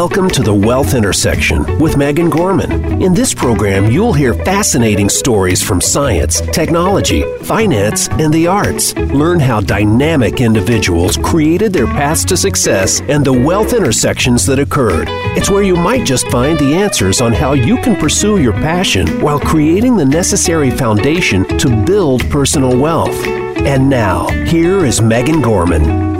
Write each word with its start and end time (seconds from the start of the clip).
Welcome 0.00 0.28
to 0.32 0.42
the 0.42 0.52
Wealth 0.52 0.92
Intersection 0.92 1.78
with 1.78 1.96
Megan 1.96 2.28
Gorman. 2.28 3.00
In 3.00 3.14
this 3.14 3.32
program, 3.32 3.90
you'll 3.90 4.12
hear 4.12 4.34
fascinating 4.34 5.08
stories 5.08 5.62
from 5.62 5.80
science, 5.80 6.42
technology, 6.52 7.22
finance, 7.44 8.06
and 8.10 8.30
the 8.30 8.46
arts. 8.46 8.94
Learn 8.94 9.40
how 9.40 9.62
dynamic 9.62 10.42
individuals 10.42 11.16
created 11.16 11.72
their 11.72 11.86
paths 11.86 12.26
to 12.26 12.36
success 12.36 13.00
and 13.08 13.24
the 13.24 13.32
wealth 13.32 13.72
intersections 13.72 14.44
that 14.44 14.58
occurred. 14.58 15.08
It's 15.34 15.48
where 15.48 15.62
you 15.62 15.76
might 15.76 16.04
just 16.04 16.28
find 16.28 16.58
the 16.58 16.74
answers 16.74 17.22
on 17.22 17.32
how 17.32 17.54
you 17.54 17.78
can 17.78 17.96
pursue 17.96 18.36
your 18.36 18.52
passion 18.52 19.22
while 19.22 19.40
creating 19.40 19.96
the 19.96 20.04
necessary 20.04 20.70
foundation 20.70 21.46
to 21.56 21.84
build 21.86 22.20
personal 22.28 22.78
wealth. 22.78 23.26
And 23.26 23.88
now, 23.88 24.28
here 24.44 24.84
is 24.84 25.00
Megan 25.00 25.40
Gorman. 25.40 26.15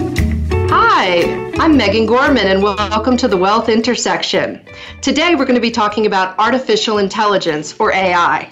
Hi. 0.99 1.53
I'm 1.59 1.77
Megan 1.77 2.07
Gorman, 2.07 2.47
and 2.47 2.63
welcome 2.63 3.19
to 3.19 3.29
the 3.29 3.37
Wealth 3.37 3.69
Intersection. 3.69 4.65
Today, 5.03 5.35
we're 5.35 5.45
going 5.45 5.55
to 5.55 5.61
be 5.61 5.71
talking 5.71 6.07
about 6.07 6.35
artificial 6.39 6.97
intelligence, 6.97 7.79
or 7.79 7.93
AI. 7.93 8.51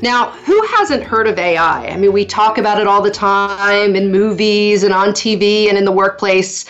Now, 0.00 0.30
who 0.30 0.62
hasn't 0.68 1.02
heard 1.02 1.28
of 1.28 1.38
AI? 1.38 1.86
I 1.86 1.94
mean, 1.98 2.14
we 2.14 2.24
talk 2.24 2.56
about 2.56 2.80
it 2.80 2.86
all 2.86 3.02
the 3.02 3.10
time 3.10 3.94
in 3.94 4.10
movies 4.10 4.84
and 4.84 4.94
on 4.94 5.08
TV 5.08 5.68
and 5.68 5.76
in 5.76 5.84
the 5.84 5.92
workplace. 5.92 6.64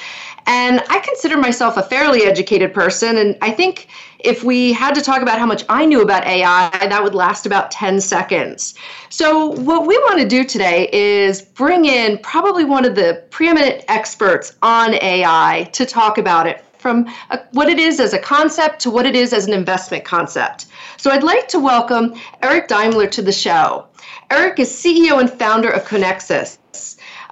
And 0.47 0.83
I 0.89 0.99
consider 0.99 1.37
myself 1.37 1.77
a 1.77 1.85
fairly 1.85 2.25
educated 2.25 2.75
person, 2.75 3.17
and 3.17 3.39
I 3.41 3.53
think 3.53 3.87
if 4.25 4.45
we 4.45 4.73
had 4.73 4.95
to 4.95 5.01
talk 5.01 5.23
about 5.23 5.39
how 5.39 5.47
much 5.47 5.65
I 5.69 5.85
knew 5.85 6.03
about 6.03 6.27
AI, 6.27 6.71
that 6.71 7.03
would 7.03 7.15
last 7.15 7.47
about 7.47 7.71
10 7.71 8.01
seconds. 8.01 8.75
So, 9.09 9.49
what 9.49 9.87
we 9.87 9.97
want 9.99 10.19
to 10.21 10.29
do 10.29 10.45
today 10.45 10.89
is 10.93 11.43
bring 11.43 11.85
in 11.85 12.19
probably 12.19 12.65
one 12.65 12.85
of 12.85 12.95
the 12.95 13.25
preeminent 13.31 13.85
experts 13.89 14.55
on 14.63 14.95
AI 14.95 15.69
to 15.73 15.85
talk 15.85 16.19
about 16.19 16.47
it 16.47 16.65
from 16.79 17.07
a, 17.31 17.41
what 17.53 17.69
it 17.69 17.79
is 17.79 18.01
as 18.01 18.13
a 18.13 18.19
concept 18.19 18.81
to 18.81 18.91
what 18.91 19.07
it 19.07 19.15
is 19.15 19.33
as 19.33 19.47
an 19.47 19.53
investment 19.53 20.05
concept. 20.05 20.67
So, 20.97 21.11
I'd 21.11 21.25
like 21.25 21.49
to 21.49 21.59
welcome 21.59 22.15
Eric 22.43 22.69
Daimler 22.69 23.09
to 23.09 23.23
the 23.23 23.33
show. 23.33 23.87
Eric 24.31 24.59
is 24.61 24.71
CEO 24.71 25.21
and 25.21 25.31
founder 25.31 25.71
of 25.71 25.85
Conexus. 25.85 26.59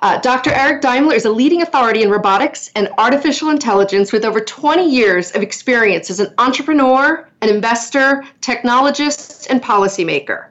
Uh, 0.02 0.18
Dr. 0.18 0.50
Eric 0.50 0.80
Daimler 0.80 1.14
is 1.14 1.26
a 1.26 1.30
leading 1.30 1.60
authority 1.60 2.02
in 2.02 2.08
robotics 2.08 2.70
and 2.74 2.88
artificial 2.96 3.50
intelligence 3.50 4.12
with 4.12 4.24
over 4.24 4.40
20 4.40 4.88
years 4.88 5.30
of 5.32 5.42
experience 5.42 6.08
as 6.08 6.20
an 6.20 6.32
entrepreneur, 6.38 7.28
an 7.42 7.50
investor, 7.50 8.24
technologist, 8.40 9.46
and 9.50 9.62
policymaker. 9.62 10.46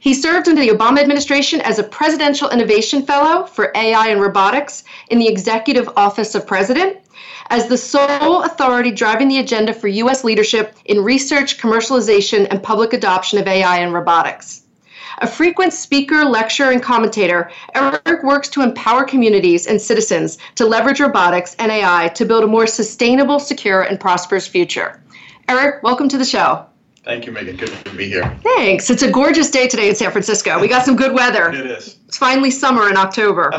He 0.00 0.14
served 0.14 0.48
under 0.48 0.60
the 0.60 0.70
Obama 0.70 0.98
administration 0.98 1.60
as 1.60 1.78
a 1.78 1.84
Presidential 1.84 2.50
Innovation 2.50 3.06
Fellow 3.06 3.46
for 3.46 3.70
AI 3.76 4.08
and 4.08 4.20
Robotics 4.20 4.82
in 5.10 5.20
the 5.20 5.28
Executive 5.28 5.88
Office 5.96 6.34
of 6.34 6.44
President, 6.44 6.96
as 7.50 7.68
the 7.68 7.78
sole 7.78 8.42
authority 8.42 8.90
driving 8.90 9.28
the 9.28 9.38
agenda 9.38 9.72
for 9.72 9.86
U.S. 9.86 10.24
leadership 10.24 10.74
in 10.86 11.04
research, 11.04 11.58
commercialization, 11.58 12.48
and 12.50 12.60
public 12.62 12.92
adoption 12.92 13.38
of 13.38 13.46
AI 13.46 13.78
and 13.78 13.92
robotics. 13.92 14.62
A 15.20 15.26
frequent 15.26 15.72
speaker, 15.72 16.24
lecturer, 16.24 16.70
and 16.70 16.80
commentator, 16.80 17.50
Eric 17.74 18.22
works 18.22 18.48
to 18.50 18.62
empower 18.62 19.04
communities 19.04 19.66
and 19.66 19.80
citizens 19.80 20.38
to 20.54 20.64
leverage 20.64 21.00
robotics 21.00 21.56
and 21.58 21.72
AI 21.72 22.08
to 22.14 22.24
build 22.24 22.44
a 22.44 22.46
more 22.46 22.68
sustainable, 22.68 23.40
secure, 23.40 23.82
and 23.82 23.98
prosperous 23.98 24.46
future. 24.46 25.02
Eric, 25.48 25.82
welcome 25.82 26.08
to 26.08 26.18
the 26.18 26.24
show. 26.24 26.64
Thank 27.04 27.26
you, 27.26 27.32
Megan. 27.32 27.56
Good 27.56 27.70
to 27.84 27.96
be 27.96 28.06
here. 28.06 28.38
Thanks. 28.44 28.90
It's 28.90 29.02
a 29.02 29.10
gorgeous 29.10 29.50
day 29.50 29.66
today 29.66 29.88
in 29.88 29.96
San 29.96 30.12
Francisco. 30.12 30.60
We 30.60 30.68
got 30.68 30.84
some 30.84 30.94
good 30.94 31.14
weather. 31.14 31.50
it 31.50 31.66
is. 31.66 31.98
It's 32.06 32.18
finally 32.18 32.50
summer 32.50 32.88
in 32.88 32.96
October. 32.96 33.50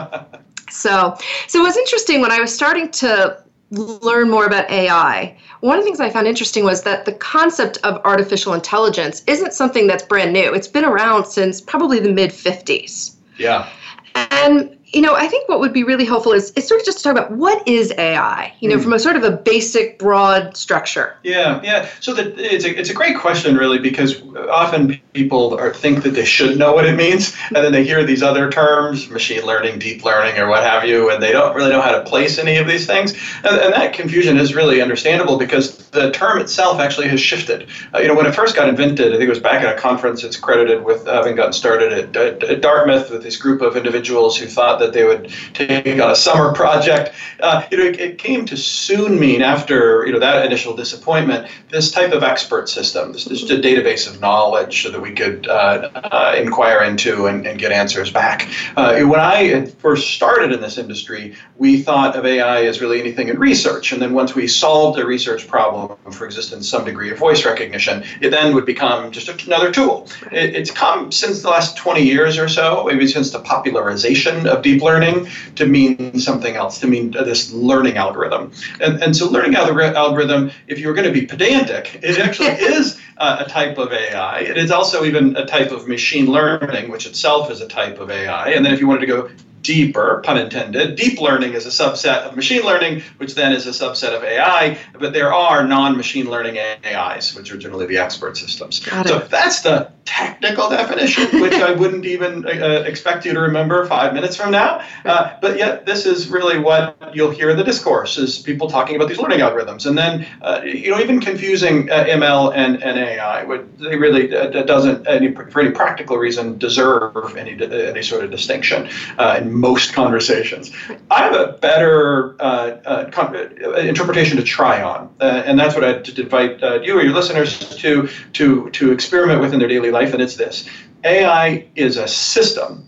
so, 0.70 1.18
so 1.48 1.60
it 1.60 1.64
was 1.64 1.76
interesting 1.76 2.22
when 2.22 2.32
I 2.32 2.40
was 2.40 2.54
starting 2.54 2.90
to 2.92 3.44
learn 3.72 4.30
more 4.30 4.46
about 4.46 4.70
AI, 4.70 5.38
one 5.62 5.78
of 5.78 5.84
the 5.84 5.86
things 5.86 6.00
I 6.00 6.10
found 6.10 6.28
interesting 6.28 6.64
was 6.64 6.84
that 6.84 7.06
the 7.06 7.14
concept 7.14 7.78
of 7.84 8.02
artificial 8.06 8.54
intelligence 8.54 9.24
isn't 9.28 9.54
something 9.54 9.88
that's 9.88 10.04
brand 10.04 10.34
new. 10.34 10.54
It's 10.54 10.68
been 10.68 10.86
around 10.86 11.26
since 11.26 11.62
probably 11.62 12.00
the 12.00 12.12
mid 12.12 12.32
50s. 12.32 13.16
Yeah. 13.38 13.70
And 14.16 14.76
you 14.94 15.02
know, 15.02 15.14
I 15.16 15.28
think 15.28 15.48
what 15.48 15.60
would 15.60 15.74
be 15.74 15.84
really 15.84 16.06
helpful 16.06 16.32
is, 16.32 16.52
is 16.52 16.68
sort 16.68 16.80
of 16.80 16.86
just 16.86 16.98
to 17.00 17.04
talk 17.04 17.12
about 17.12 17.32
what 17.32 17.68
is 17.68 17.94
AI, 17.98 18.52
you 18.60 18.70
know, 18.70 18.78
mm. 18.78 18.84
from 18.84 18.94
a 18.94 19.00
sort 19.00 19.16
of 19.16 19.24
a 19.24 19.32
basic, 19.32 20.00
broad 20.00 20.58
structure. 20.58 21.16
Yeah, 21.24 21.62
yeah. 21.64 21.88
So 22.00 22.14
that 22.16 22.40
it's 22.40 22.66
a, 22.66 22.76
it's 22.76 22.90
a 22.90 22.94
great 22.94 23.18
question, 23.18 23.56
really, 23.56 23.78
because 23.78 24.22
often 24.50 25.00
people 25.20 25.60
are, 25.60 25.74
think 25.74 26.04
that 26.04 26.12
they 26.12 26.24
should 26.24 26.58
know 26.58 26.72
what 26.72 26.86
it 26.86 26.96
means, 26.96 27.36
and 27.48 27.58
then 27.58 27.74
they 27.74 27.84
hear 27.84 28.06
these 28.06 28.24
other 28.24 28.50
terms, 28.50 29.10
machine 29.10 29.44
learning, 29.46 29.78
deep 29.78 30.06
learning, 30.06 30.40
or 30.40 30.48
what 30.48 30.64
have 30.64 30.86
you, 30.86 31.10
and 31.12 31.22
they 31.22 31.34
don't 31.34 31.54
really 31.56 31.72
know 31.72 31.82
how 31.82 31.92
to 31.92 32.04
place 32.10 32.38
any 32.40 32.56
of 32.56 32.68
these 32.68 32.86
things. 32.88 33.12
And, 33.44 33.56
and 33.64 33.74
that 33.74 33.92
confusion 33.94 34.38
is 34.38 34.56
really 34.56 34.82
understandable 34.82 35.38
because 35.38 35.78
the 35.90 36.12
term 36.12 36.40
itself 36.40 36.80
actually 36.80 37.10
has 37.10 37.20
shifted. 37.20 37.68
Uh, 37.94 38.00
you 38.00 38.08
know, 38.08 38.16
when 38.16 38.26
it 38.26 38.34
first 38.34 38.56
got 38.56 38.70
invented, 38.70 39.08
I 39.08 39.18
think 39.18 39.24
it 39.24 39.30
was 39.30 39.40
back 39.40 39.62
at 39.62 39.76
a 39.76 39.80
conference, 39.80 40.24
it's 40.24 40.38
credited 40.38 40.86
with 40.86 41.06
having 41.06 41.36
gotten 41.36 41.54
started 41.54 41.92
at, 41.92 42.16
at, 42.16 42.44
at 42.44 42.62
Dartmouth 42.62 43.12
with 43.12 43.24
this 43.24 43.36
group 43.36 43.62
of 43.62 43.76
individuals 43.76 44.38
who 44.38 44.46
thought 44.46 44.80
that 44.80 44.94
they 44.94 45.04
would 45.04 45.34
take 45.54 46.00
on 46.00 46.12
a 46.12 46.16
summer 46.16 46.54
project. 46.54 47.14
Uh, 47.42 47.66
you 47.72 47.78
know, 47.78 47.86
it, 47.86 48.00
it, 48.00 48.20
came 48.20 48.46
to 48.46 48.58
soon 48.58 49.18
mean 49.18 49.42
after 49.42 50.06
you 50.06 50.12
know 50.12 50.20
that 50.20 50.46
initial 50.46 50.76
disappointment, 50.76 51.50
this 51.70 51.90
type 51.92 52.12
of 52.12 52.22
expert 52.22 52.68
system, 52.68 53.14
this, 53.14 53.26
this 53.26 53.44
database 53.46 54.08
of 54.08 54.20
knowledge 54.20 54.84
that 54.84 55.02
we 55.02 55.09
could 55.14 55.48
uh, 55.48 55.90
uh, 55.96 56.36
inquire 56.38 56.84
into 56.84 57.28
and, 57.28 57.46
and, 57.46 57.60
get 57.60 57.72
answers 57.72 58.12
back. 58.12 58.50
Uh, 58.78 59.02
when 59.02 59.20
I 59.20 59.66
first 59.66 60.12
started 60.12 60.52
in 60.52 60.62
this 60.62 60.78
industry, 60.78 61.36
we 61.58 61.82
thought 61.82 62.16
of 62.16 62.26
AI 62.26 62.64
as 62.64 62.80
really 62.82 63.00
anything 63.00 63.28
in 63.28 63.38
research, 63.38 63.92
and 63.92 64.02
then 64.02 64.14
once 64.14 64.36
we 64.36 64.48
solved 64.48 65.00
a 65.00 65.06
research 65.06 65.48
problem, 65.48 65.98
for 66.12 66.26
existence 66.26 66.68
some 66.68 66.86
degree 66.86 67.12
of 67.12 67.18
voice 67.18 67.46
recognition, 67.46 68.04
it 68.22 68.30
then 68.30 68.56
would 68.56 68.66
become 68.66 69.12
just 69.12 69.28
another 69.46 69.72
tool. 69.72 70.08
It, 70.32 70.56
it's 70.56 70.72
come 70.72 71.12
since 71.12 71.42
the 71.42 71.50
last 71.50 71.78
20 71.78 72.02
years 72.02 72.38
or 72.38 72.48
so, 72.48 72.86
maybe 72.86 73.08
since 73.08 73.32
the 73.32 73.40
popularization 73.40 74.48
of 74.48 74.62
deep 74.62 74.82
learning 74.82 75.28
to 75.56 75.66
mean 75.66 76.20
something 76.20 76.56
else, 76.56 76.80
to 76.80 76.88
mean 76.88 77.12
this 77.12 77.52
learning 77.52 77.98
algorithm. 77.98 78.52
And, 78.82 79.02
and 79.02 79.16
so, 79.16 79.30
learning 79.30 79.56
algorithm, 79.56 80.52
if 80.68 80.80
you're 80.80 80.94
going 80.94 81.08
to 81.08 81.14
be 81.14 81.26
pedantic, 81.26 82.00
it 82.02 82.18
actually 82.20 82.48
is 82.76 83.00
uh, 83.20 83.44
a 83.46 83.50
type 83.50 83.78
of 83.78 83.92
AI. 83.92 84.40
It 84.40 84.58
is 84.58 84.72
also 84.72 84.89
even 84.94 85.36
a 85.36 85.46
type 85.46 85.72
of 85.72 85.88
machine 85.88 86.28
learning, 86.28 86.90
which 86.90 87.06
itself 87.06 87.52
is 87.52 87.62
a 87.62 87.68
type 87.68 88.00
of 88.00 88.10
AI. 88.10 88.50
And 88.50 88.66
then, 88.66 88.74
if 88.74 88.80
you 88.80 88.88
wanted 88.88 89.02
to 89.02 89.08
go 89.08 89.30
deeper, 89.70 90.20
pun 90.26 90.36
intended. 90.36 90.96
Deep 90.96 91.22
learning 91.22 91.54
is 91.54 91.64
a 91.68 91.70
subset 91.70 92.24
of 92.24 92.36
machine 92.36 92.64
learning, 92.64 93.04
which 93.18 93.36
then 93.36 93.54
is 93.54 93.68
a 93.68 93.70
subset 93.70 94.18
of 94.18 94.24
AI, 94.24 94.80
but 95.00 95.14
there 95.14 95.32
are 95.32 95.64
non 95.64 95.96
machine 95.96 96.28
learning 96.28 96.58
AIs, 96.58 97.36
which 97.36 97.52
are 97.52 97.58
generally 97.58 97.86
the 97.86 98.00
expert 98.00 98.36
systems. 98.36 98.84
So 99.06 99.20
that's 99.20 99.62
the 99.62 99.92
technical 100.06 100.72
definition, 100.72 101.40
which 101.40 101.54
I 101.54 101.72
wouldn't 101.72 102.06
even 102.06 102.48
uh, 102.48 102.84
expect 102.88 103.26
you 103.26 103.34
to 103.34 103.40
remember 103.42 103.86
five 103.86 104.16
minutes 104.16 104.36
from 104.36 104.50
now. 104.50 104.84
Uh, 105.06 105.38
but 105.40 105.56
yet, 105.56 105.86
this 105.86 106.08
is 106.08 106.30
really 106.30 106.58
what 106.58 106.98
you'll 107.14 107.30
hear 107.30 107.52
in 107.52 107.58
the 107.58 107.64
discourse: 107.64 108.18
is 108.18 108.40
people 108.40 108.72
talking 108.72 108.96
about 108.96 109.08
these 109.08 109.20
learning 109.20 109.42
algorithms, 109.42 109.86
and 109.86 109.96
then 109.96 110.26
uh, 110.42 110.62
you 110.64 110.90
know 110.90 111.00
even 111.00 111.20
confusing 111.20 111.92
uh, 111.92 112.06
ML 112.06 112.54
and, 112.56 112.82
and 112.82 112.98
AI. 112.98 113.46
They 113.78 113.98
really 113.98 114.36
uh, 114.36 114.64
doesn't, 114.64 115.08
any, 115.08 115.36
for 115.36 115.62
any 115.62 115.72
practical 115.72 116.18
reason, 116.18 116.58
deserve 116.58 117.38
any 117.38 117.52
any 117.72 118.02
sort 118.02 118.24
of 118.24 118.32
distinction 118.32 118.90
uh, 119.20 119.40
in 119.40 119.59
most 119.60 119.94
conversations. 119.94 120.72
I 121.12 121.24
have 121.24 121.34
a 121.34 121.54
better 121.54 122.36
uh, 122.40 122.78
uh, 122.86 123.10
uh, 123.16 123.74
interpretation 123.78 124.38
to 124.38 124.44
try 124.44 124.82
on, 124.82 125.14
and 125.20 125.60
that's 125.60 125.76
what 125.76 125.84
I'd 125.84 126.08
invite 126.18 126.62
you 126.84 126.98
or 126.98 127.04
your 127.04 127.14
listeners 127.14 127.60
to 127.78 128.10
to 128.34 128.70
to 128.72 128.92
experiment 128.92 129.42
with 129.42 129.54
in 129.54 129.60
their 129.60 129.68
daily 129.68 129.92
life, 129.92 130.14
and 130.14 130.22
it's 130.22 130.36
this 130.36 130.70
AI 131.04 131.68
is 131.76 131.98
a 131.98 132.08
system 132.08 132.88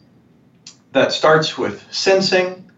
that 0.92 1.12
starts 1.12 1.58
with 1.58 1.86
sensing, 1.92 2.70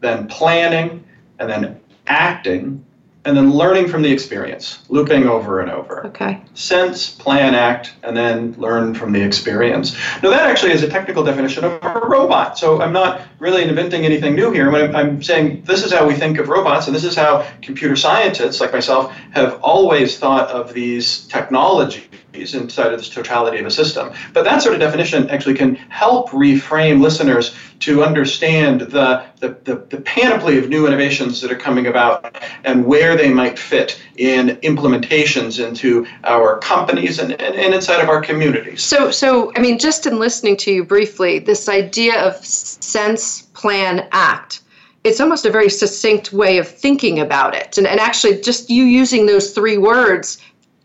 then 0.00 0.28
planning, 0.28 1.04
and 1.38 1.48
then 1.48 1.80
acting, 2.06 2.84
and 3.24 3.36
then 3.36 3.50
learning 3.52 3.88
from 3.88 4.02
the 4.02 4.12
experience, 4.12 4.80
looping 4.88 5.26
over 5.26 5.60
and 5.60 5.70
over. 5.70 6.06
Okay. 6.06 6.42
Sense, 6.54 7.10
plan, 7.10 7.54
act, 7.54 7.94
and 8.02 8.16
then 8.16 8.52
learn 8.58 8.94
from 8.94 9.12
the 9.12 9.22
experience. 9.22 9.96
Now, 10.22 10.30
that 10.30 10.46
actually 10.46 10.72
is 10.72 10.82
a 10.82 10.88
technical 10.88 11.24
definition 11.24 11.64
of 11.64 11.82
a 11.82 12.00
robot. 12.06 12.58
So 12.58 12.82
I'm 12.82 12.92
not 12.92 13.22
really 13.38 13.62
inventing 13.62 14.04
anything 14.04 14.34
new 14.34 14.50
here. 14.50 14.70
I'm, 14.74 14.94
I'm 14.94 15.22
saying 15.22 15.64
this 15.64 15.84
is 15.84 15.92
how 15.92 16.06
we 16.06 16.14
think 16.14 16.38
of 16.38 16.48
robots, 16.48 16.86
and 16.86 16.94
this 16.94 17.04
is 17.04 17.16
how 17.16 17.46
computer 17.62 17.96
scientists 17.96 18.60
like 18.60 18.72
myself 18.72 19.12
have 19.32 19.58
always 19.62 20.18
thought 20.18 20.48
of 20.50 20.74
these 20.74 21.26
technologies 21.28 22.08
inside 22.34 22.92
of 22.92 22.98
this 22.98 23.08
totality 23.08 23.58
of 23.58 23.66
a 23.66 23.70
system. 23.70 24.12
But 24.32 24.44
that 24.44 24.62
sort 24.62 24.74
of 24.74 24.80
definition 24.80 25.30
actually 25.30 25.54
can 25.54 25.76
help 25.76 26.30
reframe 26.30 27.00
listeners 27.00 27.54
to 27.80 28.02
understand 28.02 28.82
the, 28.82 29.24
the, 29.40 29.56
the, 29.64 29.76
the, 29.90 30.00
panoply 30.00 30.58
of 30.58 30.68
new 30.68 30.86
innovations 30.86 31.40
that 31.40 31.50
are 31.50 31.56
coming 31.56 31.86
about 31.86 32.36
and 32.64 32.84
where 32.84 33.16
they 33.16 33.32
might 33.32 33.58
fit 33.58 34.00
in 34.16 34.56
implementations 34.62 35.64
into 35.64 36.06
our 36.24 36.58
companies 36.58 37.18
and, 37.18 37.32
and, 37.32 37.54
and 37.54 37.74
inside 37.74 38.00
of 38.00 38.08
our 38.08 38.20
communities. 38.20 38.82
So, 38.82 39.10
so, 39.10 39.52
I 39.56 39.60
mean, 39.60 39.78
just 39.78 40.06
in 40.06 40.18
listening 40.18 40.56
to 40.58 40.72
you 40.72 40.84
briefly, 40.84 41.38
this 41.38 41.68
idea 41.68 42.20
of 42.22 42.44
sense, 42.44 43.42
plan, 43.42 44.08
act 44.12 44.60
it's 45.04 45.20
almost 45.20 45.44
a 45.44 45.50
very 45.50 45.68
succinct 45.68 46.32
way 46.32 46.56
of 46.56 46.66
thinking 46.66 47.20
about 47.20 47.54
it. 47.54 47.76
And, 47.76 47.86
and 47.86 48.00
actually, 48.00 48.40
just 48.40 48.70
you 48.70 48.84
using 48.84 49.26
those 49.26 49.52
three 49.52 49.76
words 49.76 50.38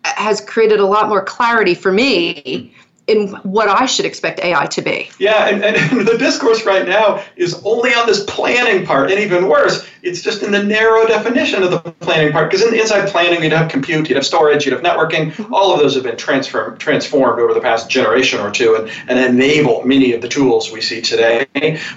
has 0.04 0.42
created 0.42 0.80
a 0.80 0.86
lot 0.86 1.10
more 1.10 1.24
clarity 1.24 1.74
for 1.74 1.92
me 1.92 2.74
in 3.10 3.30
what 3.38 3.68
I 3.68 3.88
should 3.88 4.06
expect 4.06 4.40
AI 4.40 4.68
to 4.68 4.82
be. 4.84 5.10
Yeah, 5.18 5.48
and, 5.48 5.64
and 5.64 6.08
the 6.08 6.18
discourse 6.18 6.64
right 6.64 6.88
now 6.88 7.24
is 7.36 7.60
only 7.66 7.92
on 7.94 8.06
this 8.06 8.24
planning 8.26 8.86
part, 8.86 9.10
and 9.10 9.20
even 9.20 9.48
worse, 9.48 9.90
it's 10.04 10.22
just 10.22 10.44
in 10.44 10.52
the 10.52 10.62
narrow 10.62 11.08
definition 11.08 11.64
of 11.64 11.72
the 11.72 11.80
planning 11.80 12.32
part. 12.32 12.52
Because 12.52 12.66
in 12.66 12.80
inside 12.80 13.10
planning, 13.10 13.42
you'd 13.42 13.52
have 13.52 13.70
compute, 13.70 14.08
you'd 14.08 14.16
have 14.16 14.26
storage, 14.26 14.64
you'd 14.66 14.74
have 14.74 14.84
networking. 14.84 15.32
Mm-hmm. 15.32 15.54
All 15.54 15.74
of 15.74 15.80
those 15.80 15.96
have 15.96 16.04
been 16.04 16.18
transform, 16.18 16.78
transformed 16.78 17.42
over 17.42 17.54
the 17.54 17.62
past 17.62 17.90
generation 17.90 18.40
or 18.40 18.52
two 18.52 18.76
and, 18.76 18.90
and 19.10 19.18
enable 19.18 19.84
many 19.84 20.14
of 20.14 20.22
the 20.22 20.30
tools 20.30 20.72
we 20.72 20.80
see 20.80 21.02
today. 21.02 21.48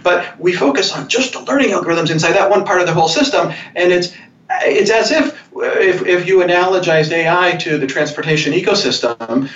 But 0.02 0.40
we 0.40 0.54
focus 0.54 0.92
on 0.92 1.08
just 1.08 1.34
the 1.34 1.40
learning 1.40 1.70
algorithms 1.70 2.10
inside 2.10 2.32
that 2.32 2.48
one 2.48 2.64
part 2.64 2.80
of 2.80 2.86
the 2.86 2.94
whole 2.94 3.08
system, 3.08 3.52
and 3.76 3.92
it's 3.92 4.14
it's 4.62 4.90
as 4.90 5.10
if 5.10 5.42
if, 5.54 6.06
if 6.06 6.26
you 6.26 6.38
analogize 6.38 7.10
AI 7.10 7.56
to 7.56 7.76
the 7.76 7.86
transportation 7.86 8.52
ecosystem, 8.52 9.48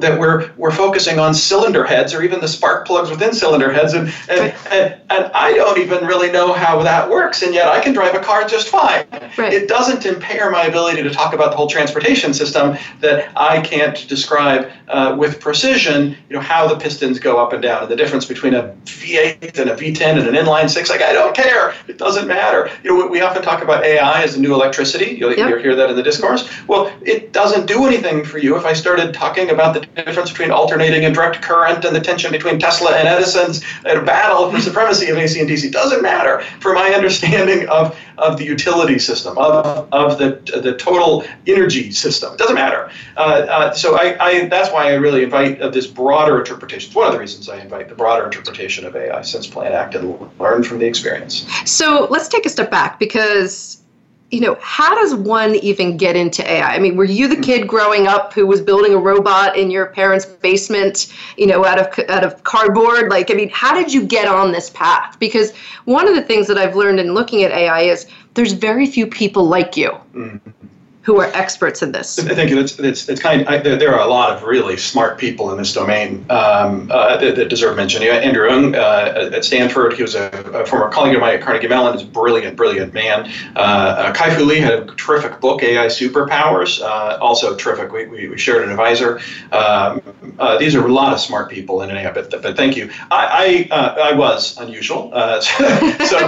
that 0.00 0.18
we're 0.18 0.50
we're 0.56 0.72
focusing 0.72 1.18
on 1.18 1.34
cylinder 1.34 1.84
heads 1.84 2.12
or 2.12 2.22
even 2.22 2.40
the 2.40 2.48
spark 2.48 2.86
plugs 2.86 3.10
within 3.10 3.32
cylinder 3.32 3.72
heads, 3.72 3.94
and 3.94 4.12
and, 4.28 4.54
and, 4.70 5.00
and 5.08 5.24
I 5.32 5.52
don't 5.54 5.78
even 5.78 6.04
really 6.04 6.30
know 6.30 6.52
how 6.52 6.82
that 6.82 7.08
works, 7.08 7.42
and 7.42 7.54
yet 7.54 7.68
I 7.68 7.80
can 7.80 7.92
drive 7.92 8.14
a 8.14 8.20
car 8.20 8.46
just 8.48 8.68
fine. 8.68 9.06
Right. 9.38 9.52
It 9.52 9.68
doesn't 9.68 10.04
impair 10.04 10.50
my 10.50 10.64
ability 10.64 11.02
to 11.02 11.10
talk 11.10 11.32
about 11.32 11.50
the 11.50 11.56
whole 11.56 11.68
transportation 11.68 12.34
system 12.34 12.76
that 13.00 13.30
I 13.36 13.60
can't 13.60 14.06
describe 14.08 14.70
uh, 14.88 15.14
with 15.16 15.40
precision. 15.40 16.16
You 16.28 16.36
know 16.36 16.40
how 16.40 16.66
the 16.66 16.76
pistons 16.76 17.18
go 17.18 17.38
up 17.38 17.52
and 17.52 17.62
down, 17.62 17.82
and 17.82 17.90
the 17.90 17.96
difference 17.96 18.24
between 18.24 18.54
a 18.54 18.74
V8 18.84 19.58
and 19.58 19.70
a 19.70 19.76
V10 19.76 20.18
and 20.18 20.28
an 20.28 20.34
inline 20.34 20.68
six. 20.68 20.90
Like 20.90 21.02
I 21.02 21.12
don't 21.12 21.36
care. 21.36 21.74
It 21.86 21.98
doesn't 21.98 22.26
matter. 22.26 22.70
You 22.82 22.98
know 22.98 23.06
we 23.06 23.20
often 23.20 23.42
talk 23.42 23.62
about 23.62 23.84
AI 23.84 24.22
as 24.22 24.35
new 24.38 24.54
electricity. 24.54 25.16
You'll, 25.18 25.34
yep. 25.34 25.50
you 25.50 25.56
hear 25.56 25.74
that 25.74 25.90
in 25.90 25.96
the 25.96 26.02
discourse. 26.02 26.48
Well, 26.66 26.92
it 27.02 27.32
doesn't 27.32 27.66
do 27.66 27.86
anything 27.86 28.24
for 28.24 28.38
you 28.38 28.56
if 28.56 28.64
I 28.64 28.72
started 28.72 29.14
talking 29.14 29.50
about 29.50 29.74
the 29.74 29.80
difference 30.02 30.30
between 30.30 30.50
alternating 30.50 31.04
and 31.04 31.14
direct 31.14 31.42
current 31.42 31.84
and 31.84 31.94
the 31.94 32.00
tension 32.00 32.30
between 32.30 32.58
Tesla 32.58 32.92
and 32.92 33.08
Edison's 33.08 33.64
a 33.84 34.00
battle 34.02 34.50
for 34.50 34.60
supremacy 34.60 35.08
of 35.08 35.16
AC 35.16 35.40
and 35.40 35.48
DC. 35.48 35.70
Doesn't 35.72 36.02
matter 36.02 36.42
for 36.60 36.74
my 36.74 36.90
understanding 36.90 37.68
of, 37.68 37.98
of 38.18 38.38
the 38.38 38.44
utility 38.44 38.98
system, 38.98 39.36
of, 39.38 39.88
of 39.92 40.18
the, 40.18 40.40
the 40.62 40.76
total 40.76 41.24
energy 41.46 41.90
system. 41.90 42.34
It 42.34 42.38
doesn't 42.38 42.54
matter. 42.54 42.90
Uh, 43.16 43.20
uh, 43.20 43.74
so 43.74 43.96
I, 43.96 44.16
I, 44.20 44.48
that's 44.48 44.72
why 44.72 44.90
I 44.90 44.94
really 44.94 45.22
invite 45.22 45.60
uh, 45.60 45.68
this 45.68 45.86
broader 45.86 46.38
interpretation. 46.38 46.88
It's 46.88 46.96
one 46.96 47.06
of 47.06 47.12
the 47.12 47.20
reasons 47.20 47.48
I 47.48 47.58
invite 47.58 47.88
the 47.88 47.94
broader 47.94 48.24
interpretation 48.24 48.86
of 48.86 48.96
AI 48.96 49.22
sense, 49.22 49.46
plan, 49.46 49.72
act, 49.72 49.94
and 49.94 50.30
learn 50.38 50.62
from 50.62 50.78
the 50.78 50.86
experience. 50.86 51.46
So 51.64 52.06
let's 52.10 52.28
take 52.28 52.46
a 52.46 52.50
step 52.50 52.70
back 52.70 52.98
because 52.98 53.82
you 54.30 54.40
know, 54.40 54.56
how 54.60 54.94
does 54.94 55.14
one 55.14 55.54
even 55.56 55.96
get 55.96 56.16
into 56.16 56.48
AI? 56.48 56.74
I 56.74 56.78
mean, 56.78 56.96
were 56.96 57.04
you 57.04 57.28
the 57.28 57.40
kid 57.40 57.68
growing 57.68 58.06
up 58.08 58.32
who 58.32 58.46
was 58.46 58.60
building 58.60 58.92
a 58.92 58.98
robot 58.98 59.56
in 59.56 59.70
your 59.70 59.86
parents' 59.86 60.26
basement, 60.26 61.12
you 61.36 61.46
know, 61.46 61.64
out 61.64 61.78
of 61.78 62.10
out 62.10 62.24
of 62.24 62.42
cardboard? 62.42 63.08
Like, 63.08 63.30
I 63.30 63.34
mean, 63.34 63.50
how 63.50 63.74
did 63.74 63.92
you 63.92 64.04
get 64.04 64.26
on 64.26 64.52
this 64.52 64.70
path? 64.70 65.16
Because 65.20 65.52
one 65.84 66.08
of 66.08 66.14
the 66.14 66.22
things 66.22 66.48
that 66.48 66.58
I've 66.58 66.74
learned 66.74 66.98
in 66.98 67.14
looking 67.14 67.44
at 67.44 67.52
AI 67.52 67.82
is 67.82 68.06
there's 68.34 68.52
very 68.52 68.86
few 68.86 69.06
people 69.06 69.44
like 69.44 69.76
you. 69.76 69.90
Mm-hmm 70.12 70.66
who 71.06 71.20
are 71.20 71.30
experts 71.34 71.82
in 71.82 71.92
this? 71.92 72.18
I 72.18 72.34
think 72.34 72.50
it's, 72.50 72.76
it's, 72.80 73.08
it's 73.08 73.22
kind 73.22 73.42
of, 73.42 73.46
I, 73.46 73.58
there, 73.58 73.76
there, 73.76 73.94
are 73.94 74.04
a 74.04 74.10
lot 74.10 74.36
of 74.36 74.42
really 74.42 74.76
smart 74.76 75.18
people 75.18 75.52
in 75.52 75.56
this 75.56 75.72
domain 75.72 76.26
um, 76.30 76.90
uh, 76.90 77.16
that, 77.18 77.36
that, 77.36 77.48
deserve 77.48 77.76
mention. 77.76 78.02
You 78.02 78.10
Andrew 78.10 78.48
Ng 78.48 78.74
uh, 78.74 79.30
at 79.32 79.44
Stanford, 79.44 79.92
he 79.92 80.02
was 80.02 80.16
a, 80.16 80.30
a, 80.52 80.66
former 80.66 80.90
colleague 80.90 81.14
of 81.14 81.20
mine 81.20 81.36
at 81.36 81.42
Carnegie 81.42 81.68
Mellon, 81.68 81.94
is 81.94 82.02
a 82.02 82.06
brilliant, 82.06 82.56
brilliant 82.56 82.92
man. 82.92 83.30
Uh, 83.54 83.60
uh 83.60 84.12
Kai-Fu 84.14 84.44
Lee 84.44 84.58
had 84.58 84.72
a 84.72 84.84
terrific 84.96 85.40
book, 85.40 85.62
AI 85.62 85.86
Superpowers, 85.86 86.82
uh, 86.82 87.18
also 87.20 87.54
terrific. 87.54 87.92
We, 87.92 88.06
we, 88.06 88.28
we, 88.28 88.36
shared 88.36 88.64
an 88.64 88.70
advisor. 88.70 89.20
Um, 89.52 90.02
uh, 90.40 90.58
these 90.58 90.74
are 90.74 90.84
a 90.84 90.92
lot 90.92 91.12
of 91.12 91.20
smart 91.20 91.48
people 91.48 91.82
in 91.82 91.90
AI, 91.90 92.10
but, 92.10 92.32
but 92.32 92.56
thank 92.56 92.76
you. 92.76 92.90
I, 93.12 93.68
I, 93.70 94.10
I 94.10 94.12
was 94.12 94.58
unusual. 94.58 95.12
so, 95.40 95.68
so 96.04 96.18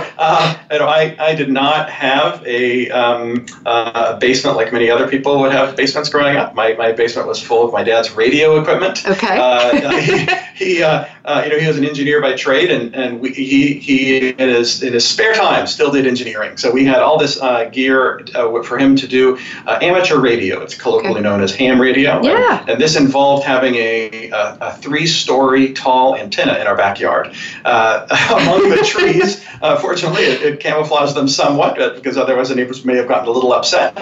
you 0.70 0.78
know, 0.78 0.86
I, 0.86 1.16
I 1.18 1.34
did 1.34 1.50
not 1.50 1.90
have 1.90 2.46
a, 2.46 2.88
um, 2.90 3.44
a 3.66 4.16
basement 4.20 4.56
like 4.56 4.67
like 4.68 4.72
many 4.74 4.90
other 4.90 5.08
people 5.08 5.40
would 5.40 5.52
have 5.52 5.76
basements 5.76 6.10
growing 6.10 6.36
up. 6.36 6.54
My, 6.54 6.74
my 6.74 6.92
basement 6.92 7.26
was 7.26 7.42
full 7.42 7.66
of 7.66 7.72
my 7.72 7.82
dad's 7.82 8.10
radio 8.12 8.60
equipment. 8.60 9.06
Okay. 9.06 9.38
Uh, 9.38 9.98
he, 10.56 10.64
he 10.64 10.82
uh, 10.82 11.06
uh, 11.28 11.42
you 11.44 11.50
know, 11.50 11.58
he 11.58 11.66
was 11.66 11.76
an 11.76 11.84
engineer 11.84 12.22
by 12.22 12.34
trade, 12.34 12.70
and 12.70 12.94
and 12.94 13.20
we, 13.20 13.30
he 13.32 13.74
he 13.74 14.30
in 14.30 14.48
his 14.48 14.82
in 14.82 14.94
his 14.94 15.06
spare 15.06 15.34
time 15.34 15.66
still 15.66 15.90
did 15.90 16.06
engineering. 16.06 16.56
So 16.56 16.70
we 16.70 16.86
had 16.86 17.00
all 17.00 17.18
this 17.18 17.38
uh, 17.42 17.64
gear 17.66 18.20
uh, 18.34 18.62
for 18.62 18.78
him 18.78 18.96
to 18.96 19.06
do 19.06 19.38
uh, 19.66 19.78
amateur 19.82 20.18
radio. 20.18 20.62
It's 20.62 20.74
colloquially 20.74 21.16
okay. 21.16 21.22
known 21.22 21.42
as 21.42 21.54
ham 21.54 21.78
radio. 21.78 22.22
Yeah. 22.22 22.60
And, 22.60 22.70
and 22.70 22.80
this 22.80 22.96
involved 22.96 23.44
having 23.44 23.74
a, 23.74 24.30
a, 24.30 24.58
a 24.60 24.76
three-story 24.78 25.74
tall 25.74 26.16
antenna 26.16 26.58
in 26.58 26.66
our 26.66 26.76
backyard 26.76 27.26
among 27.66 28.70
the 28.70 28.82
trees. 28.86 29.44
fortunately, 29.82 30.22
it, 30.22 30.42
it, 30.42 30.60
camouflaged 30.60 31.14
them 31.14 31.28
somewhat 31.28 31.76
because 31.94 32.16
otherwise 32.16 32.48
the 32.48 32.54
neighbors 32.54 32.86
may 32.86 32.96
have 32.96 33.06
gotten 33.06 33.28
a 33.28 33.30
little 33.30 33.52
upset. 33.52 33.94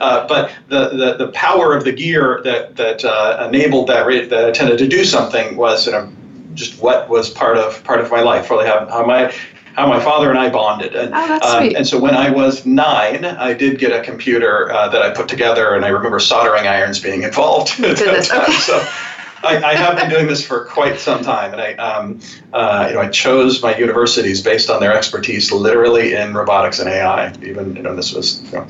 but 0.00 0.52
the, 0.68 0.88
the 0.88 1.26
the 1.26 1.32
power 1.32 1.76
of 1.76 1.84
the 1.84 1.92
gear 1.92 2.40
that 2.42 2.74
that 2.74 3.04
enabled 3.46 3.86
that 3.86 4.04
that 4.30 4.48
antenna 4.48 4.76
to 4.76 4.88
do 4.88 5.04
something 5.04 5.56
was 5.56 5.86
you 5.86 5.92
know 5.92 6.10
just 6.54 6.80
what 6.80 7.08
was 7.08 7.30
part 7.30 7.56
of 7.56 7.82
part 7.84 8.00
of 8.00 8.10
my 8.10 8.20
life. 8.20 8.50
Really, 8.50 8.66
how, 8.66 8.86
how 8.88 9.04
my 9.04 9.32
how 9.74 9.86
my 9.86 10.00
father 10.00 10.30
and 10.30 10.38
I 10.38 10.50
bonded. 10.50 10.94
And, 10.94 11.14
oh, 11.14 11.26
that's 11.26 11.46
um, 11.46 11.62
sweet. 11.62 11.76
and 11.76 11.86
so 11.86 11.98
when 11.98 12.14
I 12.14 12.30
was 12.30 12.66
nine, 12.66 13.24
I 13.24 13.54
did 13.54 13.78
get 13.78 13.92
a 13.92 14.02
computer 14.02 14.70
uh, 14.70 14.88
that 14.88 15.02
I 15.02 15.10
put 15.10 15.28
together, 15.28 15.74
and 15.74 15.84
I 15.84 15.88
remember 15.88 16.20
soldering 16.20 16.66
irons 16.66 17.00
being 17.00 17.22
involved 17.22 17.70
at 17.80 17.96
that 17.96 18.24
time. 18.24 18.42
Okay. 18.42 18.52
So 18.52 18.78
I, 19.44 19.56
I, 19.56 19.74
have 19.74 19.96
been 19.96 20.08
doing 20.08 20.28
this 20.28 20.46
for 20.46 20.66
quite 20.66 21.00
some 21.00 21.22
time, 21.22 21.52
and 21.52 21.60
I, 21.60 21.74
um, 21.74 22.20
uh, 22.52 22.86
you 22.88 22.94
know, 22.94 23.00
I 23.00 23.08
chose 23.08 23.60
my 23.60 23.76
universities 23.76 24.40
based 24.40 24.70
on 24.70 24.80
their 24.80 24.94
expertise, 24.96 25.50
literally 25.50 26.14
in 26.14 26.32
robotics 26.32 26.78
and 26.78 26.88
AI. 26.88 27.32
Even 27.42 27.74
you 27.74 27.82
know, 27.82 27.96
this 27.96 28.12
was 28.12 28.42
you 28.44 28.52
know, 28.52 28.66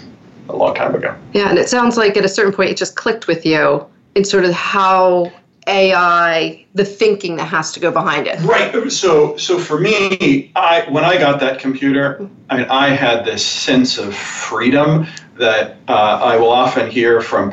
a 0.48 0.56
long 0.56 0.74
time 0.74 0.94
ago. 0.94 1.14
Yeah, 1.34 1.50
and 1.50 1.58
it 1.58 1.68
sounds 1.68 1.96
like 1.96 2.16
at 2.16 2.24
a 2.24 2.28
certain 2.28 2.52
point 2.52 2.70
it 2.70 2.76
just 2.76 2.96
clicked 2.96 3.26
with 3.26 3.44
you 3.44 3.86
in 4.14 4.24
sort 4.24 4.44
of 4.44 4.52
how 4.52 5.32
AI, 5.66 6.64
the 6.74 6.84
thinking 6.84 7.36
that 7.36 7.46
has 7.46 7.72
to 7.72 7.80
go 7.80 7.90
behind 7.90 8.26
it. 8.26 8.40
Right. 8.40 8.90
So, 8.90 9.36
so 9.36 9.58
for 9.58 9.78
me, 9.78 10.50
I 10.56 10.86
when 10.88 11.04
I 11.04 11.18
got 11.18 11.40
that 11.40 11.60
computer, 11.60 12.28
I 12.50 12.56
mean, 12.58 12.66
I 12.68 12.88
had 12.88 13.24
this 13.24 13.44
sense 13.44 13.98
of 13.98 14.14
freedom 14.14 15.06
that 15.36 15.76
uh, 15.88 16.20
I 16.22 16.36
will 16.36 16.50
often 16.50 16.90
hear 16.90 17.20
from 17.20 17.52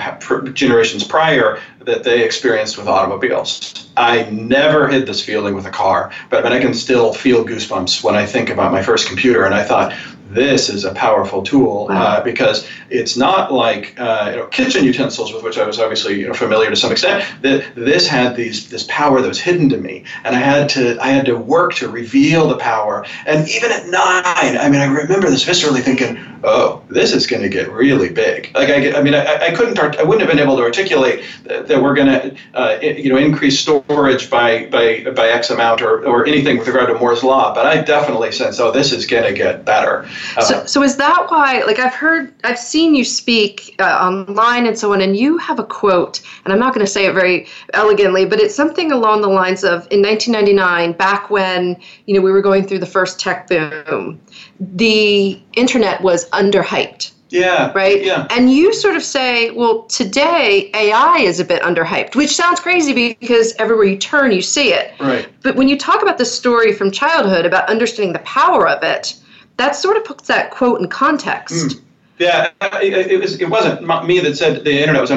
generations 0.54 1.04
prior 1.04 1.60
that 1.80 2.04
they 2.04 2.24
experienced 2.24 2.78
with 2.78 2.88
automobiles. 2.88 3.90
I 3.96 4.24
never 4.30 4.88
had 4.88 5.06
this 5.06 5.24
feeling 5.24 5.56
with 5.56 5.66
a 5.66 5.72
car, 5.72 6.12
but 6.30 6.46
I 6.46 6.50
mean, 6.50 6.58
I 6.58 6.62
can 6.62 6.74
still 6.74 7.14
feel 7.14 7.46
goosebumps 7.46 8.04
when 8.04 8.16
I 8.16 8.26
think 8.26 8.50
about 8.50 8.72
my 8.72 8.84
first 8.84 9.08
computer. 9.08 9.46
And 9.46 9.56
I 9.56 9.64
thought, 9.64 9.94
this 10.30 10.70
is 10.70 10.86
a 10.86 10.94
powerful 10.94 11.42
tool 11.42 11.88
uh, 11.90 12.22
because 12.24 12.68
it's 12.90 13.18
not 13.18 13.52
like 13.52 14.00
uh, 14.00 14.28
you 14.32 14.38
know, 14.38 14.46
kitchen 14.48 14.86
utensils 14.86 15.34
with 15.34 15.44
which 15.44 15.58
I 15.58 15.66
was 15.66 15.80
obviously 15.80 16.20
you 16.20 16.28
know, 16.28 16.34
familiar 16.34 16.70
to 16.70 16.76
some 16.76 16.92
extent. 16.92 17.26
That 17.42 17.76
this 17.76 18.08
had 18.08 18.36
these 18.36 18.70
this 18.70 18.86
power 18.90 19.22
that 19.22 19.28
was 19.28 19.40
hidden 19.40 19.70
to 19.70 19.78
me, 19.78 20.06
and 20.24 20.36
I 20.36 20.40
had 20.40 20.70
to 20.70 21.00
I 21.02 21.10
had 21.10 21.26
to 21.26 21.36
work 21.36 21.74
to 21.76 21.90
reveal 21.90 22.48
the 22.48 22.58
power. 22.58 23.06
And 23.26 23.48
even 23.50 23.72
at 23.72 23.88
nine, 23.88 24.58
I 24.58 24.70
mean, 24.70 24.82
I 24.82 24.86
remember 24.86 25.30
this 25.30 25.46
viscerally 25.46 25.82
thinking, 25.82 26.20
"Oh, 26.44 26.84
this 26.90 27.14
is 27.14 27.26
going 27.26 27.42
to 27.42 27.50
get 27.50 27.72
really 27.72 28.10
big." 28.10 28.52
Like 28.54 28.70
I, 28.70 29.00
I 29.00 29.02
mean, 29.02 29.16
I, 29.16 29.48
I 29.48 29.52
couldn't 29.52 29.80
I 29.80 30.04
wouldn't 30.04 30.22
have 30.22 30.30
been 30.30 30.44
able 30.44 30.58
to 30.58 30.64
articulate 30.64 31.26
that, 31.46 31.68
that 31.68 31.82
we're 31.82 31.96
going 31.96 32.08
to 32.08 32.36
uh, 32.54 32.80
you 32.82 33.10
know 33.10 33.18
increase 33.18 33.60
storage 33.60 34.30
by 34.30 34.66
by 34.68 35.06
by 35.16 35.30
X 35.30 35.50
amount 35.50 35.82
or 35.82 36.06
or 36.06 36.28
anything 36.28 36.58
with 36.58 36.68
regard 36.68 36.88
to 36.88 37.00
Moore's 37.00 37.24
law. 37.24 37.54
But 37.54 37.66
I 37.66 37.82
definitely 37.82 38.32
sense, 38.32 38.60
"Oh, 38.60 38.72
this 38.72 38.92
is 38.92 39.08
going 39.08 39.24
to 39.24 39.34
get 39.34 39.66
better." 39.66 40.08
Uh, 40.38 40.42
so, 40.42 40.66
so 40.66 40.84
is 40.84 40.98
that 40.98 41.28
why? 41.30 41.64
Like 41.64 41.80
I've 41.80 41.94
heard, 41.94 42.34
I've 42.44 42.60
seen 42.60 42.96
you 42.96 43.04
speak 43.04 43.76
uh, 43.80 43.84
online 43.84 44.66
and 44.66 44.78
so 44.78 44.94
on, 44.94 45.02
and 45.02 45.16
you 45.16 45.38
have 45.38 45.60
a 45.60 45.64
quote, 45.64 46.22
and 46.44 46.54
I'm 46.54 46.60
not 46.60 46.74
going 46.74 46.86
to 46.86 46.92
say 46.92 47.06
it 47.06 47.14
very 47.14 47.48
elegantly, 47.74 48.26
but 48.26 48.40
it's 48.40 48.56
something 48.56 48.92
along 48.92 49.22
the 49.22 49.30
lines 49.30 49.64
of, 49.64 49.88
in 49.92 50.02
1999, 50.02 50.94
back 50.94 51.30
when 51.30 51.78
you 52.06 52.16
know 52.16 52.22
we 52.22 52.32
were 52.32 52.42
going 52.42 52.66
through 52.66 52.80
the 52.80 52.86
first 52.86 53.20
tech 53.20 53.48
boom, 53.48 54.20
the 54.60 55.40
internet 55.54 56.02
was 56.02 56.30
underhyped. 56.32 57.12
Yeah. 57.30 57.72
Right? 57.74 58.04
Yeah. 58.04 58.28
And 58.32 58.52
you 58.52 58.74
sort 58.74 58.96
of 58.96 59.04
say, 59.04 59.52
well, 59.52 59.84
today 59.84 60.72
AI 60.74 61.20
is 61.20 61.40
a 61.40 61.46
bit 61.46 61.62
underhyped, 61.62 62.16
which 62.16 62.36
sounds 62.36 62.60
crazy 62.60 63.16
because 63.20 63.54
everywhere 63.60 63.86
you 63.86 63.98
turn, 63.98 64.32
you 64.32 64.42
see 64.42 64.74
it. 64.74 64.94
Right. 65.00 65.30
But 65.44 65.56
when 65.56 65.68
you 65.68 65.78
talk 65.78 66.02
about 66.02 66.18
the 66.18 66.26
story 66.26 66.74
from 66.74 66.92
childhood 66.92 67.46
about 67.46 67.70
understanding 67.70 68.14
the 68.14 68.20
power 68.20 68.68
of 68.68 68.84
it, 68.84 69.16
that 69.60 69.76
sort 69.76 69.98
of 69.98 70.06
puts 70.06 70.28
that 70.28 70.52
quote 70.52 70.80
in 70.80 70.88
context. 70.88 71.54
Mm. 71.54 71.82
Yeah, 72.18 72.50
it, 72.62 73.18
was. 73.22 73.40
It 73.40 73.50
wasn't 73.50 73.82
me 74.06 74.20
that 74.20 74.36
said 74.36 74.66
the 74.66 74.78
internet 74.78 75.02
was 75.02 75.10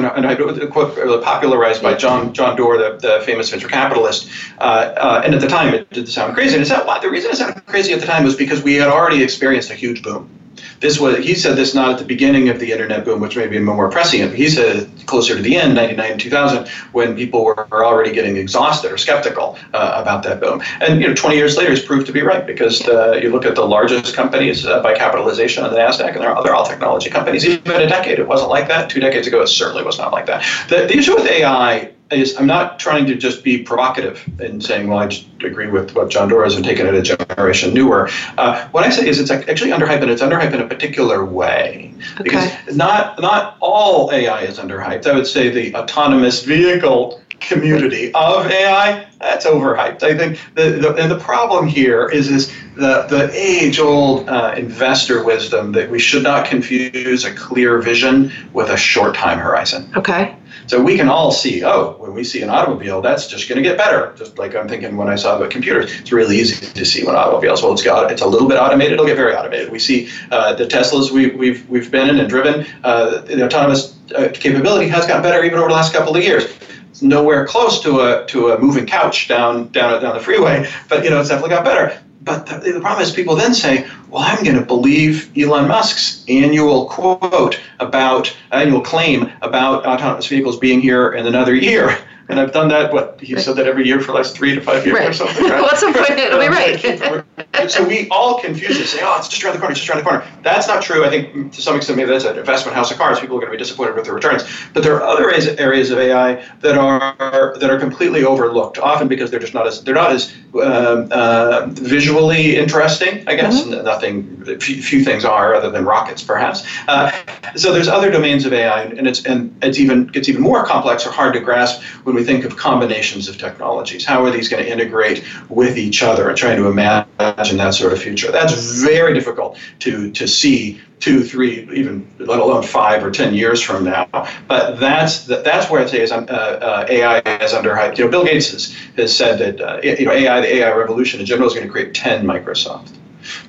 quote 0.71 0.95
popularized 1.21 1.83
by 1.83 1.95
John 1.95 2.33
John 2.33 2.55
Doerr, 2.55 2.77
the, 2.77 2.97
the 2.97 3.25
famous 3.25 3.49
venture 3.49 3.67
capitalist. 3.67 4.29
Uh, 4.59 4.93
uh, 4.95 5.21
and 5.25 5.35
at 5.35 5.41
the 5.41 5.47
time, 5.47 5.73
it 5.73 5.89
did 5.89 6.07
sound 6.07 6.33
crazy. 6.33 6.53
And 6.53 6.61
it's 6.61 6.71
not, 6.71 7.01
the 7.01 7.09
reason 7.09 7.31
it 7.31 7.35
sounded 7.35 7.65
crazy 7.65 7.91
at 7.91 7.99
the 7.99 8.05
time 8.05 8.23
was 8.23 8.37
because 8.37 8.63
we 8.63 8.75
had 8.75 8.87
already 8.87 9.21
experienced 9.21 9.69
a 9.69 9.75
huge 9.75 10.01
boom. 10.01 10.29
This 10.79 10.99
was 10.99 11.17
he 11.17 11.35
said 11.35 11.55
this 11.55 11.73
not 11.73 11.91
at 11.91 11.99
the 11.99 12.05
beginning 12.05 12.49
of 12.49 12.59
the 12.59 12.71
internet 12.71 13.05
boom, 13.05 13.19
which 13.19 13.35
may 13.35 13.47
be 13.47 13.59
more 13.59 13.89
prescient. 13.89 14.33
He 14.33 14.49
said 14.49 14.89
closer 15.05 15.35
to 15.35 15.41
the 15.41 15.55
end, 15.55 15.75
99, 15.75 16.17
2000, 16.17 16.67
when 16.91 17.15
people 17.15 17.43
were 17.43 17.67
already 17.85 18.11
getting 18.11 18.37
exhausted 18.37 18.91
or 18.91 18.97
skeptical 18.97 19.57
uh, 19.73 19.99
about 20.01 20.23
that 20.23 20.39
boom. 20.39 20.61
And 20.81 21.01
you 21.01 21.07
know, 21.07 21.13
20 21.13 21.35
years 21.35 21.57
later, 21.57 21.71
it's 21.71 21.85
proved 21.85 22.07
to 22.07 22.13
be 22.13 22.21
right 22.21 22.45
because 22.45 22.79
the, 22.79 23.19
you 23.21 23.29
look 23.31 23.45
at 23.45 23.55
the 23.55 23.65
largest 23.65 24.15
companies 24.15 24.65
uh, 24.65 24.81
by 24.81 24.95
capitalization 24.95 25.63
on 25.63 25.71
the 25.71 25.77
Nasdaq, 25.77 26.13
and 26.13 26.21
they're, 26.21 26.35
they're 26.43 26.55
all 26.55 26.65
technology 26.65 27.09
companies. 27.09 27.45
Even 27.45 27.81
a 27.81 27.87
decade, 27.87 28.19
it 28.19 28.27
wasn't 28.27 28.49
like 28.49 28.67
that. 28.67 28.89
Two 28.89 28.99
decades 28.99 29.27
ago, 29.27 29.41
it 29.41 29.47
certainly 29.47 29.83
was 29.83 29.97
not 29.97 30.11
like 30.11 30.25
that. 30.25 30.43
The, 30.69 30.87
the 30.87 30.97
issue 30.97 31.15
with 31.15 31.25
AI 31.25 31.91
is 32.13 32.37
I'm 32.37 32.47
not 32.47 32.79
trying 32.79 33.05
to 33.07 33.15
just 33.15 33.43
be 33.43 33.63
provocative 33.63 34.23
in 34.39 34.61
saying, 34.61 34.87
well, 34.87 34.99
I 34.99 35.07
just 35.07 35.27
agree 35.43 35.67
with 35.67 35.95
what 35.95 36.09
John 36.09 36.29
Doerr 36.29 36.43
has 36.43 36.55
and 36.55 36.63
taken 36.63 36.87
it 36.87 36.93
a 36.93 37.01
generation 37.01 37.73
newer. 37.73 38.09
Uh, 38.37 38.67
what 38.69 38.83
I 38.83 38.89
say 38.89 39.07
is 39.07 39.19
it's 39.19 39.31
actually 39.31 39.71
underhyped, 39.71 40.01
and 40.01 40.11
it's 40.11 40.21
underhyped 40.21 40.53
in 40.53 40.61
a 40.61 40.67
particular 40.67 41.25
way. 41.25 41.93
Okay. 42.19 42.23
Because 42.23 42.75
not 42.75 43.21
not 43.21 43.57
all 43.59 44.11
AI 44.11 44.41
is 44.41 44.59
underhyped. 44.59 45.07
I 45.07 45.13
would 45.13 45.27
say 45.27 45.49
the 45.49 45.75
autonomous 45.75 46.43
vehicle 46.43 47.21
community 47.47 48.13
of 48.13 48.47
AI, 48.47 49.05
that's 49.19 49.45
overhyped. 49.45 50.03
I 50.03 50.17
think 50.17 50.39
the, 50.55 50.71
the 50.71 50.95
and 50.95 51.11
the 51.11 51.19
problem 51.19 51.67
here 51.67 52.09
is 52.09 52.29
is 52.29 52.53
the 52.75 53.05
the 53.09 53.29
age 53.33 53.79
old 53.79 54.27
uh, 54.29 54.53
investor 54.57 55.23
wisdom 55.23 55.71
that 55.73 55.89
we 55.89 55.99
should 55.99 56.23
not 56.23 56.45
confuse 56.45 57.25
a 57.25 57.33
clear 57.33 57.81
vision 57.81 58.31
with 58.53 58.69
a 58.69 58.77
short 58.77 59.15
time 59.15 59.39
horizon. 59.39 59.91
Okay. 59.95 60.35
So 60.67 60.81
we 60.81 60.95
can 60.95 61.09
all 61.09 61.31
see, 61.31 61.63
oh, 61.63 61.95
when 61.99 62.13
we 62.13 62.23
see 62.23 62.41
an 62.41 62.49
automobile, 62.49 63.01
that's 63.01 63.27
just 63.27 63.49
going 63.49 63.61
to 63.61 63.67
get 63.67 63.77
better. 63.77 64.13
Just 64.17 64.37
like 64.37 64.55
I'm 64.55 64.67
thinking 64.67 64.97
when 64.97 65.09
I 65.09 65.15
saw 65.15 65.35
about 65.35 65.51
computers, 65.51 65.91
it's 65.99 66.11
really 66.11 66.37
easy 66.37 66.65
to 66.65 66.85
see 66.85 67.03
when 67.03 67.15
automobiles. 67.15 67.61
Well, 67.61 67.73
it's 67.73 67.83
got, 67.83 68.11
it's 68.11 68.21
a 68.21 68.27
little 68.27 68.47
bit 68.47 68.57
automated. 68.57 68.93
It'll 68.93 69.05
get 69.05 69.17
very 69.17 69.35
automated. 69.35 69.71
We 69.71 69.79
see 69.79 70.09
uh, 70.31 70.53
the 70.55 70.65
Teslas 70.65 71.11
we, 71.11 71.29
have 71.29 71.35
we've, 71.35 71.69
we've 71.69 71.91
been 71.91 72.09
in 72.09 72.19
and 72.19 72.29
driven. 72.29 72.65
Uh, 72.83 73.21
the 73.21 73.45
autonomous 73.45 73.97
uh, 74.15 74.29
capability 74.33 74.87
has 74.87 75.05
gotten 75.05 75.23
better 75.23 75.43
even 75.43 75.59
over 75.59 75.69
the 75.69 75.73
last 75.73 75.93
couple 75.93 76.15
of 76.15 76.23
years. 76.23 76.45
It's 76.89 77.01
nowhere 77.01 77.47
close 77.47 77.81
to 77.81 78.01
a 78.01 78.25
to 78.27 78.51
a 78.51 78.59
moving 78.59 78.85
couch 78.85 79.27
down 79.27 79.69
down 79.69 79.99
down 79.99 80.13
the 80.13 80.21
freeway, 80.21 80.69
but 80.89 81.03
you 81.03 81.09
know 81.09 81.19
it's 81.19 81.29
definitely 81.29 81.49
got 81.49 81.65
better. 81.65 81.99
But 82.23 82.45
the, 82.45 82.71
the, 82.73 82.79
problem 82.79 83.01
is, 83.01 83.11
people 83.11 83.35
then 83.35 83.53
say, 83.53 83.87
well, 84.09 84.23
I'm 84.23 84.43
going 84.43 84.55
to 84.55 84.63
believe 84.65 85.31
Elon 85.37 85.67
Musk's 85.67 86.23
annual 86.29 86.87
quote 86.87 87.59
about, 87.79 88.35
annual 88.51 88.81
claim 88.81 89.29
about 89.41 89.85
autonomous 89.85 90.27
vehicles 90.27 90.57
being 90.57 90.79
here 90.79 91.13
in 91.13 91.27
another 91.27 91.53
year. 91.53 91.97
And 92.29 92.39
I've 92.39 92.51
done 92.51 92.69
that, 92.69 92.93
what, 92.93 93.19
he 93.21 93.37
said 93.37 93.55
that 93.57 93.67
every 93.67 93.85
year 93.85 93.99
for 93.99 94.07
the 94.07 94.13
last 94.13 94.35
three 94.35 94.55
to 94.55 94.61
five 94.61 94.85
years 94.85 94.97
right. 94.97 95.09
or 95.09 95.13
something. 95.13 95.43
Right? 95.53 95.61
well, 95.61 95.71
at 95.71 95.77
some 95.77 95.93
point, 95.93 96.11
it'll 96.11 96.39
be 96.39 96.47
right. 96.47 96.79
so 97.69 97.85
we 97.87 98.07
all 98.09 98.39
confuse 98.39 98.79
it, 98.79 98.87
say, 98.87 98.99
oh, 99.01 99.17
it's 99.17 99.27
just 99.27 99.43
around 99.43 99.53
the 99.53 99.59
corner, 99.59 99.71
it's 99.71 99.81
just 99.81 99.89
around 99.89 100.03
the 100.03 100.09
corner. 100.09 100.25
That's 100.41 100.67
not 100.67 100.81
true. 100.81 101.05
I 101.05 101.09
think 101.09 101.53
to 101.53 101.61
some 101.61 101.75
extent, 101.75 101.97
maybe 101.97 102.11
that's 102.11 102.25
an 102.25 102.37
investment 102.37 102.75
house 102.75 102.91
of 102.91 102.97
cards. 102.97 103.19
People 103.19 103.37
are 103.37 103.39
going 103.39 103.51
to 103.51 103.57
be 103.57 103.61
disappointed 103.61 103.95
with 103.95 104.05
the 104.05 104.13
returns. 104.13 104.43
But 104.73 104.83
there 104.83 104.95
are 104.95 105.03
other 105.03 105.31
areas 105.31 105.91
of 105.91 105.99
AI 105.99 106.45
that 106.61 106.77
are 106.77 107.57
that 107.57 107.69
are 107.69 107.79
completely 107.79 108.23
overlooked, 108.23 108.77
often 108.77 109.07
because 109.07 109.31
they're 109.31 109.39
just 109.39 109.53
not 109.53 109.67
as 109.67 109.83
they're 109.83 109.93
not 109.93 110.11
as 110.11 110.33
um, 110.55 111.09
uh, 111.11 111.67
visually 111.71 112.57
interesting. 112.57 113.27
I 113.27 113.35
guess 113.35 113.61
mm-hmm. 113.61 113.83
nothing, 113.83 114.59
few, 114.59 114.81
few, 114.81 115.03
things 115.03 115.25
are 115.25 115.55
other 115.55 115.69
than 115.69 115.85
rockets, 115.85 116.23
perhaps. 116.23 116.65
Uh, 116.87 117.11
so 117.55 117.73
there's 117.73 117.87
other 117.87 118.11
domains 118.11 118.45
of 118.45 118.53
AI, 118.53 118.83
and 118.83 119.07
it's 119.07 119.25
and 119.25 119.55
it's 119.63 119.79
even 119.79 120.07
gets 120.07 120.29
even 120.29 120.41
more 120.41 120.65
complex 120.65 121.05
or 121.05 121.11
hard 121.11 121.33
to 121.33 121.39
grasp 121.39 121.81
when 122.13 122.21
we 122.21 122.25
think 122.25 122.45
of 122.45 122.55
combinations 122.57 123.27
of 123.27 123.37
technologies. 123.37 124.05
How 124.05 124.23
are 124.23 124.29
these 124.29 124.47
going 124.47 124.63
to 124.63 124.71
integrate 124.71 125.23
with 125.49 125.77
each 125.77 126.03
other 126.03 126.29
and 126.29 126.37
trying 126.37 126.57
to 126.57 126.67
imagine 126.67 127.57
that 127.57 127.73
sort 127.73 127.91
of 127.91 128.01
future? 128.01 128.31
That's 128.31 128.81
very 128.81 129.13
difficult 129.13 129.57
to, 129.79 130.11
to 130.11 130.27
see 130.27 130.79
two, 130.99 131.23
three, 131.23 131.67
even 131.73 132.07
let 132.19 132.39
alone 132.39 132.61
five 132.61 133.03
or 133.03 133.09
ten 133.09 133.33
years 133.33 133.61
from 133.61 133.85
now. 133.85 134.07
But 134.47 134.79
that's 134.79 135.25
that's 135.25 135.69
where 135.69 135.81
I'd 135.81 135.89
say 135.89 136.01
is 136.01 136.11
uh, 136.11 136.17
uh, 136.17 136.85
AI 136.87 137.17
is 137.43 137.53
underhyped. 137.53 137.97
You 137.97 138.05
know, 138.05 138.11
Bill 138.11 138.25
Gates 138.25 138.51
has, 138.51 138.75
has 138.95 139.15
said 139.15 139.39
that 139.39 139.59
uh, 139.59 139.79
you 139.83 140.05
know 140.05 140.11
AI, 140.11 140.41
the 140.41 140.55
AI 140.57 140.71
revolution 140.71 141.19
in 141.19 141.25
general, 141.25 141.47
is 141.47 141.55
going 141.55 141.65
to 141.65 141.71
create 141.71 141.93
ten 141.93 142.25
Microsoft. 142.25 142.91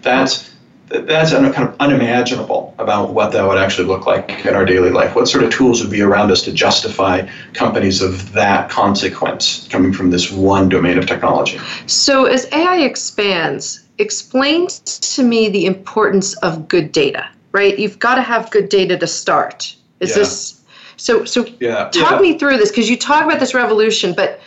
That's 0.02 0.53
that's 0.88 1.33
kind 1.33 1.47
of 1.47 1.76
unimaginable 1.81 2.75
about 2.79 3.11
what 3.11 3.33
that 3.33 3.47
would 3.47 3.59
actually 3.59 3.87
look 3.87 4.07
like 4.07 4.45
in 4.45 4.55
our 4.55 4.64
daily 4.64 4.91
life. 4.91 5.14
What 5.14 5.29
sort 5.29 5.45
of 5.45 5.50
tools 5.50 5.81
would 5.81 5.91
be 5.91 6.03
around 6.03 6.31
us 6.31 6.43
to 6.43 6.53
justify 6.53 7.29
companies 7.55 8.03
of 8.03 8.33
that 8.33 8.71
consequence 8.71 9.67
coming 9.71 9.93
from 9.93 10.11
this 10.11 10.31
one 10.31 10.69
domain 10.69 10.99
of 10.99 11.07
technology? 11.07 11.59
So, 11.87 12.26
as 12.26 12.47
AI 12.53 12.81
expands, 12.81 13.85
explain 13.99 14.69
to 14.69 15.23
me 15.23 15.49
the 15.49 15.64
importance 15.64 16.35
of 16.38 16.69
good 16.69 16.93
data, 16.93 17.29
right? 17.53 17.79
You've 17.79 17.99
got 17.99 18.17
to 18.17 18.23
have 18.23 18.50
good 18.50 18.69
data 18.69 18.99
to 18.99 19.07
start. 19.07 19.75
Is 20.00 20.11
yeah. 20.11 20.17
this 20.17 20.61
so? 20.97 21.25
So, 21.25 21.47
yeah. 21.61 21.88
talk 21.91 22.12
yeah. 22.12 22.19
me 22.21 22.38
through 22.38 22.59
this 22.59 22.71
because 22.71 22.91
you 22.91 22.99
talk 22.99 23.25
about 23.25 23.41
this 23.41 23.55
revolution, 23.55 24.12
but 24.14 24.41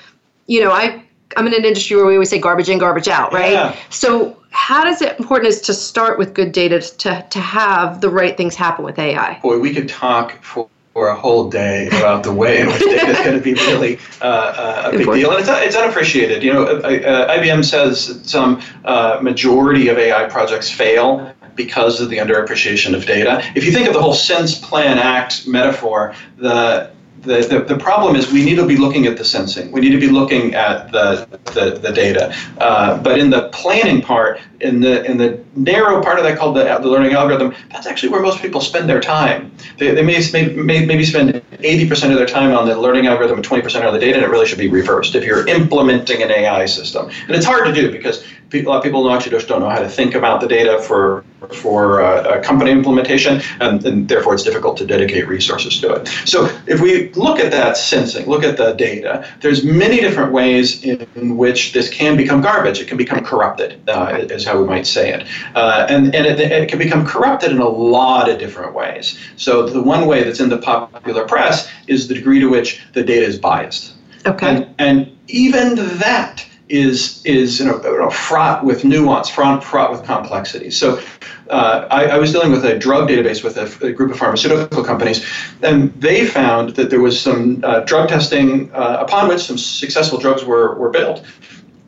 you 0.45 0.63
know, 0.63 0.71
I 0.71 1.03
I'm 1.35 1.47
in 1.47 1.53
an 1.53 1.65
industry 1.65 1.97
where 1.97 2.05
we 2.05 2.13
always 2.13 2.29
say 2.29 2.39
garbage 2.39 2.69
in, 2.69 2.77
garbage 2.77 3.07
out, 3.07 3.33
right? 3.33 3.51
Yeah. 3.51 3.75
So 3.89 4.37
how 4.57 4.83
does 4.83 5.03
it 5.03 5.17
important 5.19 5.47
is 5.47 5.61
to 5.61 5.73
start 5.73 6.17
with 6.17 6.33
good 6.33 6.51
data 6.51 6.81
to, 6.81 7.25
to 7.29 7.39
have 7.39 8.01
the 8.01 8.09
right 8.09 8.35
things 8.35 8.55
happen 8.55 8.83
with 8.83 8.97
AI? 8.97 9.39
Boy, 9.41 9.59
we 9.59 9.71
could 9.73 9.87
talk 9.87 10.43
for 10.43 10.67
for 10.93 11.09
a 11.09 11.15
whole 11.15 11.47
day 11.47 11.85
about 11.89 12.23
the 12.23 12.33
way 12.33 12.59
in 12.59 12.65
which 12.65 12.79
data 12.79 13.11
is 13.11 13.17
going 13.19 13.37
to 13.37 13.39
be 13.39 13.53
really 13.53 13.99
uh, 14.19 14.25
uh, 14.25 14.91
a 14.91 14.97
big 14.97 15.05
deal, 15.05 15.29
and 15.29 15.39
it's, 15.39 15.47
it's 15.47 15.75
unappreciated. 15.75 16.41
You 16.41 16.53
know, 16.53 16.63
uh, 16.65 16.79
uh 16.79 17.37
IBM 17.37 17.63
says 17.63 18.19
some 18.23 18.63
uh, 18.83 19.19
majority 19.21 19.89
of 19.89 19.99
AI 19.99 20.27
projects 20.27 20.71
fail 20.71 21.31
because 21.53 22.01
of 22.01 22.09
the 22.09 22.17
underappreciation 22.17 22.95
of 22.95 23.05
data. 23.05 23.43
If 23.55 23.63
you 23.63 23.71
think 23.71 23.87
of 23.87 23.93
the 23.93 24.01
whole 24.01 24.15
sense, 24.15 24.57
plan, 24.57 24.97
act 24.97 25.47
metaphor, 25.47 26.15
the 26.37 26.89
the, 27.21 27.65
the, 27.67 27.77
problem 27.77 28.15
is 28.15 28.31
we 28.31 28.43
need 28.43 28.55
to 28.55 28.65
be 28.65 28.77
looking 28.77 29.05
at 29.05 29.17
the 29.17 29.25
sensing. 29.25 29.71
We 29.71 29.81
need 29.81 29.91
to 29.91 29.99
be 29.99 30.09
looking 30.09 30.53
at 30.55 30.91
the, 30.91 31.27
the, 31.53 31.79
the 31.79 31.91
data. 31.91 32.35
Uh, 32.57 33.01
but 33.01 33.19
in 33.19 33.29
the 33.29 33.49
planning 33.49 34.01
part, 34.01 34.39
in 34.61 34.79
the 34.79 35.03
in 35.05 35.17
the 35.17 35.43
narrow 35.55 36.01
part 36.01 36.17
of 36.17 36.23
that 36.25 36.37
called 36.37 36.55
the, 36.55 36.63
the 36.63 36.87
learning 36.87 37.13
algorithm, 37.13 37.53
that's 37.71 37.85
actually 37.85 38.09
where 38.09 38.21
most 38.21 38.41
people 38.41 38.61
spend 38.61 38.89
their 38.89 38.99
time. 38.99 39.51
They, 39.77 39.93
they 39.93 40.03
may, 40.03 40.19
may, 40.53 40.85
maybe 40.85 41.05
spend 41.05 41.33
80% 41.33 42.11
of 42.11 42.17
their 42.17 42.25
time 42.25 42.55
on 42.55 42.67
the 42.67 42.79
learning 42.79 43.07
algorithm 43.07 43.37
and 43.37 43.47
20% 43.47 43.85
on 43.85 43.93
the 43.93 43.99
data, 43.99 44.15
and 44.15 44.25
it 44.25 44.29
really 44.29 44.47
should 44.47 44.57
be 44.57 44.69
reversed 44.69 45.15
if 45.15 45.23
you're 45.23 45.47
implementing 45.47 46.23
an 46.23 46.31
AI 46.31 46.65
system. 46.65 47.09
And 47.27 47.35
it's 47.35 47.45
hard 47.45 47.65
to 47.65 47.73
do 47.73 47.91
because 47.91 48.23
a 48.53 48.61
lot 48.61 48.77
of 48.77 48.83
people 48.83 49.09
actually 49.11 49.31
just 49.31 49.47
don't 49.47 49.61
know 49.61 49.69
how 49.69 49.79
to 49.79 49.89
think 49.89 50.15
about 50.15 50.41
the 50.41 50.47
data 50.47 50.81
for 50.81 51.23
for 51.53 52.01
uh, 52.01 52.39
a 52.39 52.41
company 52.41 52.71
implementation, 52.71 53.41
and, 53.59 53.85
and, 53.85 54.09
therefore 54.09 54.33
it's 54.33 54.43
difficult 54.43 54.75
to 54.75 54.85
dedicate 54.85 55.27
resources 55.27 55.79
to 55.79 55.93
it. 55.93 56.07
So 56.25 56.49
if 56.65 56.81
we 56.81 57.11
look 57.13 57.39
at 57.39 57.51
that 57.51 57.77
sensing, 57.77 58.25
look 58.25 58.43
at 58.43 58.57
the 58.57 58.73
data, 58.73 59.25
there's 59.41 59.63
many 59.63 60.01
different 60.01 60.33
ways 60.33 60.83
in, 60.83 61.05
in 61.15 61.37
which 61.37 61.73
this 61.73 61.89
can 61.89 62.17
become 62.17 62.41
garbage. 62.41 62.79
It 62.79 62.87
can 62.87 62.97
become 62.97 63.23
corrupted, 63.23 63.79
uh, 63.87 64.25
is 64.29 64.45
how 64.45 64.59
we 64.59 64.67
might 64.67 64.87
say 64.87 65.13
it, 65.13 65.27
uh, 65.53 65.85
and 65.89 66.15
and 66.15 66.25
it, 66.25 66.39
it, 66.39 66.69
can 66.69 66.79
become 66.79 67.05
corrupted 67.05 67.51
in 67.51 67.59
a 67.59 67.69
lot 67.69 68.29
of 68.29 68.39
different 68.39 68.73
ways. 68.73 69.19
So 69.35 69.67
the 69.67 69.81
one 69.81 70.07
way 70.07 70.23
that's 70.23 70.39
in 70.39 70.49
the 70.49 70.57
popular 70.57 71.25
press 71.25 71.69
is 71.87 72.07
the 72.07 72.15
degree 72.15 72.39
to 72.39 72.47
which 72.47 72.81
the 72.93 73.03
data 73.03 73.25
is 73.25 73.37
biased. 73.37 73.93
Okay. 74.25 74.47
And, 74.47 74.75
and 74.79 75.17
even 75.27 75.75
that 75.99 76.45
is 76.69 77.21
is 77.25 77.59
you 77.59 77.65
know, 77.65 77.81
you 77.83 77.99
know, 77.99 78.09
fraught 78.09 78.63
with 78.63 78.83
nuance, 78.83 79.29
fraught, 79.29 79.63
fraught 79.63 79.91
with 79.91 80.03
complexity. 80.03 80.71
So 80.71 81.01
uh, 81.49 81.87
I, 81.89 82.05
I, 82.05 82.17
was 82.17 82.31
dealing 82.31 82.51
with 82.51 82.65
a 82.65 82.77
drug 82.77 83.07
database 83.09 83.43
with 83.43 83.57
a, 83.57 83.85
a, 83.85 83.91
group 83.93 84.11
of 84.11 84.17
pharmaceutical 84.17 84.83
companies, 84.83 85.25
and 85.61 85.93
they 85.93 86.25
found 86.25 86.71
that 86.71 86.89
there 86.89 86.99
was 86.99 87.19
some 87.19 87.63
uh, 87.63 87.81
drug 87.81 88.09
testing 88.09 88.69
uh, 88.73 88.97
upon 88.99 89.29
which 89.29 89.41
some 89.41 89.57
successful 89.57 90.19
drugs 90.19 90.43
were, 90.43 90.75
were 90.75 90.89
built 90.89 91.25